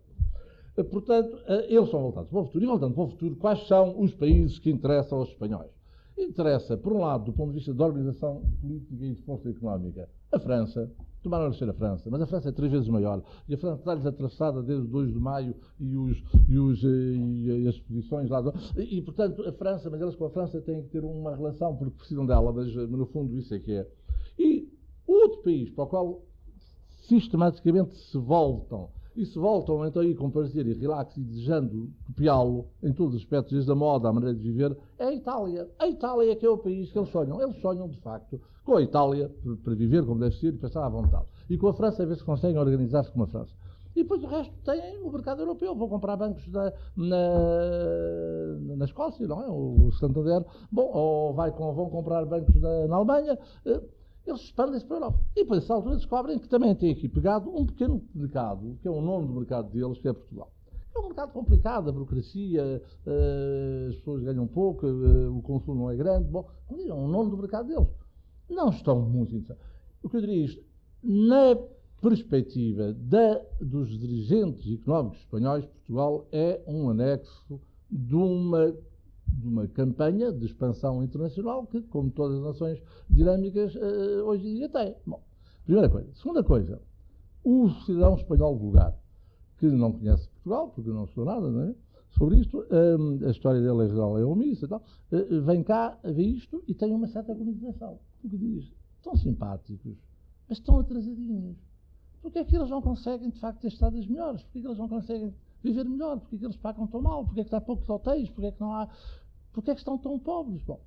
Eh, 0.76 0.84
portanto, 0.84 1.38
eh, 1.48 1.74
eles 1.74 1.90
são 1.90 2.02
voltados 2.02 2.30
para 2.30 2.40
o 2.40 2.46
futuro. 2.46 2.64
E 2.64 2.68
voltando 2.68 2.94
para 2.94 3.04
o 3.04 3.10
futuro, 3.10 3.36
quais 3.36 3.68
são 3.68 4.00
os 4.00 4.14
países 4.14 4.60
que 4.60 4.70
interessam 4.70 5.20
aos 5.20 5.30
espanhóis? 5.30 5.72
Interessa, 6.18 6.78
por 6.78 6.94
um 6.94 7.00
lado, 7.00 7.26
do 7.26 7.34
ponto 7.34 7.50
de 7.50 7.58
vista 7.58 7.74
da 7.74 7.86
organização 7.86 8.44
política 8.62 9.06
e 9.06 9.16
de 9.16 9.22
força 9.24 9.50
económica, 9.50 10.08
a 10.32 10.40
França, 10.40 10.92
tomaram 11.24 11.48
a 11.48 11.54
ser 11.54 11.70
a 11.70 11.74
França, 11.74 12.10
mas 12.10 12.22
a 12.22 12.28
França 12.28 12.50
é 12.50 12.52
três 12.52 12.72
vezes 12.72 12.88
maior. 12.88 13.24
E 13.48 13.54
a 13.54 13.58
França 13.58 13.80
está-lhes 13.80 14.06
atravessada 14.06 14.62
desde 14.62 14.88
2 14.88 15.14
de 15.14 15.20
maio 15.20 15.56
e, 15.80 15.96
os, 15.96 16.24
e, 16.48 16.60
os, 16.60 16.84
eh, 16.84 16.88
e 16.88 17.68
as 17.68 17.80
posições 17.80 18.30
lá. 18.30 18.42
Do... 18.42 18.54
E, 18.78 19.02
portanto, 19.02 19.42
a 19.48 19.52
França, 19.54 19.90
mas 19.90 20.02
elas 20.02 20.16
com 20.16 20.26
a 20.26 20.30
França 20.30 20.62
têm 20.62 20.84
que 20.84 20.90
ter 20.90 21.04
uma 21.04 21.36
relação 21.36 21.76
porque 21.76 21.98
precisam 21.98 22.26
dela, 22.26 22.52
mas 22.52 22.76
no 22.76 23.06
fundo 23.08 23.36
isso 23.38 23.54
é 23.54 23.60
que 23.60 23.72
é. 23.72 23.88
E 24.38 24.70
outro 25.08 25.44
país 25.44 25.70
para 25.70 25.84
o 25.84 25.88
qual 25.88 26.22
sistematicamente 27.08 27.96
se 27.96 28.18
voltam 28.18 28.90
e 29.16 29.26
se 29.26 29.38
voltam 29.38 29.86
então 29.86 30.02
aí 30.02 30.16
com 30.16 30.30
prazer 30.30 30.66
e 30.68 30.74
relax 30.74 31.16
e 31.18 31.22
desejando 31.22 31.90
copiá-lo 32.06 32.68
em 32.82 32.92
todos 32.92 33.16
os 33.16 33.22
aspectos, 33.22 33.54
desde 33.54 33.72
a 33.72 33.76
moda 33.76 34.10
à 34.10 34.14
maneira 34.14 34.36
de 34.36 34.42
viver, 34.42 34.76
é 34.98 35.06
a 35.06 35.14
Itália. 35.14 35.70
A 35.78 35.88
Itália 35.88 36.32
é 36.32 36.36
que 36.36 36.46
é 36.46 36.50
o 36.50 36.58
país 36.58 36.92
que 36.92 36.98
eles 36.98 37.10
sonham. 37.10 37.42
Eles 37.42 37.60
sonham, 37.62 37.88
de 37.88 38.00
facto, 38.00 38.42
com 38.64 38.78
a 38.78 38.82
Itália 38.82 39.32
para 39.64 39.76
viver 39.76 40.06
como 40.06 40.20
deve 40.20 40.36
ser 40.38 40.54
e 40.54 40.58
pensar 40.58 40.86
à 40.86 40.90
vontade. 40.90 41.26
E 41.50 41.58
com 41.58 41.68
a 41.68 41.74
França, 41.74 42.04
a 42.04 42.06
ver 42.06 42.16
se 42.16 42.24
conseguem 42.24 42.58
organizar-se 42.58 43.12
como 43.12 43.26
a 43.26 43.28
França. 43.28 43.54
E 43.96 44.02
depois 44.02 44.24
o 44.24 44.28
resto 44.28 44.54
tem 44.66 45.00
o 45.04 45.12
mercado 45.12 45.42
europeu. 45.42 45.76
Vão 45.76 45.88
comprar 45.88 46.16
bancos 46.18 46.48
na, 46.48 46.74
na, 46.98 48.76
na 48.78 48.86
Escócia, 48.86 49.28
não 49.28 49.42
é? 49.42 49.48
O 49.48 49.92
Santander. 50.00 50.44
Bom, 50.72 50.90
ou 50.92 51.34
vai 51.34 51.52
com, 51.52 51.72
vão 51.74 51.90
comprar 51.90 52.26
bancos 52.26 52.56
na, 52.56 52.88
na 52.88 52.96
Alemanha. 52.96 53.38
Eh, 54.26 54.30
eles 54.30 54.42
expandem-se 54.42 54.86
para 54.86 54.98
a 54.98 55.00
Europa. 55.00 55.20
E 55.36 55.42
depois, 55.42 55.62
nessa 55.62 55.74
altura, 55.74 55.96
descobrem 55.96 56.40
que 56.40 56.48
também 56.48 56.76
tem 56.76 56.92
aqui 56.92 57.08
pegado 57.08 57.50
um 57.56 57.66
pequeno 57.66 58.02
mercado, 58.14 58.78
que 58.82 58.88
é 58.88 58.92
o 58.92 59.02
nome 59.02 59.28
do 59.28 59.34
mercado 59.34 59.70
deles, 59.70 59.98
que 60.00 60.08
é 60.08 60.14
Portugal. 60.14 60.52
É 60.96 61.00
um 61.00 61.04
mercado 61.04 61.32
complicado, 61.32 61.90
a 61.90 61.92
burocracia, 61.92 62.82
uh, 63.08 63.90
as 63.90 63.96
pessoas 63.96 64.24
ganham 64.24 64.46
pouco, 64.46 64.86
uh, 64.86 65.36
o 65.36 65.42
consumo 65.42 65.82
não 65.82 65.92
é 65.92 65.96
grande. 65.96 66.30
Bom, 66.30 66.48
é 66.70 66.94
um 66.94 67.08
nome 67.08 67.32
do 67.32 67.38
mercado 67.38 67.68
deles. 67.68 67.88
Não 68.50 68.70
estão 68.70 69.02
muito 69.02 69.36
interessados. 69.36 69.64
O 70.04 70.10
que 70.10 70.18
eu 70.18 70.22
diria 70.22 70.42
é 70.42 70.46
isto, 70.46 70.64
na 71.02 71.58
perspectiva 72.02 72.94
da, 72.94 73.42
dos 73.60 73.98
dirigentes 73.98 74.72
económicos 74.72 75.20
espanhóis, 75.20 75.66
Portugal 75.66 76.28
é 76.32 76.62
um 76.68 76.90
anexo 76.90 77.60
de 77.90 78.16
uma 78.16 78.76
de 79.40 79.48
uma 79.48 79.68
campanha 79.68 80.32
de 80.32 80.46
expansão 80.46 81.04
internacional 81.04 81.66
que, 81.66 81.82
como 81.82 82.12
todas 82.12 82.38
as 82.38 82.44
nações 82.44 82.82
dinâmicas, 83.10 83.76
uh, 83.76 84.26
hoje 84.26 84.48
em 84.48 84.56
dia 84.56 84.70
têm. 84.70 84.96
Bom, 85.06 85.22
primeira 85.66 85.90
coisa. 85.90 86.10
Segunda 86.14 86.44
coisa, 86.44 86.82
o 87.44 87.70
cidadão 87.86 88.16
espanhol 88.16 88.58
vulgar, 88.58 88.96
que 89.58 89.66
não 89.66 89.92
conhece 89.92 90.28
Portugal, 90.30 90.70
porque 90.70 90.90
não 90.90 91.06
estou 91.06 91.26
nada 91.26 91.50
não 91.50 91.62
é? 91.64 91.76
sobre 92.18 92.40
isto, 92.40 92.64
eh, 92.70 93.28
a 93.28 93.32
história 93.32 93.60
dele 93.60 93.86
em 93.86 93.90
geral 93.90 94.18
é 94.20 94.26
omissa 94.26 94.66
e 94.66 94.70
tal, 94.70 94.84
vem 95.46 95.64
cá, 95.64 95.98
vê 96.04 96.24
isto 96.24 96.64
e 96.68 96.74
tem 96.74 96.94
uma 96.94 97.08
certa 97.08 97.34
comunicação. 97.34 98.00
Porque 98.22 98.38
diz, 98.38 98.72
tão 99.02 99.16
simpáticos, 99.16 99.98
mas 100.48 100.60
tão 100.60 100.80
atrasadinhos. 100.80 101.58
Porque 102.22 102.40
é 102.40 102.46
que 102.46 102.56
eles 102.56 102.70
não 102.70 102.82
conseguem, 102.82 103.30
de 103.30 103.40
facto, 103.40 103.62
ter 103.62 103.68
estados 103.68 104.08
melhores? 104.08 104.42
Porque 104.44 104.60
é 104.60 104.62
que 104.62 104.68
eles 104.68 104.78
não 104.78 104.88
conseguem 104.88 105.34
viver 105.62 105.84
melhor? 105.84 106.20
Porque 106.20 106.36
é 106.36 106.40
que 106.40 106.46
eles 106.46 106.56
pagam 106.56 106.88
tão 106.88 107.02
mal? 107.02 107.26
Porque 107.26 107.42
é 107.42 107.44
que 107.44 107.54
há 107.54 107.60
poucos 107.60 107.90
hotéis? 107.90 108.30
Porque 108.30 108.48
é 108.48 108.52
que 108.52 108.62
não 108.62 108.74
há 108.74 108.88
porque 109.54 109.72
é 109.72 109.74
que 109.74 109.80
estão 109.80 109.98
tão 109.98 110.20
pobres? 110.20 110.64
Bom, 110.64 110.82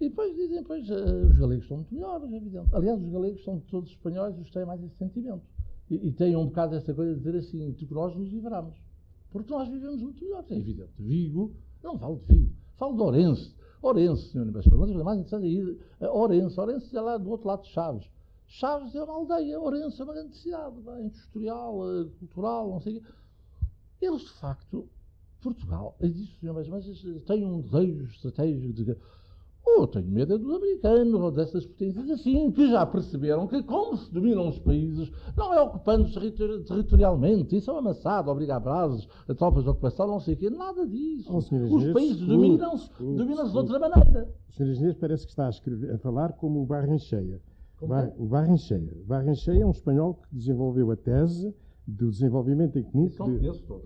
e 0.00 0.08
depois 0.08 0.34
dizem, 0.34 0.62
pois, 0.64 0.88
uh, 0.90 1.26
os 1.30 1.38
galegos 1.38 1.68
são 1.68 1.76
muito 1.78 1.94
melhores, 1.94 2.32
é 2.32 2.36
evidente. 2.36 2.74
Aliás, 2.74 3.00
os 3.00 3.08
galegos 3.08 3.44
são 3.44 3.60
todos 3.60 3.90
espanhóis, 3.90 4.36
os 4.38 4.50
têm 4.50 4.64
mais 4.64 4.82
esse 4.82 4.96
sentimento. 4.96 5.42
E, 5.90 6.08
e 6.08 6.12
têm 6.12 6.34
um 6.34 6.46
bocado 6.46 6.74
essa 6.74 6.94
coisa 6.94 7.12
de 7.12 7.18
dizer 7.18 7.36
assim, 7.36 7.72
tipo, 7.74 7.94
nós 7.94 8.16
nos 8.16 8.30
livramos. 8.30 8.74
Porque 9.30 9.50
nós 9.52 9.68
vivemos 9.68 10.02
muito 10.02 10.22
melhor, 10.24 10.44
é 10.50 10.56
evidente. 10.56 10.92
Vigo, 10.98 11.54
não 11.82 11.98
falo 11.98 12.16
de 12.16 12.26
Vigo, 12.26 12.52
falo 12.76 12.96
de 12.96 13.02
Orense. 13.02 13.54
Orense, 13.80 14.30
senhor 14.30 14.46
embaixador, 14.46 14.78
mas 14.78 15.04
mais 15.04 15.18
interessante 15.18 15.46
é 15.46 15.50
ir 15.50 15.78
a 16.00 16.12
Orense. 16.12 16.60
Orense 16.60 16.96
é 16.96 17.00
lá 17.00 17.16
do 17.16 17.30
outro 17.30 17.48
lado 17.48 17.62
de 17.62 17.68
Chaves. 17.68 18.08
Chaves 18.46 18.94
é 18.94 19.02
uma 19.02 19.14
aldeia, 19.14 19.60
Orense 19.60 20.00
é 20.00 20.04
uma 20.04 20.14
grande 20.14 20.36
cidade, 20.36 20.76
industrial, 21.00 21.90
eh, 21.90 22.08
cultural, 22.18 22.70
não 22.70 22.80
sei 22.80 22.98
o 22.98 23.00
quê. 23.00 23.08
Eles, 24.00 24.22
de 24.22 24.32
facto, 24.40 24.88
Portugal, 25.42 25.96
é 26.00 26.08
disso, 26.08 26.38
mas, 26.42 26.68
mas 26.68 26.86
tem 27.26 27.44
um 27.44 27.60
desejo 27.60 28.04
estratégico 28.04 28.72
de. 28.72 28.96
Oh, 29.64 29.86
tenho 29.86 30.08
medo 30.08 30.34
é 30.34 30.38
dos 30.38 30.54
americanos 30.54 31.20
ou 31.20 31.30
dessas 31.30 31.64
potências 31.64 32.10
assim, 32.10 32.50
que 32.50 32.68
já 32.68 32.84
perceberam 32.84 33.46
que, 33.46 33.62
como 33.62 33.96
se 33.96 34.12
dominam 34.12 34.48
os 34.48 34.58
países, 34.58 35.10
não 35.36 35.54
é 35.54 35.60
ocupando-os 35.60 36.12
territorialmente, 36.66 37.56
isso 37.56 37.70
é 37.70 37.74
um 37.74 37.78
amassado, 37.78 38.30
obriga 38.30 38.56
a 38.56 39.34
tropas 39.34 39.62
de 39.62 39.70
ocupação, 39.70 40.08
não 40.08 40.18
sei 40.18 40.34
o 40.34 40.36
quê, 40.36 40.50
nada 40.50 40.84
disso. 40.84 41.28
Oh, 41.32 41.38
os 41.38 41.92
países 41.92 42.26
dominam-se 42.26 42.90
dominam 42.98 43.48
de 43.48 43.56
outra 43.56 43.78
maneira. 43.78 44.28
O 44.48 44.52
Sr. 44.52 44.66
Engenheiro 44.66 44.98
parece 44.98 45.24
que 45.24 45.30
está 45.30 45.46
a, 45.46 45.50
escrever, 45.50 45.94
a 45.94 45.98
falar 45.98 46.32
como 46.32 46.60
o 46.60 46.66
Barrencheia. 46.66 47.40
Bar, 47.86 48.12
o 48.16 48.26
Barrencheia. 48.26 48.92
Barrencheia 49.06 49.62
é 49.62 49.66
um 49.66 49.70
espanhol 49.70 50.14
que 50.14 50.36
desenvolveu 50.36 50.90
a 50.90 50.96
tese 50.96 51.54
do 51.86 52.10
desenvolvimento 52.10 52.78
em 52.78 52.82
comum. 52.82 53.08
Só 53.10 53.24
conheço, 53.24 53.60
estou 53.60 53.82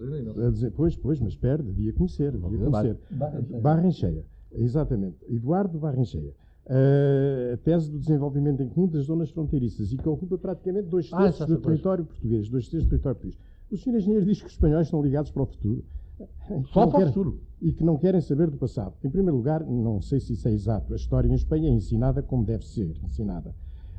a 0.46 0.50
dizer, 0.50 0.70
Pois, 0.72 0.96
pois, 0.96 1.20
mas 1.20 1.32
espera, 1.32 1.62
devia 1.62 1.92
conhecer, 1.92 2.32
devia 2.32 2.70
conhecer. 2.70 2.98
Barrencheia. 3.62 4.24
Exatamente. 4.52 5.16
Eduardo 5.28 5.78
Barrencheia. 5.78 6.34
Uh, 6.66 7.54
a 7.54 7.56
tese 7.58 7.90
do 7.90 7.98
desenvolvimento 7.98 8.60
em 8.60 8.68
comum 8.68 8.88
das 8.88 9.04
zonas 9.04 9.30
fronteiriças 9.30 9.92
e 9.92 9.96
que 9.96 10.08
ocupa 10.08 10.36
praticamente 10.36 10.88
dois 10.88 11.08
ah, 11.12 11.22
terços 11.22 11.42
ah, 11.42 11.46
do 11.46 11.58
território 11.58 12.04
português. 12.04 12.48
Dois 12.48 12.68
terços 12.68 12.86
do 12.86 12.90
território 12.90 13.20
português. 13.20 13.38
O 13.70 13.76
senhor 13.76 13.96
engenheiro 13.96 14.26
diz 14.26 14.40
que 14.40 14.46
os 14.46 14.52
espanhóis 14.52 14.88
estão 14.88 15.00
ligados 15.00 15.30
para 15.30 15.42
o 15.42 15.46
futuro. 15.46 15.84
Só 16.72 16.86
para 16.86 17.04
o 17.04 17.06
futuro. 17.06 17.40
E 17.60 17.72
que 17.72 17.84
não 17.84 17.96
querem 17.96 18.20
saber 18.20 18.50
do 18.50 18.56
passado. 18.56 18.94
Em 19.02 19.10
primeiro 19.10 19.36
lugar, 19.36 19.64
não 19.64 20.00
sei 20.00 20.20
se 20.20 20.32
isso 20.32 20.48
é 20.48 20.52
exato. 20.52 20.92
A 20.92 20.96
história 20.96 21.28
em 21.28 21.34
Espanha 21.34 21.68
é 21.68 21.72
ensinada 21.72 22.22
como 22.22 22.44
deve 22.44 22.66
ser 22.66 22.96
ensinada. 23.04 23.54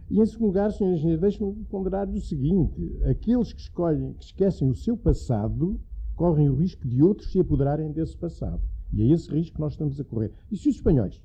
E 0.10 0.22
em 0.22 0.26
segundo 0.26 0.48
lugar, 0.48 0.72
Sr. 0.72 0.94
Engenheiro, 0.94 1.22
deixe-me 1.22 1.54
ponderar 1.66 2.10
o 2.10 2.20
seguinte: 2.22 2.98
aqueles 3.04 3.52
que 3.52 3.62
escolhem, 3.62 4.14
que 4.14 4.26
esquecem 4.26 4.70
o 4.70 4.76
seu 4.76 4.96
passado, 4.96 5.80
correm 6.16 6.50
o 6.50 6.56
risco 6.56 6.88
de 6.88 7.04
outros 7.04 7.32
se 7.32 7.40
apoderarem 7.40 7.92
desse 7.92 8.16
passado. 8.18 8.62
E 8.94 9.02
é 9.02 9.14
esse 9.14 9.30
risco 9.30 9.56
que 9.56 9.62
nós 9.62 9.74
estamos 9.74 10.00
a 10.00 10.04
correr. 10.04 10.32
E 10.50 10.56
se 10.56 10.70
os 10.70 10.76
espanhóis, 10.76 11.22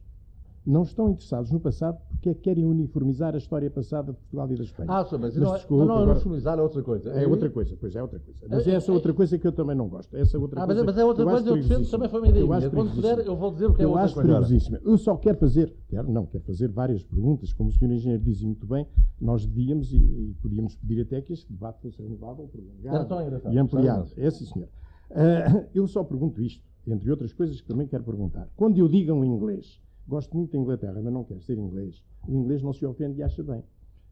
não 0.65 0.83
estão 0.83 1.09
interessados 1.11 1.51
no 1.51 1.59
passado 1.59 1.99
porque 2.11 2.29
é 2.29 2.35
que 2.35 2.41
querem 2.41 2.65
uniformizar 2.65 3.35
a 3.35 3.39
história 3.39 3.69
passada 3.69 4.13
de 4.13 4.19
Portugal 4.19 4.51
e 4.53 4.57
da 4.57 4.63
Espanha. 4.63 4.91
Ah, 4.93 5.05
sim, 5.05 5.17
mas, 5.19 5.35
Mas 5.35 5.37
não, 5.37 5.55
é- 5.55 5.57
desculpa, 5.59 5.85
não, 5.85 5.89
não, 5.89 5.97
agora- 6.03 6.13
uniformizar 6.13 6.59
é 6.59 6.63
outra 6.63 6.83
coisa. 6.83 7.11
É 7.11 7.27
outra 7.27 7.51
coisa, 7.51 7.77
pois 7.81 7.97
é 7.97 8.03
outra 8.03 8.21
coisa. 8.21 8.47
Mas 8.49 8.67
É- 8.67 8.71
é 8.71 8.75
essa 8.75 8.91
é- 8.93 8.95
outra 8.95 9.13
coisa 9.13 9.37
que 9.39 9.47
eu 9.47 9.51
também 9.53 9.75
não 9.75 9.89
gosto. 9.89 10.17
Essa 10.17 10.39
outra 10.39 10.63
Ah, 10.63 10.67
coisa 10.67 10.85
mas 10.85 10.97
é 10.99 11.05
outra 11.05 11.25
eu 11.25 11.29
coisa, 11.29 11.49
eu 11.51 11.57
defendo, 11.57 11.91
também 11.91 12.09
foi 12.09 12.21
uma 12.21 12.29
ideia 12.29 12.43
Eu 12.43 12.53
acho. 12.53 12.71
Quando 12.71 12.95
puder, 12.95 13.19
eu 13.27 13.37
vou 13.37 13.51
dizer 13.53 13.67
o 13.67 13.75
que 13.75 13.83
é 13.83 13.85
eu 13.85 13.89
outra 13.89 14.05
acho 14.05 14.15
coisa. 14.15 14.29
perigosíssima. 14.29 14.81
Eu 14.85 14.97
só 14.99 15.17
quero 15.17 15.39
fazer, 15.39 15.75
quero, 15.89 16.13
não, 16.13 16.27
quero 16.27 16.45
fazer 16.45 16.69
várias 16.69 17.03
perguntas, 17.03 17.53
como 17.53 17.69
o 17.69 17.73
Sr. 17.73 17.91
Engenheiro 17.91 18.23
dizia 18.23 18.47
muito 18.47 18.67
bem, 18.67 18.87
nós 19.21 19.45
devíamos 19.45 19.93
e, 19.93 19.97
e 19.97 20.37
podíamos 20.41 20.77
pedir 20.77 21.01
até 21.03 21.21
que 21.21 21.33
este 21.33 21.53
debate 21.53 21.81
fosse 21.83 22.01
renovado 22.01 22.43
Era 22.85 23.05
prolongado 23.05 23.53
e 23.53 23.59
ampliado. 23.59 24.09
É 24.17 24.31
sim, 24.31 24.45
senhor. 24.47 24.69
Ah, 25.11 25.65
eu 25.75 25.87
só 25.89 26.05
pergunto 26.05 26.41
isto, 26.41 26.65
entre 26.87 27.11
outras 27.11 27.33
coisas 27.33 27.61
que 27.61 27.67
também 27.67 27.87
quero 27.89 28.05
perguntar. 28.05 28.49
Quando 28.57 28.79
eu 28.79 28.87
digo 28.89 29.13
um 29.13 29.25
inglês, 29.25 29.81
gosto 30.07 30.37
muito 30.37 30.53
da 30.53 30.59
Inglaterra, 30.59 31.01
mas 31.03 31.13
não 31.13 31.25
quero 31.25 31.41
ser 31.41 31.59
inglês, 31.59 32.03
o 32.29 32.35
inglês 32.35 32.63
não 32.63 32.73
se 32.73 32.85
ofende 32.85 33.21
e 33.21 33.23
acha 33.23 33.43
bem. 33.43 33.63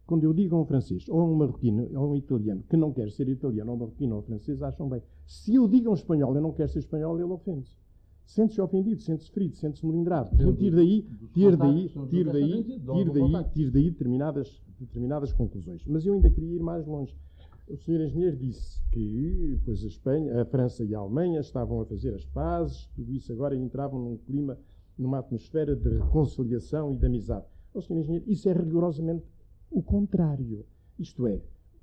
Quando 0.06 0.24
eu 0.24 0.32
digo 0.32 0.56
a 0.56 0.60
um 0.60 0.64
francês, 0.64 1.08
ou 1.08 1.20
a 1.20 1.24
um 1.24 1.34
marroquino, 1.34 1.88
ou 1.94 2.04
a 2.04 2.08
um 2.08 2.16
italiano, 2.16 2.64
que 2.68 2.76
não 2.76 2.92
quer 2.92 3.10
ser 3.10 3.28
italiano, 3.28 3.70
ou 3.70 3.78
marroquino, 3.78 4.16
ou 4.16 4.22
francês, 4.22 4.60
acham 4.60 4.88
bem. 4.88 5.02
Se 5.24 5.54
eu 5.54 5.68
digo 5.68 5.88
a 5.88 5.92
um 5.92 5.94
espanhol, 5.94 6.34
eu 6.34 6.42
não 6.42 6.52
quero 6.52 6.68
ser 6.68 6.80
espanhol, 6.80 7.14
ele 7.16 7.32
ofende-se. 7.32 7.76
Sente-se 8.26 8.60
ofendido, 8.60 9.00
sente-se 9.02 9.30
ferido, 9.30 9.56
sente-se 9.56 9.86
melindrado. 9.86 10.30
Portanto, 10.30 10.56
tiro 10.56 10.76
daí, 10.76 11.02
tiro 11.32 11.56
daí, 11.56 11.88
tiro 12.08 12.32
daí, 12.32 12.64
tiro 12.64 13.12
daí, 13.12 13.44
tiro 13.52 13.70
daí 13.72 13.90
determinadas, 13.90 14.62
determinadas 14.78 15.32
conclusões. 15.32 15.84
Mas 15.86 16.06
eu 16.06 16.14
ainda 16.14 16.30
queria 16.30 16.56
ir 16.56 16.60
mais 16.60 16.86
longe. 16.86 17.16
O 17.68 17.76
Sr. 17.76 18.00
Engenheiro 18.06 18.36
disse 18.36 18.80
que 18.90 19.60
pois 19.64 19.84
a 19.84 19.86
Espanha, 19.86 20.42
a 20.42 20.44
França 20.44 20.84
e 20.84 20.92
a 20.92 20.98
Alemanha 20.98 21.40
estavam 21.40 21.80
a 21.80 21.86
fazer 21.86 22.12
as 22.14 22.24
pazes, 22.24 22.88
tudo 22.96 23.12
isso 23.12 23.32
agora 23.32 23.56
entravam 23.56 24.00
num 24.00 24.16
clima, 24.16 24.58
numa 25.00 25.18
atmosfera 25.18 25.74
de 25.74 25.88
reconciliação 25.88 26.92
e 26.92 26.96
de 26.96 27.06
amizade. 27.06 27.46
Ó, 27.74 27.80
Sr. 27.80 27.98
Engenheiro, 27.98 28.24
isso 28.28 28.48
é 28.48 28.52
rigorosamente 28.52 29.24
o 29.70 29.82
contrário. 29.82 30.64
Isto 30.98 31.26
é, 31.26 31.40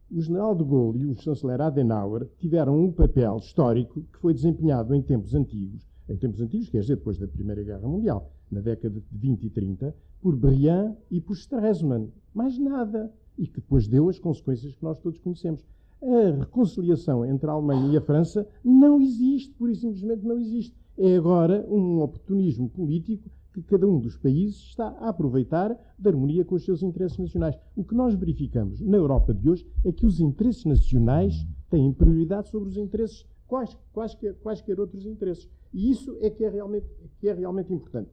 o 0.09 0.21
general 0.21 0.55
de 0.55 0.63
Gaulle 0.63 1.01
e 1.01 1.05
o 1.05 1.15
chanceler 1.15 1.59
Adenauer 1.59 2.27
tiveram 2.37 2.79
um 2.79 2.91
papel 2.91 3.37
histórico 3.37 4.01
que 4.03 4.19
foi 4.19 4.33
desempenhado 4.33 4.93
em 4.93 5.01
tempos 5.01 5.33
antigos, 5.33 5.85
em 6.07 6.15
tempos 6.15 6.39
antigos, 6.39 6.69
quer 6.69 6.79
dizer, 6.79 6.95
depois 6.95 7.17
da 7.17 7.27
Primeira 7.27 7.63
Guerra 7.63 7.87
Mundial, 7.87 8.31
na 8.49 8.61
década 8.61 9.01
de 9.01 9.17
20 9.17 9.43
e 9.43 9.49
30, 9.49 9.95
por 10.21 10.35
Briand 10.35 10.95
e 11.11 11.19
por 11.19 11.35
Stresemann. 11.35 12.09
Mais 12.33 12.57
nada. 12.57 13.11
E 13.37 13.45
que 13.45 13.59
depois 13.59 13.87
deu 13.87 14.09
as 14.09 14.17
consequências 14.17 14.75
que 14.75 14.83
nós 14.83 14.97
todos 14.99 15.19
conhecemos. 15.19 15.63
A 16.01 16.39
reconciliação 16.39 17.25
entre 17.25 17.49
a 17.49 17.53
Alemanha 17.53 17.93
e 17.93 17.97
a 17.97 18.01
França 18.01 18.47
não 18.63 19.01
existe, 19.01 19.53
pura 19.53 19.71
e 19.71 19.75
simplesmente 19.75 20.25
não 20.25 20.39
existe. 20.39 20.75
É 20.97 21.15
agora 21.15 21.63
um 21.69 22.01
oportunismo 22.01 22.69
político 22.69 23.29
que 23.53 23.61
cada 23.61 23.87
um 23.87 23.99
dos 23.99 24.17
países 24.17 24.57
está 24.69 24.87
a 24.99 25.09
aproveitar 25.09 25.77
da 25.97 26.09
harmonia 26.09 26.43
com 26.45 26.55
os 26.55 26.63
seus 26.65 26.81
interesses 26.83 27.17
nacionais. 27.17 27.55
O 27.75 27.83
que 27.83 27.95
nós 27.95 28.15
verificamos 28.15 28.81
na 28.81 28.97
Europa 28.97 29.33
de 29.33 29.49
hoje 29.49 29.67
é 29.85 29.91
que 29.91 30.05
os 30.05 30.19
interesses 30.19 30.65
nacionais 30.65 31.45
têm 31.69 31.91
prioridade 31.93 32.49
sobre 32.49 32.69
os 32.69 32.77
interesses, 32.77 33.25
quais, 33.47 33.75
quaisquer, 33.93 34.33
quaisquer 34.35 34.79
outros 34.79 35.05
interesses. 35.05 35.47
E 35.73 35.89
isso 35.89 36.17
é 36.21 36.29
que 36.29 36.43
é 36.43 36.49
realmente, 36.49 36.87
que 37.19 37.27
é 37.29 37.33
realmente 37.33 37.71
importante. 37.73 38.09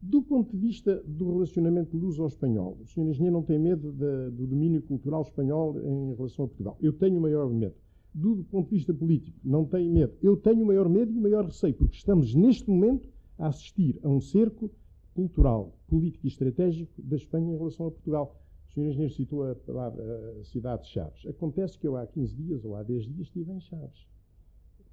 Do 0.00 0.22
ponto 0.22 0.50
de 0.52 0.58
vista 0.58 1.02
do 1.06 1.32
relacionamento 1.32 1.96
luso-espanhol, 1.96 2.76
o 2.80 2.86
Sr. 2.86 3.08
Engenheiro 3.08 3.32
não 3.34 3.42
tem 3.42 3.58
medo 3.58 3.90
da- 3.92 4.28
do 4.30 4.46
domínio 4.46 4.80
cultural 4.82 5.22
espanhol 5.22 5.76
em 5.80 6.14
relação 6.14 6.44
a 6.44 6.48
Portugal. 6.48 6.76
Eu 6.80 6.92
tenho 6.92 7.18
o 7.18 7.22
maior 7.22 7.48
medo. 7.50 7.74
Do 8.20 8.42
ponto 8.50 8.68
de 8.68 8.74
vista 8.74 8.92
político, 8.92 9.38
não 9.44 9.64
tenho 9.64 9.92
medo. 9.92 10.12
Eu 10.20 10.36
tenho 10.36 10.64
o 10.64 10.66
maior 10.66 10.88
medo 10.88 11.12
e 11.12 11.16
o 11.16 11.22
maior 11.22 11.44
receio, 11.44 11.72
porque 11.74 11.96
estamos 11.96 12.34
neste 12.34 12.68
momento 12.68 13.08
a 13.38 13.46
assistir 13.46 13.96
a 14.02 14.08
um 14.08 14.20
cerco 14.20 14.68
cultural, 15.14 15.78
político 15.86 16.26
e 16.26 16.28
estratégico 16.28 17.00
da 17.00 17.14
Espanha 17.14 17.54
em 17.54 17.56
relação 17.56 17.86
a 17.86 17.90
Portugal. 17.92 18.36
O 18.68 18.72
Sr. 18.72 18.88
Engenheiro 18.88 19.14
citou 19.14 19.48
a 19.48 19.54
palavra 19.54 20.02
a 20.40 20.44
cidade 20.44 20.82
de 20.82 20.88
Chaves. 20.88 21.26
Acontece 21.28 21.78
que 21.78 21.86
eu 21.86 21.96
há 21.96 22.08
15 22.08 22.34
dias 22.34 22.64
ou 22.64 22.74
há 22.74 22.82
10 22.82 23.04
dias 23.04 23.28
estive 23.28 23.52
em 23.52 23.60
Chaves. 23.60 24.04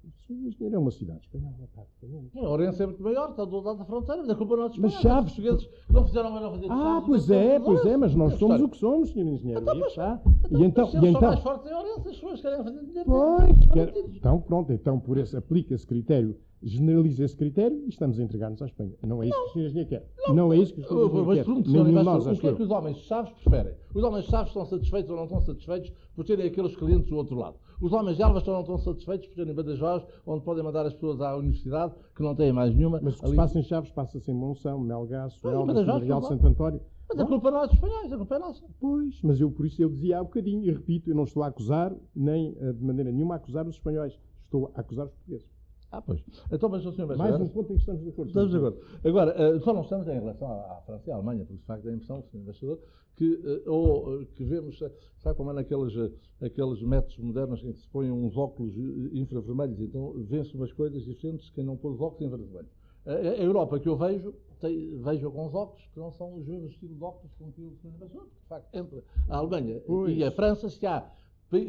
O 0.06 0.10
Sr. 0.22 0.32
Engenheiro 0.46 0.76
é 0.76 0.78
uma 0.78 0.90
cidade 0.92 1.20
espanhola, 1.20 1.68
praticamente. 1.74 2.38
Ourense 2.38 2.80
é 2.82 2.86
muito 2.86 3.02
maior, 3.02 3.30
está 3.30 3.44
do 3.44 3.54
outro 3.56 3.68
lado 3.70 3.78
da 3.80 3.84
fronteira, 3.84 4.20
mas 4.22 4.30
a 4.30 4.34
culpa 4.36 4.56
não 4.56 4.64
é 4.66 4.68
dos 4.68 4.78
Mas 4.78 4.92
Chaves- 4.94 5.32
os 5.32 5.36
portugueses 5.36 5.68
não 5.90 6.06
fizeram 6.06 6.28
a 6.28 6.32
melhor 6.32 6.50
fazer 6.52 6.66
Ah, 6.70 6.76
Chaves, 6.76 7.06
pois 7.08 7.28
não 7.28 7.36
é, 7.36 7.60
pois 7.60 7.86
é, 7.86 7.96
mas 7.96 8.14
nós 8.14 8.32
É 8.32 8.36
somos 8.36 8.60
o 8.62 8.68
que 8.68 8.76
somos, 8.76 9.10
Sr. 9.10 9.20
Engenheiro. 9.26 9.62
Então, 9.62 9.74
mas- 9.78 9.88
está. 9.88 10.20
Então, 10.46 10.60
E 10.60 10.64
então, 10.64 10.90
e 11.02 11.08
então, 11.08 11.20
mais 11.20 11.40
fortes 11.40 11.70
em 11.70 11.74
Ourense, 11.74 12.08
as 12.08 12.14
pessoas 12.14 12.40
querem 12.40 12.62
fazer 12.64 12.84
dinheiro. 12.84 13.04
pois, 13.04 14.16
então, 14.16 14.40
pronto, 14.40 14.72
então 14.72 15.00
por 15.00 15.18
esse, 15.18 15.36
aplica 15.36 15.74
esse 15.74 15.86
critério, 15.86 16.36
generaliza 16.62 17.24
esse 17.24 17.36
critério 17.36 17.82
e 17.84 17.88
estamos 17.88 18.18
a 18.18 18.22
entregar-nos 18.22 18.62
à 18.62 18.66
Espanha. 18.66 18.92
Não 19.04 19.22
é 19.22 19.26
isso 19.28 19.36
que 19.36 19.48
o 19.48 19.52
Sr. 19.52 19.66
Engenheiro 19.66 19.88
quer. 19.88 20.08
Não, 20.32 20.52
é 20.52 20.56
isso 20.58 20.72
que 20.72 20.80
o 20.80 20.82
eu- 20.84 21.06
Engenheiro 21.06 21.26
Mas 21.26 21.38
quer. 21.38 21.44
pergunto, 21.44 21.70
senhor 21.70 21.84
nenhum 21.84 21.98
de 21.98 22.04
nós, 22.04 22.26
o 22.26 22.34
que 22.40 22.46
é 22.46 22.52
que 22.54 22.62
os 22.62 22.70
homens 22.70 22.96
Chaves 22.98 23.32
preferem? 23.32 23.74
Os 23.94 24.04
homens 24.04 24.24
Chaves 24.26 24.48
estão 24.48 24.64
satisfeitos 24.64 25.10
ou 25.10 25.16
não 25.16 25.24
estão 25.24 25.40
satisfeitos 25.40 25.92
por 26.14 26.24
terem 26.24 26.46
aqueles 26.46 26.76
clientes 26.76 27.08
do 27.10 27.16
outro 27.16 27.36
lado? 27.36 27.56
Os 27.80 27.92
homens 27.92 28.16
de 28.16 28.22
Elvas 28.22 28.38
estão 28.42 28.54
não 28.54 28.60
estão 28.60 28.78
satisfeitos 28.78 29.28
por 29.28 29.34
terem 29.36 29.54
Badajoz, 29.54 30.06
onde 30.26 30.44
podem 30.44 30.64
mandar 30.64 30.86
as 30.86 30.94
pessoas 30.94 31.20
à 31.20 31.36
universidade, 31.36 31.92
que 32.14 32.22
não 32.22 32.34
têm 32.34 32.52
mais 32.52 32.74
nenhuma. 32.74 33.00
Mas 33.02 33.16
o 33.16 33.20
que 33.20 33.26
ali. 33.26 33.36
passa 33.36 33.58
em 33.58 33.62
Chaves 33.62 33.90
passa-se 33.90 34.30
em 34.30 34.34
Monção, 34.34 34.80
Melgaço, 34.80 35.38
Pois, 35.42 35.54
Elvas, 35.54 36.02
Real. 36.02 36.22
Santo 36.22 36.46
António. 36.46 36.80
Mas 37.08 37.20
a 37.20 37.26
culpa 37.26 37.50
não 37.50 37.62
é 37.62 37.66
dos 37.66 37.74
espanhóis, 37.74 38.12
a 38.12 38.16
culpa 38.16 38.34
é 38.34 38.38
nossa. 38.38 38.64
Pois, 38.80 39.20
mas 39.22 39.40
eu 39.40 39.50
por 39.50 39.66
isso 39.66 39.80
eu 39.80 39.88
dizia 39.90 40.18
há 40.18 40.22
bocadinho, 40.24 40.64
e 40.64 40.70
repito, 40.72 41.10
eu 41.10 41.14
não 41.14 41.24
estou 41.24 41.42
a 41.42 41.48
acusar, 41.48 41.94
nem 42.14 42.56
eh, 42.58 42.72
de 42.72 42.82
maneira 42.82 43.12
nenhuma 43.12 43.34
a 43.34 43.36
acusar 43.36 43.66
os 43.66 43.76
espanhóis. 43.76 44.18
Estou 44.44 44.72
a 44.74 44.80
acusar 44.80 45.06
os 45.06 45.12
portugueses. 45.12 45.55
Ah, 45.96 46.02
pois. 46.02 46.22
Então, 46.52 46.68
mas 46.68 46.84
o 46.84 46.92
senhor 46.92 47.16
Mais 47.16 47.40
um 47.40 47.48
ponto 47.48 47.72
em 47.72 47.76
que 47.76 47.80
estamos 47.80 48.02
de 48.02 48.10
acordo. 48.10 48.28
Estamos 48.28 48.50
de 48.50 48.56
acordo. 48.58 48.80
Agora, 49.02 49.34
eh, 49.34 49.58
só 49.60 49.72
não 49.72 49.80
estamos 49.80 50.06
em 50.08 50.12
relação 50.12 50.46
à, 50.46 50.82
França 50.84 51.08
e 51.08 51.12
à 51.12 51.14
Alemanha, 51.14 51.44
porque 51.46 51.58
de 51.58 51.66
facto 51.66 51.84
dá 51.84 51.90
a 51.90 51.94
impressão, 51.94 52.22
Sr. 52.22 52.36
Embaixador, 52.36 52.78
que, 53.16 53.40
eh, 53.44 53.70
ou, 53.70 54.20
eh, 54.20 54.26
que 54.34 54.44
vemos, 54.44 54.78
sabe 55.18 55.36
como 55.36 55.50
é 55.52 55.54
naqueles 55.54 55.94
aqueles 56.42 56.82
métodos 56.82 57.16
modernos 57.18 57.64
em 57.64 57.72
que 57.72 57.80
se 57.80 57.88
põem 57.88 58.10
uns 58.10 58.36
óculos 58.36 58.76
infravermelhos, 59.14 59.80
então 59.80 60.12
vê-se 60.28 60.54
umas 60.54 60.70
coisas 60.70 61.02
diferentes 61.02 61.48
quem 61.50 61.64
não 61.64 61.78
pôs 61.78 61.94
os 61.94 62.00
óculos 62.02 62.26
infravermelhos. 62.26 62.70
A, 63.06 63.42
Europa 63.42 63.80
que 63.80 63.88
eu 63.88 63.96
vejo, 63.96 64.34
tem, 64.60 64.98
vejo 64.98 65.30
com 65.30 65.46
os 65.46 65.54
óculos 65.54 65.88
que 65.94 65.98
não 65.98 66.10
são 66.12 66.34
os 66.34 66.44
mesmos 66.46 66.72
estilos 66.72 66.98
de 66.98 67.04
óculos 67.04 67.32
com 67.38 67.50
que 67.52 67.62
o 67.62 67.70
Sr. 67.76 67.88
Embaixador, 67.88 68.26
de 68.26 68.48
facto 68.48 68.74
entre 68.74 69.02
a 69.30 69.36
Alemanha 69.38 69.80
Pois. 69.86 70.14
e 70.14 70.22
a 70.22 70.30
França, 70.30 70.68
se 70.68 70.84
há, 70.86 71.10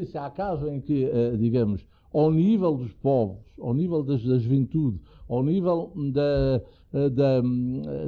se 0.06 0.18
há 0.18 0.30
caso 0.30 0.68
em 0.68 0.82
que, 0.82 1.10
digamos, 1.38 1.88
ao 2.20 2.32
nível 2.32 2.74
dos 2.78 2.92
povos, 2.94 3.38
ao 3.60 3.74
nível 3.74 4.04
das, 4.04 4.24
da 4.24 4.38
juventude, 4.38 5.00
ao 5.30 5.44
nível 5.44 5.92
da, 6.14 6.62
da, 7.10 7.42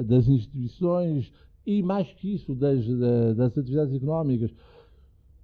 das 0.04 0.26
instituições 0.28 1.32
e, 1.66 1.82
mais 1.82 2.10
que 2.14 2.34
isso, 2.34 2.54
das, 2.54 2.84
da- 2.86 3.32
das 3.34 3.58
atividades 3.58 3.94
económicas, 3.94 4.50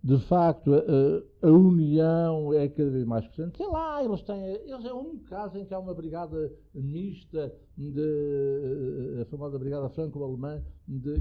de 0.06 0.18
facto, 0.26 0.72
a, 0.72 1.46
a- 1.46 1.50
união 1.50 2.52
é 2.54 2.68
cada 2.68 2.90
vez 2.90 3.04
mais 3.04 3.26
presente. 3.26 3.56
Sei 3.56 3.66
lá, 3.66 4.04
eles 4.04 4.22
têm. 4.22 4.40
Eles 4.40 4.84
é 4.84 4.92
o 4.92 4.98
único 5.00 5.24
caso 5.24 5.58
em 5.58 5.64
que 5.64 5.74
há 5.74 5.78
uma 5.80 5.92
brigada 5.94 6.52
mista, 6.72 7.52
de, 7.76 9.20
a 9.20 9.24
famosa 9.26 9.58
brigada 9.58 9.88
franco-alemã, 9.88 10.62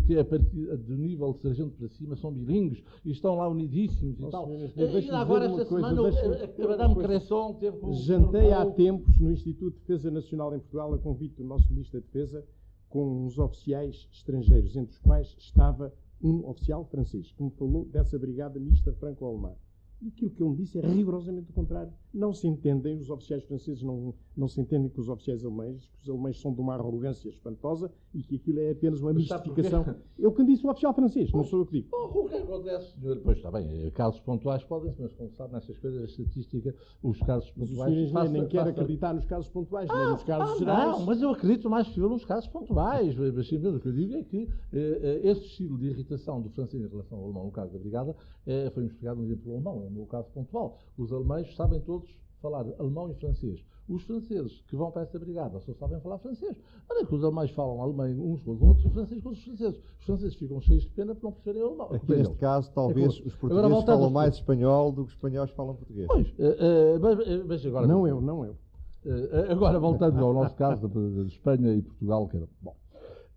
que 0.05 0.17
a 0.19 0.23
partir 0.23 0.77
do 0.77 0.95
nível 0.97 1.33
de 1.33 1.39
sargento 1.39 1.71
para 1.77 1.88
cima 1.89 2.15
são 2.15 2.31
bilíngues 2.31 2.83
e 3.03 3.11
estão 3.11 3.36
lá 3.38 3.47
unidíssimos 3.49 4.19
e 4.19 4.29
tal. 4.29 4.47
E 4.51 4.83
ainda 4.83 5.17
agora, 5.17 5.45
esta 5.45 5.65
coisa, 5.65 5.89
semana, 5.89 6.07
a- 6.09 6.63
a 6.63 6.67
Madame. 6.67 6.95
Cresson 6.95 7.53
teve 7.55 7.77
com 7.77 7.93
Jantei 7.93 8.51
há 8.51 8.65
tempos 8.67 9.19
no 9.19 9.31
Instituto 9.31 9.73
de 9.73 9.79
Defesa 9.79 10.11
Nacional 10.11 10.55
em 10.55 10.59
Portugal, 10.59 10.93
a 10.93 10.97
convite 10.99 11.36
do 11.38 11.43
nosso 11.43 11.67
Ministro 11.73 11.99
da 11.99 12.05
Defesa, 12.05 12.45
com 12.88 13.25
uns 13.25 13.39
oficiais 13.39 14.07
estrangeiros, 14.13 14.75
entre 14.75 14.91
os 14.93 14.99
quais 14.99 15.36
estava 15.39 15.91
um 16.22 16.47
oficial 16.47 16.86
francês, 16.86 17.32
que 17.32 17.43
me 17.43 17.51
falou 17.51 17.86
dessa 17.86 18.18
brigada 18.18 18.59
mista 18.59 18.93
franco-alemã. 18.93 19.55
E 20.01 20.09
aquilo 20.09 20.29
que 20.29 20.43
ele 20.43 20.49
me 20.51 20.57
disse 20.57 20.77
é 20.77 20.81
rigorosamente 20.85 21.49
o 21.49 21.53
contrário. 21.53 21.91
Não 22.13 22.33
se 22.33 22.47
entendem, 22.47 22.97
os 22.97 23.09
oficiais 23.09 23.43
franceses 23.43 23.81
não, 23.81 24.13
não 24.37 24.47
se 24.47 24.59
entendem 24.61 24.89
com 24.89 25.01
os 25.01 25.09
oficiais 25.09 25.43
alemães, 25.43 25.89
que 25.95 26.03
os 26.03 26.09
alemães 26.09 26.39
são 26.39 26.53
de 26.53 26.61
uma 26.61 26.75
arrogância 26.75 27.27
espantosa 27.29 27.91
e 28.13 28.21
que 28.21 28.35
aquilo 28.35 28.59
é 28.59 28.71
apenas 28.71 29.01
uma 29.01 29.13
mistificação. 29.13 29.95
Eu 30.19 30.31
que 30.33 30.43
disse 30.45 30.65
o 30.65 30.69
oficial 30.69 30.93
francês, 30.93 31.31
não 31.31 31.43
sou 31.43 31.59
eu 31.59 31.65
que 31.65 31.81
digo. 31.81 31.95
O 31.95 32.27
que 32.29 32.35
acontece, 32.35 32.93
senhor? 32.99 33.19
Pois 33.23 33.37
está 33.37 33.49
bem, 33.51 33.89
casos 33.91 34.19
pontuais 34.21 34.63
podem-se, 34.63 35.01
mas 35.01 35.13
como 35.13 35.31
sabe, 35.33 35.53
nessas 35.53 35.77
coisas, 35.77 36.01
a 36.01 36.05
estatística, 36.05 36.75
os 37.01 37.19
casos 37.21 37.51
Mas 37.57 37.69
o 37.69 37.73
pontuais. 37.73 38.31
nem 38.31 38.47
quer 38.47 38.57
faça- 38.59 38.69
acreditar 38.71 39.13
nos 39.13 39.25
casos 39.25 39.49
pontuais, 39.49 39.89
nem 39.89 40.11
nos 40.11 40.23
casos 40.23 40.55
Ah, 40.55 40.57
gerais. 40.59 40.99
Não, 40.99 41.05
mas 41.05 41.21
eu 41.21 41.29
acredito 41.31 41.69
mais 41.69 41.87
que 41.87 41.99
eu 41.99 42.09
nos 42.09 42.23
casos 42.25 42.47
pontuais. 42.49 43.15
Mas 43.15 43.47
sim, 43.47 43.57
mesmo, 43.57 43.77
o 43.77 43.81
que 43.81 43.87
eu 43.87 43.93
digo 43.93 44.13
é 44.13 44.23
que 44.23 44.49
eh, 44.73 45.21
eh, 45.23 45.29
esse 45.29 45.41
estilo 45.45 45.77
de 45.77 45.87
irritação 45.87 46.41
do 46.41 46.49
francês 46.49 46.83
em 46.83 46.87
relação 46.87 47.17
ao 47.17 47.25
alemão, 47.25 47.45
no 47.45 47.51
caso 47.51 47.73
da 47.73 47.79
brigada, 47.79 48.15
eh, 48.45 48.69
foi 48.73 48.83
investigado 48.83 49.21
um 49.21 49.25
dia 49.25 49.35
pelo 49.37 49.55
alemão, 49.55 49.84
é 49.86 49.88
o 49.88 49.91
meu 49.91 50.05
caso 50.05 50.27
pontual. 50.33 50.77
Os 50.97 51.11
alemães 51.13 51.55
sabem 51.55 51.79
todos 51.81 52.09
falar 52.41 52.65
alemão 52.79 53.09
e 53.09 53.13
francês. 53.15 53.63
Os 53.88 54.01
franceses 54.03 54.61
que 54.67 54.75
vão 54.75 54.89
para 54.91 55.03
essa 55.03 55.19
brigada 55.19 55.59
só 55.59 55.71
sabem 55.75 55.99
falar 55.99 56.17
francês. 56.17 56.57
Olha 56.89 57.05
que 57.05 57.13
os 57.13 57.23
alemães 57.23 57.51
falam 57.51 57.81
alemão 57.81 58.07
uns 58.07 58.41
com 58.41 58.51
os 58.53 58.61
outros 58.61 58.83
e 58.83 58.88
os 58.88 58.93
franceses 58.93 59.23
com 59.23 59.29
os 59.29 59.43
franceses. 59.43 59.79
Os 59.99 60.05
franceses 60.05 60.36
ficam 60.36 60.59
cheios 60.59 60.83
de 60.83 60.89
pena 60.89 61.13
por 61.13 61.23
não 61.25 61.31
perceberem 61.31 61.67
alemão. 61.67 61.88
Aqui 61.93 62.05
Pois 62.05 62.17
neste 62.19 62.33
não. 62.33 62.39
caso, 62.39 62.71
talvez 62.73 63.15
como- 63.15 63.27
os 63.27 63.33
Agora, 63.36 63.39
portugueses 63.39 63.71
voltando 63.71 63.95
falam 63.97 64.09
mais 64.09 64.33
espanhol 64.36 64.91
do 64.91 65.03
que 65.03 65.09
os 65.09 65.13
espanhóis 65.15 65.51
falam 65.51 65.75
português. 65.75 66.07
Pois, 66.07 66.27
eh, 66.39 66.57
eh, 66.59 66.99
mas, 66.99 67.45
mas 67.45 67.65
agora. 67.65 67.88
Não 67.88 68.07
eu, 68.07 68.19
não 68.21 68.43
eu. 68.45 68.57
Eh, 69.05 69.51
agora, 69.51 69.79
voltando 69.79 70.23
ao 70.25 70.33
nosso 70.33 70.55
caso 70.55 70.89
de, 70.89 71.23
de 71.25 71.27
Espanha 71.27 71.73
e 71.75 71.81
Portugal, 71.83 72.27
que 72.27 72.38
era. 72.38 72.47
Bom. 72.61 72.75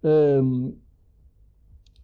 Ehm, 0.02 0.72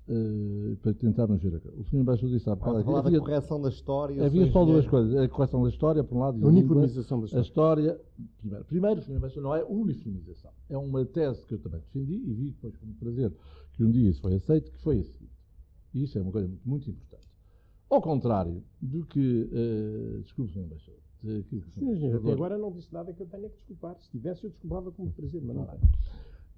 uh, 0.08 0.76
para 0.76 0.94
tentar 0.94 1.26
não 1.26 1.38
gerar. 1.38 1.60
O 1.76 1.84
Sr. 1.84 1.96
Embaixador 1.96 2.30
disse 2.30 2.48
há 2.48 2.54
bocado. 2.54 2.84
falar 2.84 2.98
havia, 3.00 3.18
da 3.18 3.24
correção 3.24 3.60
da 3.60 3.68
história. 3.68 4.24
Havia 4.24 4.50
só 4.50 4.64
duas 4.64 4.86
coisas. 4.86 5.16
A 5.16 5.28
correção 5.28 5.62
da 5.62 5.68
história, 5.68 6.04
por 6.04 6.16
um 6.16 6.20
lado, 6.20 6.38
e 6.38 6.44
a 6.44 6.46
uniformização 6.46 7.20
da 7.20 7.26
história. 7.26 7.40
A 7.40 7.46
história, 7.46 8.00
primeiro, 8.38 8.64
primeiro, 8.64 9.02
Sr. 9.02 9.16
Embaixador, 9.16 9.42
não 9.42 9.54
é 9.54 9.64
uniformização. 9.64 10.50
É 10.68 10.76
uma 10.76 11.04
tese 11.04 11.44
que 11.46 11.54
eu 11.54 11.58
também 11.58 11.80
defendi 11.80 12.14
e 12.14 12.32
vi 12.32 12.50
depois 12.50 12.76
com 12.76 12.86
prazer 12.94 13.32
que 13.72 13.84
um 13.84 13.90
dia 13.90 14.10
isso 14.10 14.20
foi 14.20 14.34
aceito, 14.34 14.70
que 14.70 14.78
foi 14.78 15.00
a 15.00 15.04
seguinte. 15.04 15.32
E 15.92 16.04
isso 16.04 16.18
é 16.18 16.22
uma 16.22 16.32
coisa 16.32 16.48
muito, 16.48 16.68
muito 16.68 16.90
importante. 16.90 17.24
Ao 17.88 18.00
contrário 18.00 18.62
do 18.80 19.04
que. 19.04 19.48
Uh, 19.52 20.22
desculpe, 20.22 20.52
Sr. 20.52 20.60
Embaixador. 20.60 21.00
De, 21.22 21.42
Sim, 21.78 22.12
até 22.12 22.32
agora 22.32 22.58
não 22.58 22.70
disse 22.70 22.92
nada 22.92 23.10
que 23.14 23.22
eu 23.22 23.26
tenha 23.26 23.48
que 23.48 23.56
desculpar. 23.56 23.96
Se 23.98 24.10
tivesse, 24.10 24.44
eu 24.44 24.50
desculpava 24.50 24.92
como 24.92 25.10
prazer, 25.10 25.40
mas 25.42 25.56
não. 25.56 25.66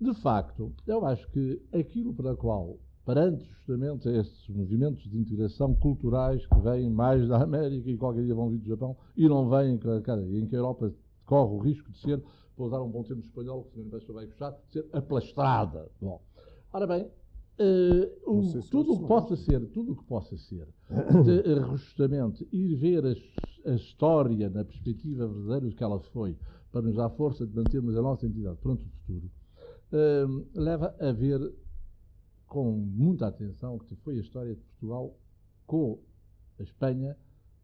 De 0.01 0.13
facto, 0.21 0.75
eu 0.87 1.07
acho 1.07 1.31
que 1.31 1.63
aquilo 1.73 2.13
para 2.13 2.33
o 2.33 2.37
qual 2.37 2.77
perante 3.07 3.45
justamente 3.45 4.09
estes 4.09 4.49
movimentos 4.49 5.09
de 5.09 5.17
integração 5.17 5.73
culturais 5.77 6.45
que 6.45 6.61
vêm 6.61 6.91
mais 6.91 7.27
da 7.29 7.41
América 7.41 7.89
e 7.89 7.97
qualquer 7.97 8.25
dia 8.25 8.35
vão 8.35 8.51
vir 8.51 8.59
do 8.59 8.67
Japão 8.67 8.97
e 9.17 9.29
não 9.29 9.49
vêm, 9.49 9.79
cara, 10.03 10.21
em 10.23 10.45
que 10.45 10.57
a 10.57 10.59
Europa 10.59 10.93
corre 11.25 11.55
o 11.55 11.59
risco 11.59 11.91
de 11.93 11.99
ser, 11.99 12.21
para 12.57 12.65
usar 12.65 12.83
um 12.83 12.91
bom 12.91 13.05
termo 13.05 13.23
espanhol, 13.23 13.65
que 13.65 13.79
o 13.79 13.83
Sr. 13.83 13.87
Embaixador 13.87 14.17
vai 14.17 14.27
gostar, 14.27 14.51
de 14.51 14.73
ser 14.73 14.87
aplastrada. 14.93 15.89
Bom, 16.01 16.21
ora 16.73 16.87
bem, 16.87 17.05
uh, 17.05 18.39
o, 18.39 18.43
se 18.43 18.71
tudo 18.71 18.95
o 18.95 18.99
que 18.99 19.07
possa 19.07 19.37
ser, 19.37 19.65
tudo 19.69 19.93
o 19.93 19.97
que 19.97 20.05
possa 20.05 20.37
ser, 20.37 20.67
de, 21.25 21.53
uh, 21.53 21.77
justamente 21.77 22.49
ir 22.53 22.75
ver 22.75 23.05
a, 23.07 23.71
a, 23.71 23.75
história 23.75 24.51
na 24.51 24.65
perspectiva 24.65 25.29
verdadeira 25.29 25.77
que 25.77 25.85
ela 25.85 26.01
foi, 26.01 26.37
para 26.73 26.83
nos 26.83 26.97
dar 26.97 27.11
força 27.11 27.47
de 27.47 27.55
mantermos 27.55 27.97
a 27.97 28.03
nossa 28.03 28.27
entidade 28.27 28.59
perante 28.61 28.83
o 28.83 28.89
futuro, 28.89 29.31
uh, 29.93 30.47
leva 30.55 30.93
a 30.99 31.13
ver 31.13 31.41
com 32.47 32.73
muita 32.73 33.27
atenção 33.27 33.79
que 33.79 33.95
foi 33.97 34.17
a 34.17 34.21
história 34.21 34.55
de 34.55 34.61
Portugal 34.61 35.15
com 35.67 35.99
a 36.59 36.63
Espanha 36.63 37.17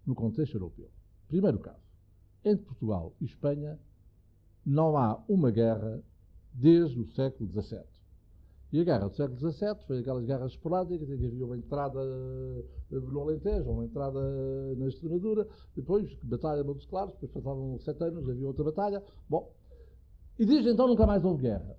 no 0.07 0.14
contexto 0.14 0.55
europeu. 0.55 0.91
Primeiro 1.28 1.59
caso, 1.59 1.83
entre 2.45 2.64
Portugal 2.64 3.14
e 3.20 3.24
Espanha 3.24 3.78
não 4.64 4.97
há 4.97 5.22
uma 5.28 5.51
guerra 5.51 6.03
desde 6.53 7.01
o 7.01 7.07
século 7.07 7.49
XVII. 7.51 7.80
E 8.72 8.80
a 8.80 8.85
guerra 8.85 9.09
do 9.09 9.14
século 9.14 9.39
XVII 9.39 9.74
foi 9.87 9.99
aquelas 9.99 10.24
guerras 10.24 10.53
esporádicas 10.53 11.11
em 11.11 11.18
que 11.18 11.26
havia 11.26 11.45
uma 11.45 11.59
entrada 11.59 12.01
no 12.91 13.20
Alentejo, 13.20 13.70
uma 13.70 13.85
entrada 13.85 14.20
na 14.76 14.87
Extremadura, 14.89 15.47
depois 15.76 16.14
batalha 16.22 16.64
Montes 16.64 16.87
Claros, 16.87 17.12
depois 17.12 17.33
passavam 17.33 17.78
sete 17.80 18.03
anos, 18.03 18.28
havia 18.28 18.47
outra 18.47 18.64
batalha. 18.64 19.03
Bom, 19.28 19.53
e 20.39 20.47
desde 20.47 20.70
então 20.70 20.89
nunca 20.89 21.07
mais 21.07 21.22
houve 21.22 21.43
guerra. 21.43 21.76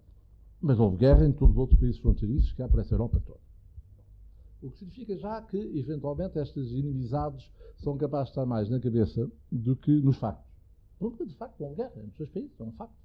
Mas 0.64 0.80
houve 0.80 0.96
guerra 0.96 1.26
em 1.26 1.32
todos 1.34 1.56
os 1.56 1.60
outros 1.60 1.78
países 1.78 2.00
fronteiriços 2.00 2.54
que 2.54 2.64
há 2.64 2.70
para 2.70 2.82
essa 2.82 2.94
Europa 2.94 3.22
toda. 3.26 3.40
O 4.62 4.72
que 4.72 4.78
significa 4.78 5.18
já 5.18 5.42
que, 5.42 5.58
eventualmente, 5.58 6.40
estas 6.40 6.72
inimizades 6.72 7.52
são 7.76 7.98
capazes 7.98 8.28
de 8.28 8.32
estar 8.32 8.46
mais 8.46 8.70
na 8.70 8.80
cabeça 8.80 9.30
do 9.52 9.76
que 9.76 9.92
nos 10.02 10.16
factos. 10.16 10.50
Porque, 10.98 11.26
de 11.26 11.36
facto, 11.36 11.60
houve 11.60 11.76
guerra 11.76 12.02
entre 12.02 12.24
os 12.24 12.30
países, 12.30 12.58
é 12.58 12.64
um 12.64 12.72
facto. 12.72 12.96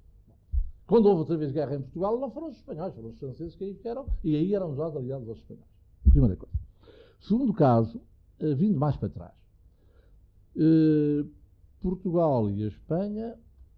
Quando 0.87 1.07
houve 1.07 1.19
outra 1.19 1.35
vez 1.35 1.51
guerra 1.51 1.75
em 1.75 1.81
Portugal, 1.81 2.17
não 2.17 2.31
foram 2.31 2.47
os 2.47 2.55
espanhóis, 2.55 2.95
foram 2.95 3.09
os 3.09 3.19
franceses 3.19 3.55
que 3.55 3.65
aí 3.65 3.73
ficaram, 3.73 4.07
e 4.23 4.37
aí 4.37 4.55
eram 4.55 4.73
nós 4.73 4.95
aliados 4.95 5.27
aos 5.27 5.37
espanhóis. 5.39 5.67
Primeira 6.09 6.37
coisa. 6.37 6.55
Segundo 7.19 7.53
caso, 7.53 8.01
eh, 8.39 8.53
vindo 8.53 8.79
mais 8.79 8.95
para 8.95 9.09
trás. 9.09 9.35
Eh, 10.55 11.25
Portugal 11.81 12.49
e 12.49 12.63
a 12.63 12.67
Espanha 12.67 13.37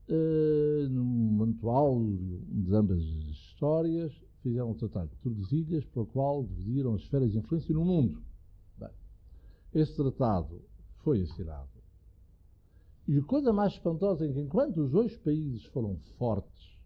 uh, 0.09 0.89
no 0.89 1.03
momento 1.03 1.69
áureo 1.69 2.41
de 2.47 2.75
ambas 2.75 3.01
as 3.61 3.67
histórias, 3.67 4.11
fizeram 4.41 4.71
um 4.71 4.73
tratado 4.73 5.09
de 5.09 5.17
Tordesilhas, 5.17 5.85
pelo 5.85 6.07
qual 6.07 6.43
dividiram 6.43 6.95
as 6.95 7.01
esferas 7.03 7.31
de 7.31 7.37
influência 7.37 7.73
no 7.73 7.85
mundo. 7.85 8.19
Bem, 8.77 8.89
esse 9.73 9.95
tratado 9.95 10.61
foi 11.03 11.21
assinado. 11.21 11.69
E 13.07 13.19
a 13.19 13.23
coisa 13.23 13.53
mais 13.53 13.73
espantosa 13.73 14.25
é 14.25 14.33
que, 14.33 14.39
enquanto 14.39 14.81
os 14.81 14.89
dois 14.89 15.15
países 15.17 15.63
foram 15.65 15.95
fortes, 16.17 16.79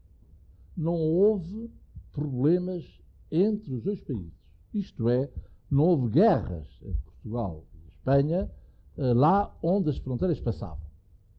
não 0.75 0.95
houve 0.95 1.71
problemas 2.11 2.83
entre 3.31 3.73
os 3.73 3.83
dois 3.83 4.01
países. 4.01 4.33
Isto 4.73 5.09
é, 5.09 5.31
não 5.71 5.85
houve 5.85 6.09
guerras 6.09 6.67
entre 6.81 7.01
Portugal 7.01 7.63
e 7.73 7.87
Espanha 7.87 8.51
eh, 8.97 9.13
lá 9.13 9.55
onde 9.63 9.89
as 9.89 9.97
fronteiras 9.97 10.39
passavam. 10.39 10.85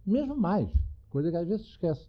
Mesmo 0.06 0.36
mais 0.36 0.70
coisa 1.10 1.30
que 1.30 1.36
às 1.36 1.46
vezes 1.46 1.66
se 1.66 1.72
esquece. 1.72 2.06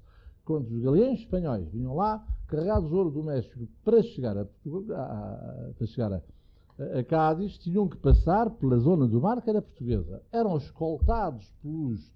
Quando 0.48 0.72
os 0.72 0.82
galeões 0.82 1.20
espanhóis 1.20 1.68
vinham 1.68 1.94
lá, 1.94 2.26
carregados 2.48 2.88
de 2.88 2.96
ouro 2.96 3.12
do 3.12 3.22
México 3.22 3.68
para 3.84 4.02
chegar 4.02 4.38
a, 4.38 4.44
a, 4.44 5.72
para 5.78 5.88
chegar 5.88 6.14
a, 6.14 7.00
a, 7.00 7.04
Cádiz, 7.04 7.58
tinham 7.58 7.86
que 7.86 7.98
passar 7.98 8.50
pela 8.52 8.78
zona 8.78 9.06
do 9.10 9.20
mar 9.20 9.42
que 9.42 9.50
era 9.50 9.62
portuguesa. 9.62 10.24
Eram 10.32 10.56
escoltados 10.56 11.52
pelos, 11.62 12.14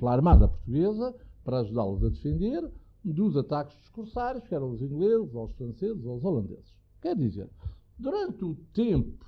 pela 0.00 0.12
Armada 0.12 0.48
Portuguesa 0.48 1.14
para 1.44 1.60
ajudá-los 1.60 2.02
a 2.02 2.08
defender 2.08 2.66
dos 3.04 3.36
ataques 3.36 3.76
dos 3.76 3.90
corsários, 3.90 4.48
que 4.48 4.54
eram 4.54 4.70
os 4.70 4.80
ingleses, 4.80 5.34
os 5.34 5.52
franceses, 5.52 6.02
os 6.02 6.24
holandeses. 6.24 6.74
Quer 7.02 7.14
dizer, 7.14 7.46
durante 7.98 8.42
o 8.42 8.54
tempo 8.72 9.22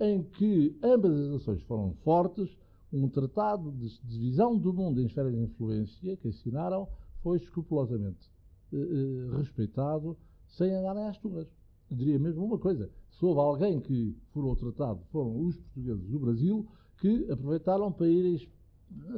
em 0.00 0.22
que 0.22 0.74
ambas 0.82 1.12
as 1.12 1.32
nações 1.32 1.62
foram 1.64 1.92
fortes, 2.02 2.48
um 2.90 3.10
tratado 3.10 3.70
de 3.72 4.00
divisão 4.04 4.56
do 4.56 4.72
mundo 4.72 5.02
em 5.02 5.06
esferas 5.06 5.34
de 5.34 5.42
influência 5.42 6.16
que 6.16 6.28
assinaram 6.28 6.88
foi 7.24 7.38
escrupulosamente 7.38 8.30
eh, 8.70 8.76
eh, 8.76 9.36
respeitado 9.38 10.16
sem 10.46 10.70
andarem 10.72 11.08
às 11.08 11.18
turras. 11.18 11.48
Eu 11.90 11.96
diria 11.96 12.18
mesmo 12.18 12.44
uma 12.44 12.58
coisa: 12.58 12.90
se 13.10 13.24
houve 13.24 13.40
alguém 13.40 13.80
que 13.80 14.14
furou 14.30 14.54
tratado, 14.54 15.00
foram 15.10 15.40
os 15.40 15.56
portugueses 15.56 16.06
do 16.08 16.18
Brasil 16.20 16.68
que 16.98 17.28
aproveitaram 17.32 17.90
para 17.90 18.06
irem 18.06 18.38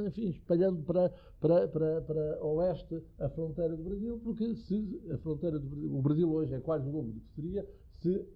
enfim, 0.06 0.28
espalhando 0.28 0.82
para, 0.84 1.10
para, 1.40 1.68
para, 1.68 2.00
para 2.00 2.44
oeste 2.44 3.02
a 3.18 3.28
fronteira 3.28 3.76
do 3.76 3.82
Brasil, 3.82 4.18
porque 4.22 4.54
se 4.54 5.02
a 5.12 5.18
fronteira 5.18 5.58
do 5.58 5.68
Brasil, 5.68 5.94
o 5.94 6.00
Brasil 6.00 6.32
hoje 6.32 6.54
é 6.54 6.60
quase 6.60 6.88
o 6.88 6.92
dobro 6.92 7.12
do 7.12 7.20
que 7.20 7.34
seria 7.34 7.68
se 8.00 8.26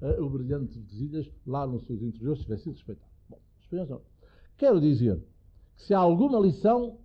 a, 0.00 0.06
a, 0.06 0.22
o 0.22 0.30
brilhante 0.30 0.80
de 0.80 1.04
ilhas 1.04 1.30
lá 1.46 1.66
nos 1.66 1.84
seus 1.84 2.00
interiores 2.00 2.42
tivesse 2.42 2.62
sido 2.62 2.74
respeitado. 2.74 3.10
Bom, 3.28 3.38
não. 3.72 4.00
Quero 4.56 4.80
dizer 4.80 5.20
que 5.76 5.82
se 5.82 5.92
há 5.92 5.98
alguma 5.98 6.38
lição 6.40 6.98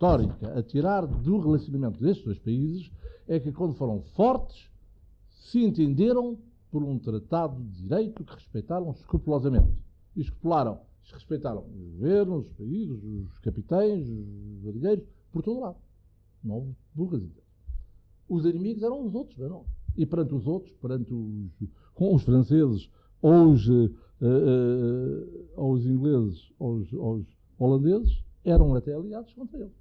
histórica 0.00 0.58
a 0.58 0.62
tirar 0.62 1.06
do 1.06 1.38
relacionamento 1.38 2.00
destes 2.00 2.24
dois 2.24 2.38
países, 2.38 2.90
é 3.28 3.38
que 3.38 3.52
quando 3.52 3.74
foram 3.74 4.00
fortes, 4.00 4.70
se 5.28 5.62
entenderam 5.62 6.38
por 6.70 6.82
um 6.82 6.98
tratado 6.98 7.62
de 7.62 7.82
direito 7.82 8.24
que 8.24 8.34
respeitaram 8.34 8.90
escrupulosamente. 8.92 9.76
E 10.16 10.22
escrupularam, 10.22 10.80
respeitaram 11.12 11.66
os 11.66 11.92
governos, 11.92 12.46
os 12.46 12.52
países, 12.54 13.04
os 13.04 13.38
capitães, 13.40 14.08
os 14.08 14.62
marinheiros, 14.62 15.04
por 15.30 15.42
todo 15.42 15.60
lado. 15.60 15.76
Não 16.42 16.54
houve 16.54 16.74
burras 16.94 17.22
Os 18.26 18.46
inimigos 18.46 18.82
eram 18.82 19.04
os 19.04 19.14
outros, 19.14 19.36
não? 19.38 19.66
E 19.98 20.06
perante 20.06 20.34
os 20.34 20.46
outros, 20.46 20.72
perante 20.80 21.12
os, 21.12 21.50
os 21.94 22.22
franceses 22.22 22.88
ou 23.20 23.50
os 23.52 23.68
uh, 23.68 23.94
aos 25.56 25.84
ingleses, 25.84 26.50
aos, 26.58 26.90
aos, 26.94 27.26
holandeses, 27.58 28.24
eram 28.42 28.74
até 28.74 28.94
aliados 28.94 29.34
contra 29.34 29.58
ele. 29.58 29.80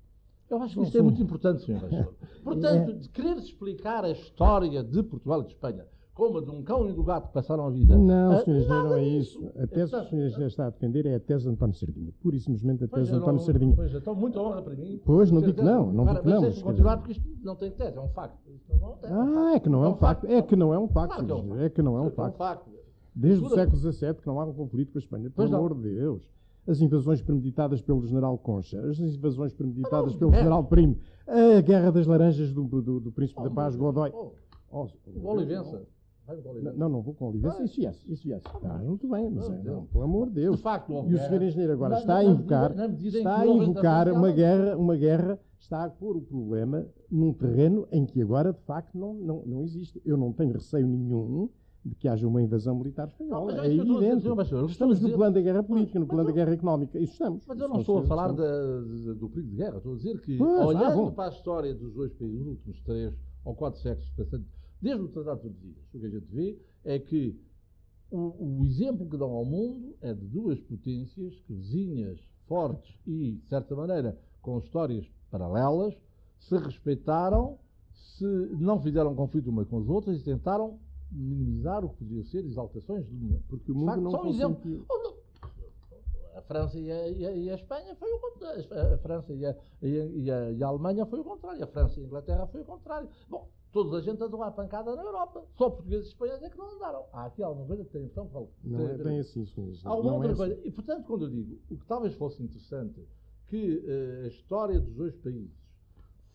Eu 0.50 0.62
acho 0.62 0.76
que 0.76 0.84
isto 0.84 0.98
é 0.98 1.02
muito 1.02 1.22
importante, 1.22 1.62
Sr. 1.62 1.78
Embaixador. 1.78 2.14
Portanto, 2.44 2.94
de 2.94 3.10
querer 3.10 3.38
explicar 3.38 4.04
a 4.04 4.10
história 4.10 4.84
de 4.84 5.04
Portugal 5.04 5.42
e 5.42 5.46
de 5.46 5.52
Espanha 5.52 5.86
como 6.20 6.42
de 6.42 6.52
um 6.52 6.62
cão 6.62 6.90
e 6.90 6.92
do 6.92 7.02
gato 7.02 7.32
passaram 7.32 7.66
a 7.66 7.70
vida. 7.70 7.98
Não, 7.98 8.38
Sr. 8.40 8.50
Engenheiro, 8.50 8.84
não 8.84 8.94
é 8.94 9.04
isso. 9.06 9.52
A 9.58 9.66
tese 9.66 9.92
que 9.92 9.98
o 9.98 10.04
Sr. 10.04 10.16
Engenheiro 10.16 10.48
está 10.48 10.68
a 10.68 10.70
defender 10.70 11.06
é 11.06 11.16
a 11.16 11.20
tese 11.20 11.46
de 11.46 11.50
António 11.52 11.74
Sardinha. 11.76 12.12
Pura 12.22 12.36
e 12.36 12.40
simplesmente 12.42 12.84
a 12.84 12.88
tese 12.90 13.12
de 13.12 13.18
António 13.18 13.40
Sardinha. 13.40 13.74
Pois, 13.74 13.96
então, 13.96 14.14
muita 14.14 14.42
honra 14.42 14.62
para 14.62 14.76
mim. 14.76 15.02
Pois, 15.06 15.32
não 15.32 15.40
digo 15.40 15.54
que 15.54 15.64
não. 15.64 15.94
Não 15.94 16.06
digo 16.06 16.30
não. 16.30 16.42
Mas 16.42 16.62
continuar 16.62 16.98
porque 16.98 17.14
isto 17.14 17.26
não 17.42 17.56
tem 17.56 17.72
tese, 17.72 17.98
é 17.98 18.02
um 18.02 18.10
facto. 18.10 18.38
Ah, 19.06 19.54
é 19.56 19.60
que 19.62 19.70
não 19.70 19.86
é 19.86 19.88
um 19.88 19.96
facto. 19.96 20.28
É 20.28 20.42
que 20.42 20.56
não 20.58 20.74
é 20.74 20.78
um 20.80 20.90
facto. 20.90 21.26
É 21.58 21.70
que 21.70 21.82
não 21.82 21.98
é 21.98 22.02
um 22.02 22.12
facto. 22.12 22.70
Desde 23.16 23.46
o 23.46 23.50
século 23.50 23.78
XVII 23.78 24.16
que 24.16 24.28
não 24.28 24.42
há 24.42 24.46
um 24.46 24.54
conflito 24.54 24.92
com 24.92 24.98
a 24.98 25.02
Espanha, 25.02 25.30
pelo 25.30 25.56
amor 25.56 25.74
de 25.76 25.84
Deus. 25.84 26.30
As 26.70 26.80
invasões 26.82 27.20
premeditadas 27.20 27.82
pelo 27.82 28.06
general 28.06 28.38
Concha, 28.38 28.80
as 28.82 29.00
invasões 29.00 29.54
premeditadas 29.54 30.16
pelo 30.16 30.32
general 30.32 30.64
Primo, 30.66 30.98
a 31.28 31.62
guerra 31.62 31.92
das 31.92 32.06
laranjas 32.06 32.54
do, 32.54 32.64
do, 32.64 33.00
do 33.00 33.12
príncipe 33.12 33.42
da 33.42 33.50
paz, 33.50 33.76
Godoy. 33.76 34.12
Oh, 34.14 34.34
oh, 34.72 34.88
Olivença. 35.24 35.82
Não, 36.76 36.88
não 36.88 37.02
vou 37.02 37.16
com 37.16 37.30
Olivença. 37.30 37.64
Isso 37.64 37.82
yes, 37.82 38.06
isso 38.08 38.30
yes. 38.30 38.44
Ah, 38.64 38.78
muito 38.84 39.10
bem, 39.10 39.32
mas 39.32 39.50
é, 39.50 39.64
não, 39.64 39.86
pelo 39.86 40.04
amor 40.04 40.28
de 40.28 40.36
Deus. 40.36 40.58
De 40.58 40.62
facto, 40.62 40.92
e 41.08 41.16
o 41.16 41.18
senhor 41.18 41.42
engenheiro 41.42 41.74
agora 41.74 41.98
está 41.98 42.18
a 42.18 42.24
invocar, 42.24 42.72
está 42.72 43.40
a 43.40 43.48
invocar 43.48 44.14
uma 44.14 44.32
guerra, 44.32 44.78
uma 44.78 44.96
guerra, 44.96 45.40
está 45.60 45.86
a 45.86 45.90
pôr 45.90 46.18
o 46.18 46.22
problema 46.22 46.86
num 47.10 47.34
terreno 47.34 47.88
em 47.92 48.06
que 48.06 48.22
agora 48.22 48.54
de 48.54 48.62
facto 48.62 48.96
não, 48.96 49.16
não, 49.16 49.44
não 49.44 49.64
existe. 49.64 50.00
Eu 50.06 50.18
não 50.18 50.32
tenho 50.32 50.54
receio 50.54 50.86
nenhum 50.86 51.50
de 51.84 51.96
que 51.96 52.08
haja 52.08 52.28
uma 52.28 52.42
invasão 52.42 52.76
militar 52.76 53.08
espanhola. 53.08 53.54
Não, 53.54 53.64
é, 53.64 53.68
evidente. 53.74 54.28
Dizer, 54.28 54.66
estamos 54.66 55.00
no 55.00 55.14
plano 55.14 55.34
da 55.34 55.42
guerra 55.42 55.64
política, 55.64 56.00
no 56.00 56.08
plano 56.08 56.26
da 56.26 56.32
guerra 56.32 56.54
económica. 56.54 57.00
Isso 57.00 57.14
estamos. 57.14 57.44
Mas 57.48 57.60
eu 57.60 57.70
não 57.70 57.80
estou 57.80 58.00
a 58.00 58.04
falar 58.04 58.32
do 58.32 59.30
perigo 59.30 59.50
de 59.50 59.56
guerra. 59.56 59.78
Estou 59.78 59.94
a 59.94 59.98
dizer 59.98 60.22
que, 60.22 60.38
pois, 60.38 60.68
olhando 60.68 61.08
ah, 61.08 61.12
para 61.12 61.26
a 61.26 61.30
história 61.30 61.74
dos 61.74 61.94
dois 61.94 62.14
países, 62.14 62.40
nos 62.40 62.58
últimos 62.58 62.82
três 62.82 63.14
ou 63.46 63.56
quatro 63.56 63.80
séculos, 63.80 64.12
desde 64.82 65.04
o 65.04 65.08
Tratado 65.08 65.42
de 65.42 65.50
Tordesilhas, 65.50 65.86
o 65.94 66.00
que 66.00 66.06
a 66.06 66.10
gente 66.10 66.28
vê 66.32 66.60
é 66.84 67.00
que 67.00 67.40
o, 68.12 68.62
o 68.62 68.66
exemplo 68.66 69.08
que 69.10 69.18
dão 69.18 69.32
ao 69.32 69.46
mundo 69.46 69.96
é 70.02 70.14
de 70.14 70.26
duas 70.26 70.60
potências 70.60 71.40
que 71.42 71.54
vizinhas, 71.54 72.20
fortes 72.48 73.00
e, 73.06 73.34
de 73.34 73.48
certa 73.48 73.76
maneira, 73.76 74.18
com 74.42 74.58
histórias 74.60 75.06
paralelas, 75.30 75.96
se 76.40 76.58
respeitaram, 76.58 77.58
se 77.94 78.26
não 78.60 78.82
fizeram 78.82 79.16
conflito 79.16 79.50
uma 79.50 79.66
com 79.66 79.80
as 79.80 79.88
outras 79.88 80.20
e 80.20 80.24
tentaram 80.24 80.80
minimizar 81.12 81.84
o 81.84 81.90
que 81.90 81.98
poderiam 81.98 82.24
ser 82.26 82.46
exaltações 82.46 83.06
do 83.08 83.14
mundo. 83.16 83.44
Porque 83.48 83.72
o 83.72 83.76
mundo 83.76 83.88
facto, 83.88 84.02
não 84.02 84.12
só 84.12 84.24
um 84.24 84.30
exemplo. 84.30 84.86
Oh. 84.90 85.20
A 86.36 86.42
França 86.44 86.80
e 86.80 86.90
a, 86.92 87.10
e 87.10 87.26
a- 87.26 87.36
e 87.36 87.50
a 87.50 87.56
Espanha 87.56 87.96
foi 87.96 88.12
o 88.14 88.20
contrário. 88.20 88.66
A 88.94 88.98
França 89.00 89.34
e 89.34 89.46
a, 89.46 89.56
e 89.82 90.64
a- 90.64 90.68
Alemanha 90.68 91.06
foi 91.06 91.20
o 91.20 91.24
contrário. 91.24 91.64
A 91.64 91.68
França 91.68 92.00
e 92.00 92.04
a 92.04 92.06
Inglaterra 92.06 92.48
foi 92.48 92.62
o 92.62 92.66
contrário. 92.66 93.10
Bom, 93.30 93.50
toda 93.74 93.98
a 93.98 94.02
gente 94.02 94.24
andou 94.24 94.42
à 94.44 94.50
pancada 94.52 94.96
na 94.96 95.02
Europa. 95.04 95.44
Só 95.58 95.70
portugueses 95.70 96.06
e 96.08 96.10
espanhóis 96.10 96.42
é 96.42 96.50
que 96.50 96.58
não 96.58 96.76
andaram. 96.76 97.06
Há 97.12 97.26
aqui 97.26 97.44
alguma 97.44 97.68
coisa 97.68 97.84
que 97.84 97.92
tem 97.92 98.04
então 98.06 98.28
que 98.28 98.34
falar. 98.34 98.48
Não 98.64 98.88
é 98.88 98.98
bem 98.98 99.20
assim, 99.20 99.46
senhores. 99.48 99.86
Há 99.86 99.94
uma 99.94 100.04
Não 100.04 100.16
outra 100.18 100.32
é 100.32 100.36
coisa. 100.36 100.54
assim. 100.54 100.68
E, 100.68 100.72
portanto, 100.72 101.06
quando 101.08 101.26
eu 101.26 101.30
digo 101.30 101.60
o 101.70 101.78
que 101.78 101.86
talvez 101.86 102.14
fosse 102.16 102.42
interessante 102.42 103.06
que 103.48 103.84
eh, 103.86 104.22
a 104.26 104.28
história 104.28 104.80
dos 104.80 104.94
dois 104.94 105.16
países 105.18 105.52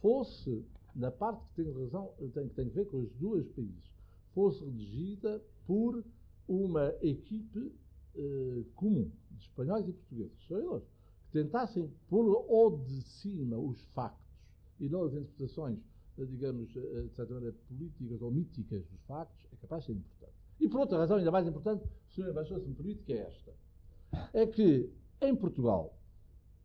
fosse, 0.02 0.64
na 0.94 1.10
parte 1.10 1.40
que 1.54 1.62
tem 1.62 1.72
razão, 1.72 2.10
tem, 2.34 2.48
que 2.48 2.54
tem 2.54 2.66
a 2.66 2.70
ver 2.70 2.84
com 2.86 2.98
os 2.98 3.10
dois 3.14 3.46
países, 3.48 3.93
fosse 4.34 4.64
redigida 4.64 5.42
por 5.66 6.04
uma 6.46 6.92
equipe 7.00 7.72
eh, 8.16 8.64
comum 8.74 9.10
de 9.30 9.42
espanhóis 9.42 9.88
e 9.88 9.92
portugueses, 9.92 10.32
historiadores, 10.38 10.86
que 11.24 11.32
tentassem 11.32 11.90
pôr 12.08 12.44
ao 12.48 12.78
de 12.78 13.00
cima 13.02 13.56
os 13.56 13.80
factos 13.86 14.24
e 14.78 14.88
não 14.88 15.04
as 15.04 15.12
interpretações, 15.14 15.78
eh, 16.18 16.24
digamos, 16.24 16.76
eh, 16.76 17.02
de 17.02 17.14
certa 17.14 17.34
maneira, 17.34 17.56
políticas 17.68 18.20
ou 18.20 18.30
míticas 18.30 18.84
dos 18.86 19.00
factos, 19.02 19.46
é 19.52 19.56
capaz 19.56 19.82
de 19.82 19.86
ser 19.86 19.98
importante. 19.98 20.34
E 20.60 20.68
por 20.68 20.80
outra 20.80 20.98
razão, 20.98 21.16
ainda 21.16 21.30
mais 21.30 21.46
importante, 21.46 21.84
Sr. 22.10 22.30
Embaixador, 22.30 22.62
se 22.62 22.68
me 22.68 22.74
permite, 22.74 23.02
que 23.02 23.12
é 23.12 23.26
esta. 23.26 23.52
É 24.32 24.46
que, 24.46 24.90
em 25.20 25.34
Portugal, 25.34 25.98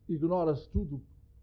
ignora-se 0.07 0.69
tudo 0.69 1.01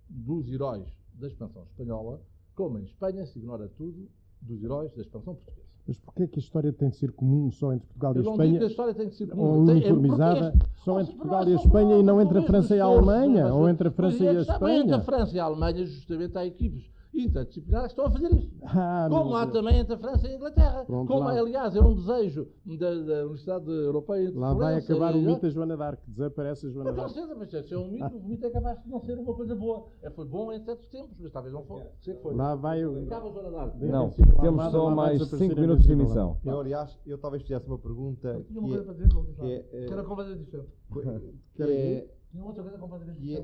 dos 0.08 0.48
heróis 0.48 0.88
da 1.14 1.26
expansão 1.26 1.64
espanhola, 1.64 2.22
como 2.54 2.78
em 2.78 2.84
Espanha 2.84 3.26
se 3.26 3.38
ignora 3.38 3.68
tudo 3.68 4.08
dos 4.40 4.62
heróis 4.62 4.94
da 4.94 5.02
expansão 5.02 5.34
portuguesa. 5.34 5.65
Mas 5.88 5.96
porquê 5.98 6.24
é 6.24 6.26
que 6.26 6.38
a 6.38 6.42
história 6.42 6.72
tem 6.72 6.88
de 6.88 6.96
ser 6.96 7.12
comum 7.12 7.50
só 7.52 7.72
entre 7.72 7.86
Portugal 7.86 8.14
e 8.14 8.18
Eu 8.18 8.22
não 8.24 8.32
digo 8.32 8.36
que 8.36 8.42
a 8.42 8.46
Espanha? 8.46 8.66
história 8.70 8.94
tem 8.94 9.08
que 9.08 9.14
ser 9.14 9.24
Ou 9.30 9.36
comum. 9.36 9.66
Tem- 9.66 9.74
é- 9.74 9.76
uniformizada 9.78 10.52
porque 10.58 10.72
só 10.84 11.00
entre 11.00 11.12
Portugal 11.14 11.48
e 11.48 11.52
a 11.52 11.56
Espanha 11.56 11.96
e 11.98 12.02
não 12.02 12.20
entre 12.20 12.38
a 12.38 12.42
França 12.42 12.74
e 12.76 12.80
a 12.80 12.84
Alemanha? 12.84 13.54
Ou 13.54 13.68
entre 13.68 13.88
a 13.88 13.90
França 13.92 14.16
e 14.24 14.26
é 14.26 14.30
a 14.30 14.32
bem, 14.32 14.40
Entre 14.40 14.50
a 14.52 14.54
Espanha? 14.74 15.00
França 15.00 15.36
e 15.36 15.38
a 15.38 15.44
Alemanha, 15.44 15.86
justamente, 15.86 16.36
há 16.38 16.44
equipes 16.44 16.90
interdisciplinares 17.24 17.92
que 17.92 18.00
estão 18.00 18.06
a 18.06 18.10
fazer 18.10 18.32
isso. 18.36 18.56
Ah, 18.78 19.06
Como 19.08 19.34
há 19.36 19.44
Deus. 19.44 19.56
também 19.56 19.78
entre 19.78 19.94
a 19.94 19.98
França 19.98 20.26
e 20.26 20.32
a 20.32 20.36
Inglaterra. 20.36 20.84
Pronto, 20.84 21.06
como, 21.08 21.20
lá. 21.24 21.38
aliás, 21.38 21.74
é 21.76 21.80
um 21.80 21.94
desejo 21.94 22.48
da, 22.66 22.90
da 22.94 23.20
Universidade 23.22 23.70
Europeia 23.70 24.30
de 24.30 24.36
Lá 24.36 24.48
vai 24.52 24.56
Florença 24.82 24.92
acabar 24.92 25.14
o 25.14 25.18
e- 25.18 25.24
mito 25.26 25.40
da 25.42 25.48
Joana 25.50 25.76
d'Arc. 25.76 26.00
Desaparece 26.06 26.66
a 26.66 26.70
Joana 26.70 26.90
Mas 26.92 26.96
com 26.96 27.02
d'Arc. 27.02 27.14
certeza, 27.14 27.34
mas 27.38 27.66
se 27.68 27.74
é 27.74 27.78
um 27.78 27.90
mito, 27.90 28.16
o 28.16 28.22
mito 28.28 28.44
é 28.46 28.50
capaz 28.50 28.82
de 28.82 28.90
não 28.90 29.00
ser 29.00 29.18
uma 29.18 29.34
coisa 29.34 29.54
boa. 29.54 29.86
É, 30.02 30.10
foi 30.10 30.24
bom 30.26 30.52
em 30.52 30.60
certos 30.60 30.86
tempos, 30.88 31.16
mas 31.20 31.30
talvez 31.32 31.54
não 31.54 31.62
fosse. 31.64 31.86
Sei 32.02 32.14
que 32.14 32.22
foi. 32.22 32.34
Lá 32.34 32.54
vai 32.56 32.84
o... 32.84 33.04
Acaba 33.04 33.28
a 33.28 33.32
Joana 33.32 33.50
d'Arc. 33.50 33.76
Não, 33.80 34.10
temos 34.10 34.64
só 34.70 34.78
lá 34.82 34.84
vai 34.86 34.94
mais 34.96 35.18
desaparecer 35.18 35.48
5 35.48 35.52
a 35.52 35.60
minutos 35.62 35.84
de 35.84 35.92
emissão. 35.92 36.36
Eu, 36.44 36.60
aliás, 36.60 36.98
eu 37.06 37.18
talvez 37.18 37.42
fizesse 37.44 37.66
uma 37.68 37.78
pergunta 37.78 38.44
Tinha 38.48 38.60
uma 38.60 38.68
que 38.68 38.74
coisa 38.74 38.82
é, 38.82 38.94
para 38.94 39.04
dizer, 39.06 39.34
que 39.36 39.76
é, 39.76 39.86
que 39.86 39.92
era 39.92 40.02
completamente 40.04 40.44
diferente. 40.44 40.68
que 40.92 40.98
é, 40.98 41.02
que 41.54 41.62
é 41.62 41.66
diferente. 41.66 42.10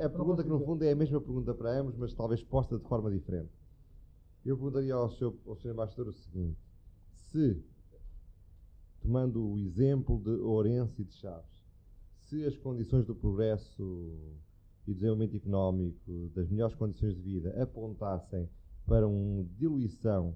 a 0.03 0.09
Não 0.09 0.11
pergunta 0.11 0.43
que 0.43 0.49
no 0.49 0.61
fundo 0.61 0.83
é 0.85 0.91
a 0.93 0.97
mesma 0.97 1.21
pergunta 1.21 1.55
para 1.55 1.79
ambos, 1.81 1.97
mas 1.97 2.13
talvez 2.13 2.43
posta 2.43 2.77
de 2.77 2.85
forma 2.89 3.11
diferente. 3.11 3.49
Eu 4.45 4.57
perguntaria 4.57 4.95
ao 4.95 5.09
seu, 5.11 5.39
ao 5.47 5.57
seu 5.57 5.73
embaixador 5.73 6.09
o 6.09 6.13
seguinte: 6.13 6.59
se, 7.31 7.63
tomando 9.01 9.53
o 9.53 9.59
exemplo 9.59 10.19
de 10.19 10.31
Ourense 10.31 11.03
e 11.03 11.05
de 11.05 11.15
Chaves, 11.15 11.63
se 12.23 12.45
as 12.45 12.57
condições 12.57 13.07
do 13.07 13.15
progresso 13.15 14.17
e 14.87 14.93
desenvolvimento 14.93 15.37
económico, 15.37 16.31
das 16.35 16.49
melhores 16.49 16.75
condições 16.75 17.15
de 17.15 17.23
vida, 17.23 17.63
apontassem 17.63 18.49
para 18.87 19.07
uma 19.07 19.45
diluição 19.57 20.35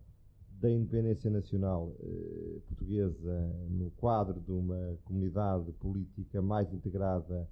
da 0.61 0.71
independência 0.71 1.31
nacional 1.31 1.95
eh, 2.01 2.61
portuguesa 2.67 3.53
no 3.69 3.91
quadro 3.91 4.41
de 4.41 4.53
uma 4.53 4.97
comunidade 5.05 5.73
política 5.73 6.41
mais 6.41 6.73
integrada 6.73 7.49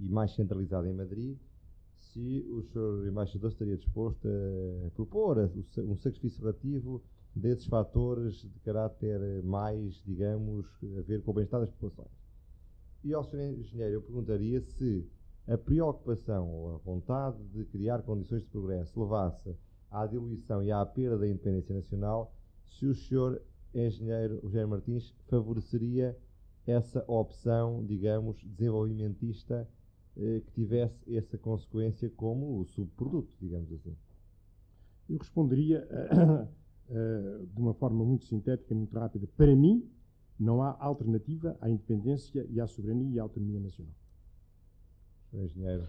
e 0.00 0.08
mais 0.08 0.34
centralizada 0.34 0.88
em 0.88 0.94
Madrid, 0.94 1.36
se 1.98 2.46
o 2.50 2.62
Sr. 2.62 3.08
Embaixador 3.08 3.50
estaria 3.50 3.76
disposto 3.76 4.28
a 4.86 4.90
propor 4.90 5.38
um 5.78 5.96
sacrifício 5.96 6.40
relativo 6.40 7.02
desses 7.34 7.66
fatores 7.66 8.42
de 8.42 8.60
caráter 8.60 9.42
mais, 9.42 10.02
digamos, 10.04 10.66
a 10.98 11.02
ver 11.02 11.22
com 11.22 11.30
o 11.30 11.34
bem-estar 11.34 11.60
das 11.60 11.70
populações. 11.70 12.10
E 13.04 13.14
ao 13.14 13.22
Sr. 13.22 13.58
Engenheiro 13.58 13.94
eu 13.94 14.02
perguntaria 14.02 14.60
se 14.60 15.06
a 15.46 15.56
preocupação 15.56 16.50
ou 16.50 16.74
a 16.74 16.78
vontade 16.78 17.42
de 17.48 17.64
criar 17.64 18.02
condições 18.02 18.42
de 18.42 18.48
progresso 18.48 19.00
levasse 19.00 19.56
à 19.90 20.06
diluição 20.06 20.62
e 20.62 20.70
à 20.70 20.84
perda 20.84 21.18
da 21.18 21.28
independência 21.28 21.74
nacional, 21.74 22.34
se 22.68 22.86
o 22.86 22.94
Sr. 22.94 23.40
Engenheiro 23.74 24.40
Rogério 24.40 24.68
Martins 24.68 25.14
favoreceria 25.28 26.16
essa 26.66 27.02
opção, 27.06 27.84
digamos, 27.86 28.36
desenvolvimentista 28.44 29.66
que 30.18 30.52
tivesse 30.52 31.16
essa 31.16 31.38
consequência 31.38 32.10
como 32.10 32.60
o 32.60 32.64
subproduto, 32.64 33.32
digamos 33.40 33.72
assim. 33.72 33.96
Eu 35.08 35.18
responderia 35.18 35.86
eh, 36.90 37.44
de 37.54 37.60
uma 37.60 37.72
forma 37.74 38.04
muito 38.04 38.24
sintética, 38.24 38.74
muito 38.74 38.98
rápida. 38.98 39.28
Para 39.36 39.54
mim, 39.54 39.88
não 40.38 40.62
há 40.62 40.76
alternativa 40.80 41.56
à 41.60 41.68
independência 41.70 42.46
e 42.50 42.60
à 42.60 42.66
soberania 42.66 43.16
e 43.16 43.18
à 43.18 43.22
autonomia 43.22 43.60
nacional. 43.60 43.94
Sr. 45.30 45.44
Engenheiro. 45.44 45.88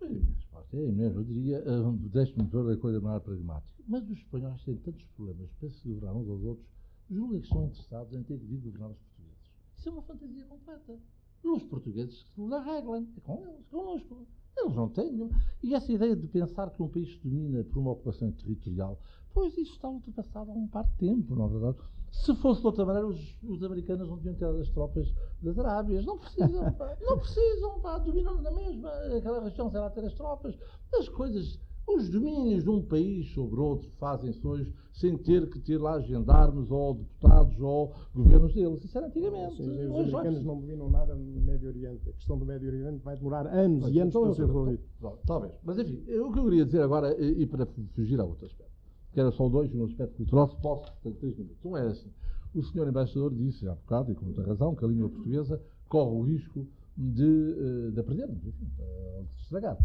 A 0.00 0.06
resposta 0.06 0.76
é 0.76 0.92
mesmo. 0.92 1.20
Eu 1.20 1.24
diria, 1.24 1.64
ah, 1.66 1.92
deixe-me 2.12 2.46
ver 2.46 2.72
a 2.72 2.76
coisa 2.76 3.00
mais 3.00 3.22
pragmática. 3.22 3.82
Mas 3.86 4.04
os 4.08 4.18
espanhóis 4.18 4.62
têm 4.64 4.76
tantos 4.76 5.04
problemas 5.16 5.50
para 5.52 5.70
se 5.70 5.88
governar 5.88 6.16
uns 6.16 6.28
aos 6.28 6.42
outros, 6.42 6.66
julga 7.10 7.38
que 7.38 7.44
estão 7.44 7.66
interessados 7.66 8.12
em 8.14 8.22
ter 8.22 8.36
vir 8.38 8.58
governar 8.58 8.90
os 8.90 8.98
portugueses. 8.98 9.50
Isso 9.76 9.88
é 9.88 9.92
uma 9.92 10.02
fantasia 10.02 10.44
completa. 10.46 10.98
Os 11.44 11.62
portugueses 11.64 12.22
que 12.22 12.40
nos 12.40 12.52
arreglam. 12.52 13.06
É 13.16 13.20
com 13.20 13.42
eles, 13.42 13.66
connosco. 13.68 14.26
Eles 14.56 14.76
não 14.76 14.88
têm. 14.88 15.30
E 15.62 15.74
essa 15.74 15.92
ideia 15.92 16.14
de 16.14 16.26
pensar 16.28 16.70
que 16.70 16.82
um 16.82 16.88
país 16.88 17.18
domina 17.18 17.64
por 17.64 17.78
uma 17.78 17.92
ocupação 17.92 18.30
territorial, 18.32 19.00
pois 19.32 19.56
isso 19.56 19.72
está 19.72 19.88
ultrapassado 19.88 20.50
há 20.50 20.54
um 20.54 20.68
par 20.68 20.84
de 20.84 20.94
tempo, 20.98 21.34
não 21.34 21.46
é 21.46 21.48
verdade? 21.48 21.78
Se 22.12 22.34
fosse 22.36 22.60
de 22.60 22.66
outra 22.66 22.84
maneira, 22.84 23.08
os, 23.08 23.38
os 23.42 23.62
americanos 23.62 24.08
não 24.08 24.16
deviam 24.16 24.34
ter 24.34 24.60
as 24.60 24.68
tropas 24.68 25.12
das 25.40 25.58
Arábias. 25.58 26.04
Não 26.04 26.18
precisam. 26.18 26.76
Não 27.00 27.18
precisam, 27.18 27.80
pá. 27.80 27.98
Dominam 27.98 28.40
na 28.42 28.50
mesma. 28.50 28.90
Aquela 29.16 29.42
região 29.42 29.70
sem 29.70 29.80
lá 29.80 29.90
ter 29.90 30.04
as 30.04 30.14
tropas. 30.14 30.54
As 30.92 31.08
coisas, 31.08 31.58
os 31.86 32.10
domínios 32.10 32.64
de 32.64 32.70
um 32.70 32.82
país 32.82 33.32
sobre 33.32 33.58
outro 33.58 33.90
fazem-se 33.92 34.46
hoje 34.46 34.72
sem 34.92 35.16
ter 35.16 35.48
que 35.48 35.58
ter 35.58 35.78
lá 35.78 35.98
gendarmes 36.00 36.70
ou 36.70 36.94
deputados 36.94 37.58
ou 37.60 37.92
governos 38.14 38.54
deles. 38.54 38.84
Isso 38.84 38.96
era 38.96 39.06
antigamente. 39.06 39.56
Seja, 39.56 39.70
os 39.70 39.90
Hoje 39.90 40.14
americanos 40.14 40.44
não 40.44 40.60
dominam 40.60 40.90
nada 40.90 41.14
no 41.14 41.40
Médio 41.40 41.68
Oriente. 41.68 42.08
A 42.08 42.12
questão 42.12 42.38
do 42.38 42.44
Médio 42.44 42.68
Oriente 42.68 43.02
vai 43.02 43.16
demorar 43.16 43.46
anos 43.46 43.88
e 43.88 43.98
anos 43.98 44.14
Então, 44.14 44.22
para 44.22 44.34
ser 44.34 44.46
resolvida. 44.46 44.82
Pronto, 45.00 45.18
Talvez. 45.26 45.54
Mas 45.64 45.78
enfim, 45.78 46.02
o 46.20 46.32
que 46.32 46.38
eu 46.38 46.44
queria 46.44 46.64
dizer 46.64 46.82
agora, 46.82 47.14
e, 47.20 47.42
e 47.42 47.46
para 47.46 47.66
fugir 47.66 48.20
a 48.20 48.24
outro 48.24 48.46
aspecto, 48.46 48.72
que 49.12 49.20
era 49.20 49.30
só 49.30 49.48
dois, 49.48 49.72
no 49.72 49.84
aspecto 49.84 50.16
cultural, 50.16 50.48
se 50.48 50.56
posso, 50.60 50.92
tenho 51.02 51.14
três 51.16 51.36
minutos. 51.36 51.64
Um 51.64 51.76
é 51.76 51.86
assim. 51.86 52.10
O 52.54 52.62
senhor 52.62 52.86
embaixador 52.86 53.34
disse, 53.34 53.66
há 53.66 53.74
bocado, 53.74 54.12
e 54.12 54.14
com 54.14 54.26
muita 54.26 54.42
razão, 54.42 54.74
que 54.74 54.84
a 54.84 54.88
língua 54.88 55.08
portuguesa 55.08 55.60
corre 55.88 56.14
o 56.14 56.22
risco 56.22 56.66
de, 56.96 57.24
eh, 57.24 57.90
de 57.90 58.00
enfim, 58.00 58.66
eh, 58.78 59.22
de 59.26 59.34
se 59.34 59.42
estragar. 59.42 59.78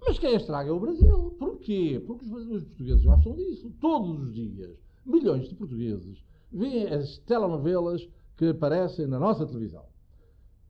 Mas 0.00 0.18
quem 0.18 0.30
a 0.34 0.36
estraga 0.36 0.70
é 0.70 0.72
o 0.72 0.80
Brasil. 0.80 1.34
Porquê? 1.38 2.02
Porque 2.06 2.24
os, 2.24 2.64
portugueses 2.64 3.04
gostam 3.04 3.34
disso. 3.34 3.70
Todos 3.80 4.20
os 4.20 4.34
dias, 4.34 4.76
milhões 5.04 5.48
de 5.48 5.54
portugueses 5.54 6.24
veem 6.52 6.86
as 6.86 7.18
telenovelas 7.18 8.08
que 8.36 8.46
aparecem 8.48 9.06
na 9.06 9.18
nossa 9.18 9.44
televisão, 9.46 9.84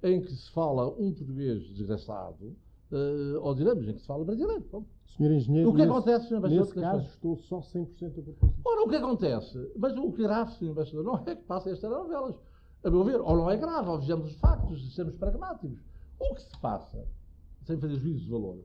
em 0.02 0.20
que 0.20 0.32
se 0.32 0.50
fala 0.50 0.88
um 0.98 1.12
português 1.12 1.62
desgraçado, 1.68 2.56
eh, 2.90 3.38
ou 3.40 3.54
diremos, 3.54 3.86
em 3.86 3.92
que 3.94 4.00
se 4.00 4.06
fala 4.06 4.24
brasileiro. 4.24 4.64
Senhor 5.16 5.32
Engenheiro, 5.32 5.68
O 5.68 5.72
que 5.72 5.78
nesse, 5.78 5.90
acontece, 5.90 6.28
Sr. 6.28 6.36
Embaixador? 6.36 6.64
nesse 6.64 6.80
caso 6.80 7.06
estou 7.08 7.36
só 7.36 7.60
100% 7.60 8.20
a 8.20 8.22
propósito. 8.22 8.60
Ora, 8.64 8.82
o 8.82 8.88
que 8.88 8.96
acontece? 8.96 9.72
Mas 9.76 9.96
o 9.96 10.12
que 10.12 10.22
é 10.22 10.24
grave, 10.26 10.52
Sr. 10.52 10.70
Embaixador, 10.70 11.04
não 11.04 11.16
é 11.26 11.36
que 11.36 11.42
passem 11.42 11.72
as 11.72 11.80
telenovelas. 11.80 12.36
A 12.84 12.90
meu 12.90 13.04
ver, 13.04 13.20
ou 13.20 13.36
não 13.36 13.50
é 13.50 13.56
grave, 13.56 13.88
ou 13.88 13.98
vejamos 13.98 14.30
os 14.30 14.36
factos, 14.38 14.80
sejamos 14.90 15.14
pragmáticos. 15.16 15.78
O 16.18 16.34
que 16.34 16.42
se 16.42 16.60
passa, 16.60 17.04
sem 17.64 17.76
fazer 17.78 17.96
juízo 17.96 18.24
de 18.24 18.30
valor, 18.30 18.58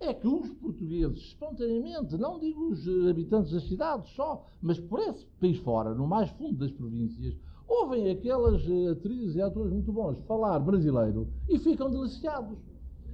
é 0.00 0.14
que 0.14 0.28
os 0.28 0.48
portugueses, 0.54 1.18
espontaneamente, 1.18 2.16
não 2.16 2.38
digo 2.38 2.68
os 2.68 2.86
habitantes 3.08 3.52
das 3.52 3.64
cidades 3.64 4.08
só, 4.14 4.46
mas 4.62 4.78
por 4.78 5.00
esse 5.00 5.26
país 5.40 5.58
fora, 5.58 5.94
no 5.94 6.06
mais 6.06 6.30
fundo 6.30 6.56
das 6.58 6.70
províncias, 6.70 7.36
ouvem 7.66 8.10
aquelas 8.10 8.62
eh, 8.68 8.90
atrizes 8.90 9.36
e 9.36 9.42
atores 9.42 9.72
muito 9.72 9.92
bons 9.92 10.18
falar 10.26 10.58
brasileiro 10.60 11.28
e 11.48 11.58
ficam 11.58 11.90
deliciados. 11.90 12.56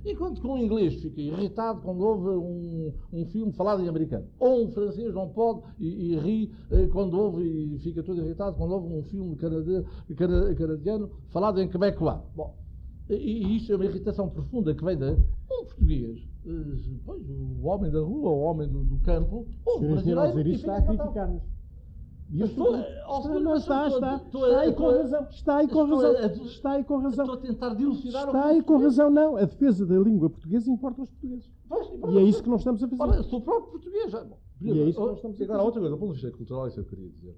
Enquanto 0.04 0.38
que 0.42 0.46
um 0.46 0.58
inglês 0.58 1.00
fica 1.00 1.18
irritado 1.18 1.80
quando 1.80 2.02
ouve 2.02 2.28
um, 2.28 2.92
um 3.10 3.24
filme 3.26 3.50
falado 3.54 3.82
em 3.82 3.88
americano. 3.88 4.26
Ou 4.38 4.66
um 4.66 4.70
francês 4.70 5.14
não 5.14 5.30
pode 5.30 5.62
e, 5.78 6.12
e 6.12 6.18
ri 6.18 6.52
eh, 6.70 6.86
quando 6.88 7.18
ouve 7.18 7.42
e 7.42 7.78
fica 7.78 8.02
todo 8.02 8.20
irritado 8.20 8.56
quando 8.56 8.72
ouve 8.72 8.94
um 8.94 9.02
filme 9.04 9.34
canade, 9.36 9.86
canadiano 10.58 11.10
falado 11.30 11.60
em 11.60 11.68
quebecois. 11.68 12.20
Bom, 12.36 12.54
e, 13.08 13.14
e 13.14 13.56
isto 13.56 13.72
é 13.72 13.76
uma 13.76 13.86
irritação 13.86 14.28
profunda 14.28 14.74
que 14.74 14.84
vem 14.84 14.96
de 14.98 15.04
um 15.04 15.64
português, 15.64 16.22
pois, 17.04 17.22
o 17.28 17.66
homem 17.66 17.90
da 17.90 18.00
rua, 18.00 18.30
o 18.30 18.40
homem 18.40 18.68
do, 18.68 18.84
do 18.84 18.98
campo, 19.00 19.46
ou 19.64 19.82
um 19.82 19.92
brasileiro. 19.92 20.50
Está 20.50 20.76
a 20.76 20.82
criticar-nos. 20.82 21.42
E 22.30 22.40
eu 22.40 22.46
estou, 22.46 22.74
está, 22.74 23.40
não, 23.40 23.54
está, 23.54 23.86
está, 23.86 24.16
está 24.16 24.60
aí 24.60 24.72
com 24.72 24.86
razão, 24.90 25.28
está 25.30 25.56
aí 25.58 25.68
com 25.68 25.84
razão, 25.84 26.12
está 26.44 26.70
aí 26.72 26.84
com 26.84 26.96
razão. 26.98 27.24
Estou 27.24 27.38
a 27.38 27.42
tentar 27.42 27.74
dilucidar 27.74 28.26
Está 28.26 28.46
aí 28.46 28.62
com 28.62 28.78
razão, 28.78 29.10
não. 29.10 29.36
A 29.36 29.44
defesa 29.44 29.86
da 29.86 29.98
língua 29.98 30.30
portuguesa 30.30 30.70
importa 30.70 31.02
aos 31.02 31.10
portugueses. 31.10 31.50
E 32.08 32.18
é 32.18 32.22
isso 32.22 32.42
que 32.42 32.48
nós 32.48 32.60
estamos 32.60 32.82
a 32.82 32.88
fazer. 32.88 33.22
Sou 33.24 33.40
próprio 33.40 33.72
português. 33.72 34.12
E 34.60 34.70
é 34.70 34.88
isso 34.88 34.98
que 34.98 35.06
nós 35.06 35.16
estamos 35.16 35.36
a 35.36 35.38
fazer. 35.38 35.44
Agora, 35.44 35.62
outra 35.62 35.80
coisa, 35.80 35.94
do 35.94 36.00
ponto 36.00 36.14
de 36.14 36.20
vista 36.20 36.36
cultural, 36.36 36.68
isso 36.68 36.80
eu 36.80 36.84
queria 36.84 37.08
dizer. 37.10 37.36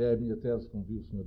É 0.00 0.14
a 0.14 0.16
minha 0.16 0.36
tese, 0.36 0.68
como 0.68 0.84
viu 0.84 1.00
o 1.00 1.02
senhor 1.04 1.26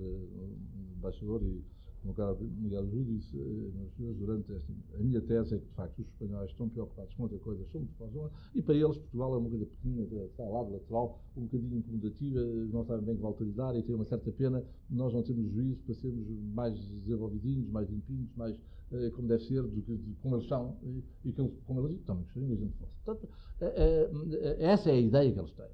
embaixador 0.95 1.41
e 1.43 1.65
no 2.03 2.13
caso 2.13 2.43
Miguel 2.43 2.87
Júdice, 2.89 3.35
meus 3.35 3.93
senhores, 3.95 4.17
durante 4.17 4.53
esta. 4.53 4.73
A 4.95 4.99
minha 4.99 5.21
tese 5.21 5.55
é 5.55 5.57
que, 5.57 5.65
de 5.65 5.73
facto, 5.73 5.99
os 5.99 6.07
espanhóis 6.07 6.49
estão 6.51 6.69
preocupados 6.69 7.13
com 7.15 7.23
outra 7.23 7.39
coisa, 7.39 7.65
são 7.71 7.81
muito 7.81 8.31
e 8.55 8.61
para 8.61 8.75
eles 8.75 8.97
Portugal 8.97 9.35
é 9.35 9.37
uma 9.37 9.49
coisa 9.49 9.65
pequena, 9.65 10.03
está 10.25 10.43
lá 10.43 10.63
de 10.63 10.71
lateral, 10.71 11.19
um 11.35 11.41
bocadinho 11.41 11.77
incomodativa, 11.77 12.39
não 12.71 12.85
sabem 12.85 13.05
bem 13.05 13.17
que 13.17 13.25
utilizar 13.25 13.75
e 13.75 13.83
tem 13.83 13.95
uma 13.95 14.05
certa 14.05 14.31
pena 14.31 14.63
nós 14.89 15.13
não 15.13 15.21
temos 15.23 15.51
juízo 15.51 15.81
para 15.83 15.95
sermos 15.95 16.27
mais 16.53 16.75
desenvolvidinhos, 16.75 17.69
mais 17.69 17.89
limpinhos, 17.89 18.29
mais 18.35 18.57
eh, 18.91 19.09
como 19.11 19.27
deve 19.27 19.43
ser, 19.43 19.61
do 19.63 19.81
que 19.81 19.95
de, 19.95 20.13
como 20.21 20.35
eles 20.35 20.47
são 20.47 20.77
e, 20.83 21.03
e 21.25 21.31
que 21.31 21.41
eles, 21.41 21.53
como 21.65 21.87
eles 21.87 22.01
também 22.03 22.23
gostariam 22.23 22.47
que 22.49 22.53
a 22.53 22.65
gente 22.65 22.77
fosse. 22.77 22.93
Portanto, 23.03 23.29
eh, 23.61 24.09
eh, 24.31 24.57
essa 24.59 24.89
é 24.89 24.93
a 24.93 24.99
ideia 24.99 25.31
que 25.31 25.39
eles 25.39 25.51
têm. 25.51 25.69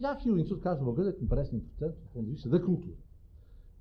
Já 0.00 0.12
aqui, 0.12 0.30
em 0.30 0.44
todo 0.44 0.60
caso, 0.60 0.82
uma 0.82 0.94
coisa 0.94 1.12
que 1.12 1.22
me 1.22 1.28
parece 1.28 1.54
importante 1.54 1.98
do 2.00 2.08
ponto 2.12 2.26
de 2.26 2.32
vista 2.32 2.48
da 2.48 2.60
cultura. 2.60 2.96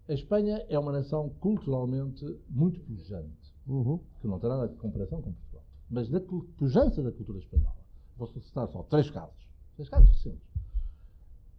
A 0.09 0.13
Espanha 0.13 0.65
é 0.69 0.79
uma 0.79 0.93
nação 0.93 1.29
culturalmente 1.41 2.25
muito 2.49 2.79
pujante, 2.79 3.53
uhum. 3.67 3.99
que 4.21 4.27
não 4.27 4.39
terá 4.39 4.55
nada 4.55 4.69
de 4.69 4.77
comparação 4.77 5.21
com 5.21 5.33
Portugal. 5.33 5.65
Mas 5.89 6.09
da 6.09 6.21
pujança 6.57 7.03
da 7.03 7.11
cultura 7.11 7.39
espanhola, 7.39 7.75
vou 8.15 8.27
citar 8.27 8.69
só 8.69 8.83
três 8.83 9.09
casos, 9.11 9.35
três 9.75 9.89
casos 9.89 10.09
recentes. 10.09 10.47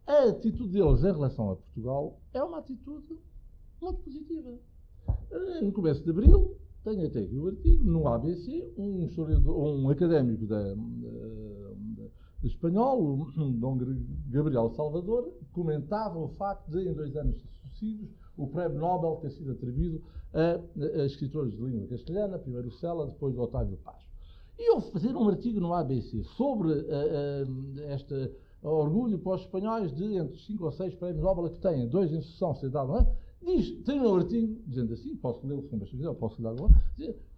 A 0.07 0.31
atitude 0.31 0.73
deles 0.73 1.01
em 1.01 1.13
relação 1.13 1.51
a 1.51 1.57
Portugal 1.57 2.19
é 2.33 2.43
uma 2.43 2.61
atitude 2.61 3.19
muito 3.83 4.03
positiva. 4.03 4.59
No 5.61 5.71
começo 5.71 6.03
de 6.03 6.09
abril, 6.09 6.57
tenho 6.85 7.07
até 7.07 7.21
aqui 7.21 7.37
o 7.37 7.49
artigo, 7.49 7.85
no 7.85 8.09
ABC, 8.09 8.73
um, 8.79 9.07
um 9.83 9.91
académico 9.91 10.47
da, 10.47 10.75
da, 10.75 10.75
da 10.75 12.09
espanhol, 12.43 13.03
o 13.03 13.31
Dom 13.53 13.79
Gabriel 14.31 14.71
Salvador, 14.71 15.35
comentava 15.53 16.19
o 16.19 16.29
facto 16.29 16.71
de, 16.71 16.89
em 16.89 16.95
dois 16.95 17.15
anos 17.15 17.39
sucessivos, 17.43 18.09
o 18.39 18.47
prémio 18.47 18.79
Nobel 18.79 19.17
ter 19.21 19.31
sido 19.31 19.53
atribuído 19.53 20.01
a, 20.33 21.01
a 21.03 21.05
escritores 21.05 21.55
de 21.55 21.63
língua 21.63 21.89
castelhana, 21.89 22.39
primeiro 22.39 22.69
o 22.69 22.73
Sela, 22.73 23.07
depois 23.07 23.37
o 23.37 23.41
Otávio 23.41 23.77
Paz. 23.79 24.01
E 24.59 24.73
eu 24.73 24.81
fazer 24.81 25.15
um 25.15 25.29
artigo 25.29 25.61
no 25.61 25.75
ABC 25.75 26.23
sobre 26.25 26.69
uh, 26.69 26.73
uh, 26.73 27.93
este 27.93 28.33
orgulho 28.63 29.19
para 29.19 29.35
os 29.35 29.43
espanhóis 29.43 29.95
de 29.95 30.17
entre 30.17 30.39
5 30.39 30.65
ou 30.65 30.73
6 30.73 30.95
prémios 30.95 31.23
Nobel 31.23 31.51
que 31.51 31.61
têm, 31.61 31.89
dois 31.89 32.13
em 32.13 32.21
sucessão, 32.21 32.55
se 32.55 32.69
dado, 32.69 32.89
não 32.89 32.99
é? 32.99 33.07
Diz, 33.41 33.71
tem 33.85 34.01
um 34.01 34.17
artigo 34.17 34.61
dizendo 34.67 34.93
assim, 34.93 35.15
posso 35.17 35.47
ler 35.47 35.55
o 35.55 35.63
se 35.63 35.91
quiser, 35.91 36.13
posso 36.15 36.43
dar 36.43 36.51
agora, 36.51 36.73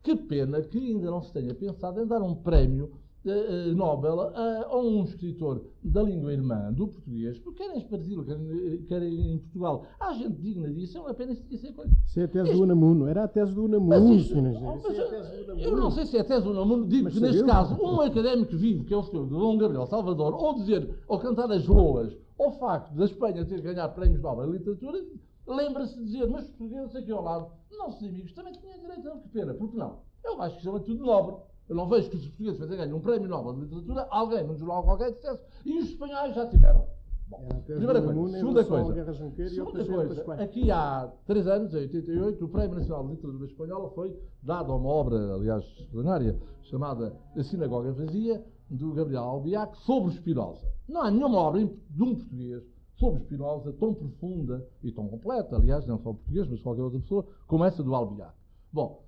que 0.03 0.17
pena 0.17 0.63
que 0.63 0.79
ainda 0.79 1.11
não 1.11 1.21
se 1.21 1.33
tenha 1.33 1.55
pensado 1.55 2.01
em 2.01 2.07
dar 2.07 2.23
um 2.23 2.35
prémio 2.35 2.91
uh, 3.25 3.75
Nobel 3.75 4.21
a, 4.21 4.65
a, 4.65 4.79
um 4.79 5.05
escritor 5.05 5.65
da 5.83 6.03
língua 6.03 6.33
irmã, 6.33 6.73
do 6.73 6.89
português, 6.89 7.39
porque 7.39 7.63
querem 7.63 7.83
em 7.83 7.87
Brasil, 7.89 8.25
querem, 8.25 8.83
querem 8.87 9.33
em 9.35 9.39
Portugal. 9.39 9.87
Há 9.99 10.13
gente 10.13 10.41
digna 10.41 10.69
disso, 10.71 10.99
é 11.09 11.15
pena 11.15 11.33
isso 11.33 11.59
ser 11.59 11.73
coisa. 11.73 11.93
Isso 12.07 12.21
é 12.21 12.25
a 12.25 12.29
tese 12.29 12.53
do 12.53 12.63
Unamuno, 12.63 13.07
era 13.07 13.25
a 13.25 13.29
tese 13.29 13.55
do 13.55 13.65
Unamuno, 13.65 14.15
mas, 14.15 14.31
é 14.31 15.67
Eu 15.67 15.77
não 15.77 15.91
sei 15.91 16.07
se 16.07 16.17
é 16.17 16.21
a 16.21 16.25
tese 16.25 16.45
do 16.45 16.51
Unamuno, 16.51 16.87
digo 16.87 17.05
mas 17.05 17.15
que 17.15 17.21
neste 17.21 17.45
caso, 17.45 17.75
um 17.83 18.01
académico 18.01 18.57
vivo, 18.57 18.85
que 18.85 18.95
é 18.95 18.97
o 18.97 19.03
senhor 19.03 19.27
Dom 19.27 19.59
Gabriel 19.59 19.87
Salvador, 19.87 20.35
ou 20.35 20.55
dizer, 20.55 21.03
ou 21.07 21.19
cantar 21.19 21.51
as 21.51 21.67
loas, 21.67 22.17
o 22.39 22.51
facto 22.53 22.95
da 22.95 23.05
Espanha 23.05 23.45
ter 23.45 23.61
ganhado 23.61 23.95
prémios 23.95 24.23
Nobel 24.23 24.49
em 24.49 24.53
literatura, 24.53 25.05
lembra-se 25.47 25.97
de 25.99 26.05
dizer, 26.05 26.29
mas 26.29 26.45
os 26.45 26.51
portugueses 26.51 26.97
aqui 26.97 27.13
ao 27.13 27.23
lado, 27.23 27.51
nossos 27.77 28.07
amigos 28.07 28.33
também 28.33 28.53
tinham 28.53 28.79
direito 28.79 29.09
a 29.09 29.17
que 29.19 29.29
pena, 29.29 29.55
porque 29.55 29.77
não? 29.77 29.99
Eu 30.25 30.41
acho 30.43 30.57
que 30.57 30.63
chama 30.63 30.81
tudo 30.81 31.05
nobre. 31.05 31.37
Eu 31.71 31.77
não 31.77 31.89
vejo 31.89 32.11
que 32.11 32.17
os 32.17 32.27
portugueses 32.27 32.69
ganhem 32.69 32.93
um 32.93 33.01
prémio 33.01 33.29
Nobel 33.29 33.53
de 33.55 33.61
Literatura, 33.61 34.09
alguém, 34.11 34.45
num 34.45 34.57
jornal 34.57 34.83
qualquer, 34.83 35.13
dissesse, 35.13 35.41
e 35.65 35.79
os 35.79 35.91
espanhóis 35.91 36.35
já 36.35 36.45
tiveram. 36.49 36.85
Bom, 37.29 37.47
primeira 37.65 38.03
coisa. 38.03 38.39
Segunda 38.39 38.65
coisa. 38.65 39.15
Segunda 39.15 39.85
coisa. 39.85 40.43
Aqui 40.43 40.69
há 40.73 41.09
três 41.25 41.47
anos, 41.47 41.73
em 41.73 41.83
88, 41.83 42.45
o 42.45 42.49
Prémio 42.49 42.75
Nacional 42.75 43.05
de 43.05 43.11
Literatura 43.13 43.47
Espanhola 43.47 43.91
foi 43.91 44.21
dado 44.43 44.73
a 44.73 44.77
uma 44.77 44.89
obra, 44.89 45.35
aliás, 45.35 45.65
extraordinária, 45.79 46.37
chamada 46.63 47.17
A 47.37 47.43
Sinagoga 47.45 47.93
Vazia, 47.93 48.45
do 48.69 48.93
Gabriel 48.93 49.23
Albiac, 49.23 49.79
sobre 49.79 50.13
Spinoza. 50.15 50.67
Não 50.89 51.03
há 51.03 51.11
nenhuma 51.13 51.39
obra 51.39 51.65
de 51.65 52.03
um 52.03 52.17
português 52.17 52.65
sobre 52.97 53.21
Spinoza 53.21 53.73
tão 53.75 53.95
profunda 53.95 54.67
e 54.83 54.91
tão 54.91 55.07
completa, 55.07 55.55
aliás, 55.55 55.87
não 55.87 56.01
só 56.01 56.11
o 56.11 56.15
português, 56.15 56.49
mas 56.49 56.61
qualquer 56.61 56.83
outra 56.83 56.99
pessoa, 56.99 57.25
como 57.47 57.65
essa 57.65 57.81
do 57.81 57.95
Albiac. 57.95 58.35
Bom, 58.73 59.05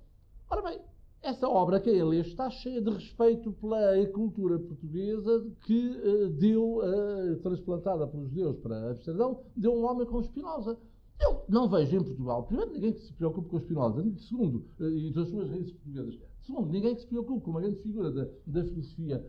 ora 0.49 0.61
bem, 0.61 0.79
essa 1.23 1.47
obra 1.47 1.79
que 1.79 1.89
ele 1.89 2.19
está 2.19 2.49
cheia 2.49 2.81
de 2.81 2.91
respeito 2.91 3.53
pela 3.53 4.05
cultura 4.07 4.59
portuguesa 4.59 5.47
que 5.61 5.87
uh, 5.89 6.29
deu, 6.31 6.79
uh, 6.79 7.37
transplantada 7.41 8.05
pelos 8.05 8.29
judeus 8.29 8.57
para 8.57 8.91
Amsterdão, 8.91 9.39
deu 9.55 9.73
um 9.73 9.85
homem 9.85 10.05
como 10.05 10.21
Spinoza. 10.23 10.77
Eu 11.21 11.45
não 11.47 11.69
vejo 11.69 11.95
em 11.95 12.03
Portugal, 12.03 12.43
primeiro, 12.43 12.73
ninguém 12.73 12.91
que 12.91 12.99
se 12.99 13.13
preocupe 13.13 13.47
com 13.47 13.59
Spinoza, 13.59 14.03
segundo, 14.27 14.65
uh, 14.81 14.89
e 14.89 15.11
das 15.13 15.29
suas 15.29 15.49
raízes 15.49 15.71
portuguesas, 15.71 16.19
segundo, 16.41 16.69
ninguém 16.69 16.93
que 16.93 17.01
se 17.01 17.07
preocupe 17.07 17.41
com 17.41 17.51
uma 17.51 17.61
grande 17.61 17.77
figura 17.77 18.11
da, 18.11 18.27
da 18.45 18.63
filosofia 18.65 19.25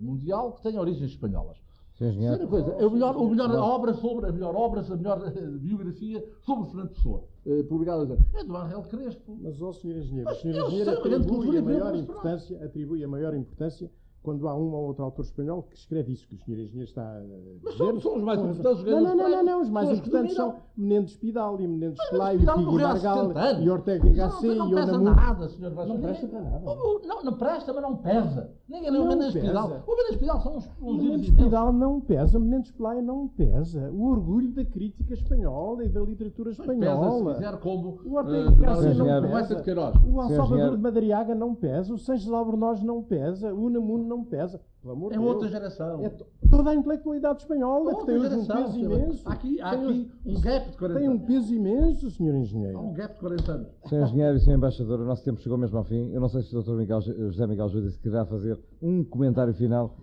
mundial 0.00 0.52
que 0.52 0.62
tenha 0.62 0.78
origens 0.78 1.10
espanholas. 1.10 1.56
Terceira 1.98 2.46
coisa, 2.46 2.74
a 2.74 2.90
melhor, 2.90 3.16
a 3.16 3.28
melhor 3.28 3.50
obra 3.54 3.94
sobre, 3.94 4.26
a 4.26 4.32
melhor 4.32 4.54
obra, 4.54 4.80
a 4.80 4.96
melhor 4.96 5.32
biografia 5.60 6.22
sobre 6.44 6.66
Fernando 6.68 6.88
Pessoa, 6.90 7.24
eh, 7.46 7.62
publicada 7.64 8.02
é 8.34 8.44
do 8.44 8.56
Angel 8.56 8.82
Crespo. 8.82 9.38
Mas, 9.40 9.60
ó, 9.60 9.72
Sr. 9.72 9.96
Engenheiro, 9.96 10.30
o 10.30 10.34
Sr. 10.34 10.56
Engenheiro 10.56 10.90
atribui 10.90 11.58
a 11.58 11.62
maior 11.62 11.94
importância, 11.94 12.64
atribui 12.64 13.04
a 13.04 13.08
maior 13.08 13.34
importância 13.34 13.90
quando 14.22 14.48
há 14.48 14.54
um 14.54 14.72
ou 14.72 14.86
outro 14.86 15.04
autor 15.04 15.24
espanhol 15.24 15.64
que 15.64 15.76
escreve 15.76 16.12
isso 16.12 16.26
que 16.28 16.36
o 16.36 16.38
senhor 16.38 16.60
engenheiro 16.60 16.88
está 16.88 17.16
a 17.16 17.20
dizer. 17.20 17.60
Mas 17.62 17.76
são, 17.76 18.00
são 18.00 18.16
os 18.16 18.22
mais 18.22 18.40
importantes. 18.40 18.84
Não, 18.84 19.00
não, 19.00 19.16
não, 19.16 19.30
não, 19.30 19.44
não, 19.44 19.60
os 19.62 19.68
mais 19.68 19.90
importantes 19.90 20.36
são 20.36 20.54
Menendez 20.76 21.16
Pidal 21.16 21.60
e 21.60 21.66
Menendez 21.66 21.98
Pelaio, 22.08 22.40
e 22.40 22.46
Tigre 22.46 22.82
Margal 22.82 23.32
e 23.60 23.70
Ortega 23.70 24.28
HC 24.28 24.46
e 24.46 24.50
Onamuno. 24.50 24.86
Não 24.86 25.14
nada, 25.14 25.48
senhor 25.48 25.74
Não 25.86 26.00
presta 26.00 26.26
para 26.28 26.40
nada. 26.40 26.60
Não, 26.64 27.22
não 27.24 27.32
presta, 27.32 27.72
mas 27.72 27.82
não 27.82 27.96
pesa. 27.96 28.50
Ninguém 28.68 28.90
lê 28.90 28.98
o 28.98 29.08
Menendez 29.08 29.34
Pidal. 29.34 29.82
O 29.86 29.96
Menendez 29.96 30.16
Pidal 30.16 30.40
são 30.40 30.56
uns 30.56 30.70
Menendez 30.80 31.30
Pidal 31.30 31.72
não 31.72 32.00
pesa, 32.00 32.38
Menendez 32.38 32.70
Pelaio 32.70 33.02
não 33.02 33.26
pesa. 33.26 33.90
O 33.90 34.08
orgulho 34.08 34.52
da 34.52 34.64
crítica 34.64 35.14
espanhola 35.14 35.84
e 35.84 35.88
da 35.88 36.00
literatura 36.00 36.50
espanhola. 36.50 37.34
Pesa, 37.34 37.34
se 37.34 37.34
quiser, 37.34 37.58
como 37.58 37.98
o 38.04 38.14
Ortega 38.14 38.50
HC 38.50 38.94
não 38.94 39.22
pesa. 39.22 39.92
O 40.06 40.28
Salvador 40.28 40.76
de 40.76 40.82
Madariaga 40.82 41.34
não 41.34 41.54
pesa. 41.54 41.92
O 41.92 41.98
Sanches 41.98 42.30
Albornoz 42.30 42.82
não 42.82 43.02
pesa. 43.02 43.52
O 43.52 43.64
Unamuno 43.64 44.11
não 44.12 44.24
pesa. 44.24 44.60
Pelo 44.80 44.94
amor 44.94 45.12
é 45.12 45.16
de 45.16 45.22
outra 45.22 45.48
geração. 45.48 46.04
É 46.04 46.10
toda 46.50 46.70
a 46.70 46.74
intelectualidade 46.74 47.42
espanhola 47.42 47.96
que 47.96 48.06
tem 48.06 48.20
geração, 48.20 48.60
um 48.60 48.64
peso 48.64 48.78
imenso. 48.78 49.28
Há 49.28 49.32
aqui, 49.32 49.60
há 49.60 49.70
aqui 49.70 50.10
um 50.26 50.40
gap 50.40 50.70
de 50.70 50.76
40 50.76 50.98
anos. 50.98 51.00
Tem 51.00 51.08
um 51.08 51.26
peso 51.26 51.54
imenso, 51.54 52.10
Sr. 52.10 52.34
Engenheiro. 52.34 52.78
Há 52.78 52.80
um 52.80 52.92
gap 52.92 53.14
de 53.14 53.20
40 53.20 53.52
anos. 53.52 53.68
Sr. 53.86 54.02
Engenheiro 54.02 54.36
e 54.36 54.40
Sr. 54.40 54.52
Embaixador, 54.52 55.00
o 55.00 55.04
nosso 55.04 55.24
tempo 55.24 55.40
chegou 55.40 55.56
mesmo 55.56 55.78
ao 55.78 55.84
fim. 55.84 56.10
Eu 56.12 56.20
não 56.20 56.28
sei 56.28 56.42
se 56.42 56.56
o 56.56 56.62
Dr. 56.62 56.72
Miguel, 56.72 57.00
José 57.00 57.46
Miguel 57.46 57.68
Júdice 57.68 57.98
quererá 57.98 58.26
fazer 58.26 58.58
um 58.80 59.02
comentário 59.04 59.54
final. 59.54 59.96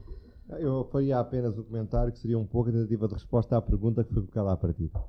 Eu 0.58 0.86
faria 0.92 1.20
apenas 1.20 1.58
um 1.58 1.64
comentário 1.64 2.12
que 2.12 2.20
seria 2.20 2.40
um 2.40 2.46
pouco 2.46 2.70
a 2.70 2.74
tentativa 2.74 3.08
de 3.08 3.14
resposta 3.14 3.58
à 3.58 3.62
pergunta 3.62 4.04
que 4.04 4.14
foi 4.14 4.24
colocada 4.24 4.52
à 4.52 4.58
partida. 4.58 5.00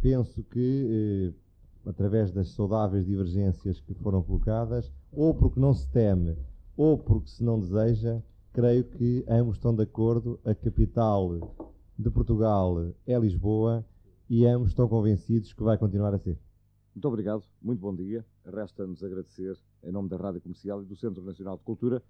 Penso 0.00 0.42
que, 0.44 1.34
eh, 1.34 1.90
através 1.90 2.30
das 2.30 2.50
saudáveis 2.50 3.04
divergências 3.04 3.80
que 3.80 3.92
foram 3.94 4.22
colocadas, 4.22 4.90
ou 5.12 5.34
porque 5.34 5.60
não 5.60 5.74
se 5.74 5.86
teme, 5.90 6.36
ou 6.76 6.96
porque 6.96 7.28
se 7.28 7.42
não 7.42 7.58
deseja, 7.58 8.22
creio 8.58 8.82
que 8.82 9.24
ambos 9.28 9.54
estão 9.54 9.72
de 9.72 9.84
acordo. 9.84 10.40
A 10.44 10.52
capital 10.52 11.54
de 11.96 12.10
Portugal 12.10 12.92
é 13.06 13.16
Lisboa 13.16 13.86
e 14.28 14.44
ambos 14.46 14.70
estão 14.70 14.88
convencidos 14.88 15.52
que 15.52 15.62
vai 15.62 15.78
continuar 15.78 16.12
a 16.12 16.18
ser. 16.18 16.36
Muito 16.92 17.06
obrigado, 17.06 17.44
muito 17.62 17.78
bom 17.78 17.94
dia. 17.94 18.26
Resta-nos 18.44 19.04
agradecer, 19.04 19.56
em 19.84 19.92
nome 19.92 20.08
da 20.08 20.16
Rádio 20.16 20.40
Comercial 20.40 20.82
e 20.82 20.86
do 20.86 20.96
Centro 20.96 21.22
Nacional 21.22 21.56
de 21.56 21.62
Cultura, 21.62 22.02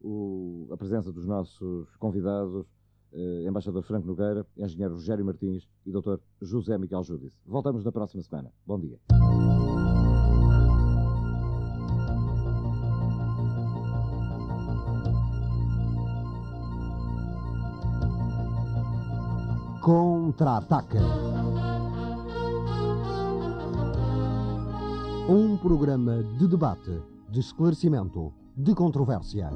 o, 0.00 0.66
a 0.72 0.76
presença 0.76 1.12
dos 1.12 1.24
nossos 1.24 1.94
convidados, 1.98 2.66
eh, 3.12 3.44
Embaixador 3.46 3.84
Franco 3.84 4.08
Nogueira, 4.08 4.44
Engenheiro 4.56 4.94
Rogério 4.94 5.24
Martins 5.24 5.68
e 5.86 5.92
Dr. 5.92 6.16
José 6.40 6.76
Miguel 6.78 7.04
Júdice. 7.04 7.38
Voltamos 7.46 7.84
na 7.84 7.92
próxima 7.92 8.24
semana. 8.24 8.52
Bom 8.66 8.80
dia. 8.80 8.98
Contra-ataque. 19.82 20.98
Um 25.28 25.56
programa 25.56 26.22
de 26.38 26.46
debate, 26.46 27.02
de 27.28 27.40
esclarecimento, 27.40 28.32
de 28.56 28.76
controvérsia. 28.76 29.50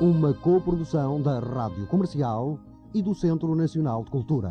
Uma 0.00 0.34
coprodução 0.34 1.22
da 1.22 1.38
Rádio 1.38 1.86
Comercial 1.86 2.58
e 2.92 3.00
do 3.00 3.14
Centro 3.14 3.54
Nacional 3.54 4.02
de 4.02 4.10
Cultura. 4.10 4.50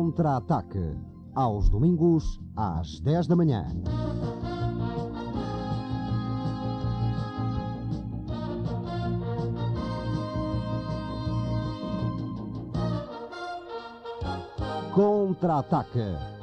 Contra-ataque. 0.00 0.96
Aos 1.34 1.68
domingos, 1.68 2.24
às 2.56 3.00
10 3.00 3.26
da 3.26 3.36
manhã. 3.36 3.66
Contra-ataque. 14.94 16.39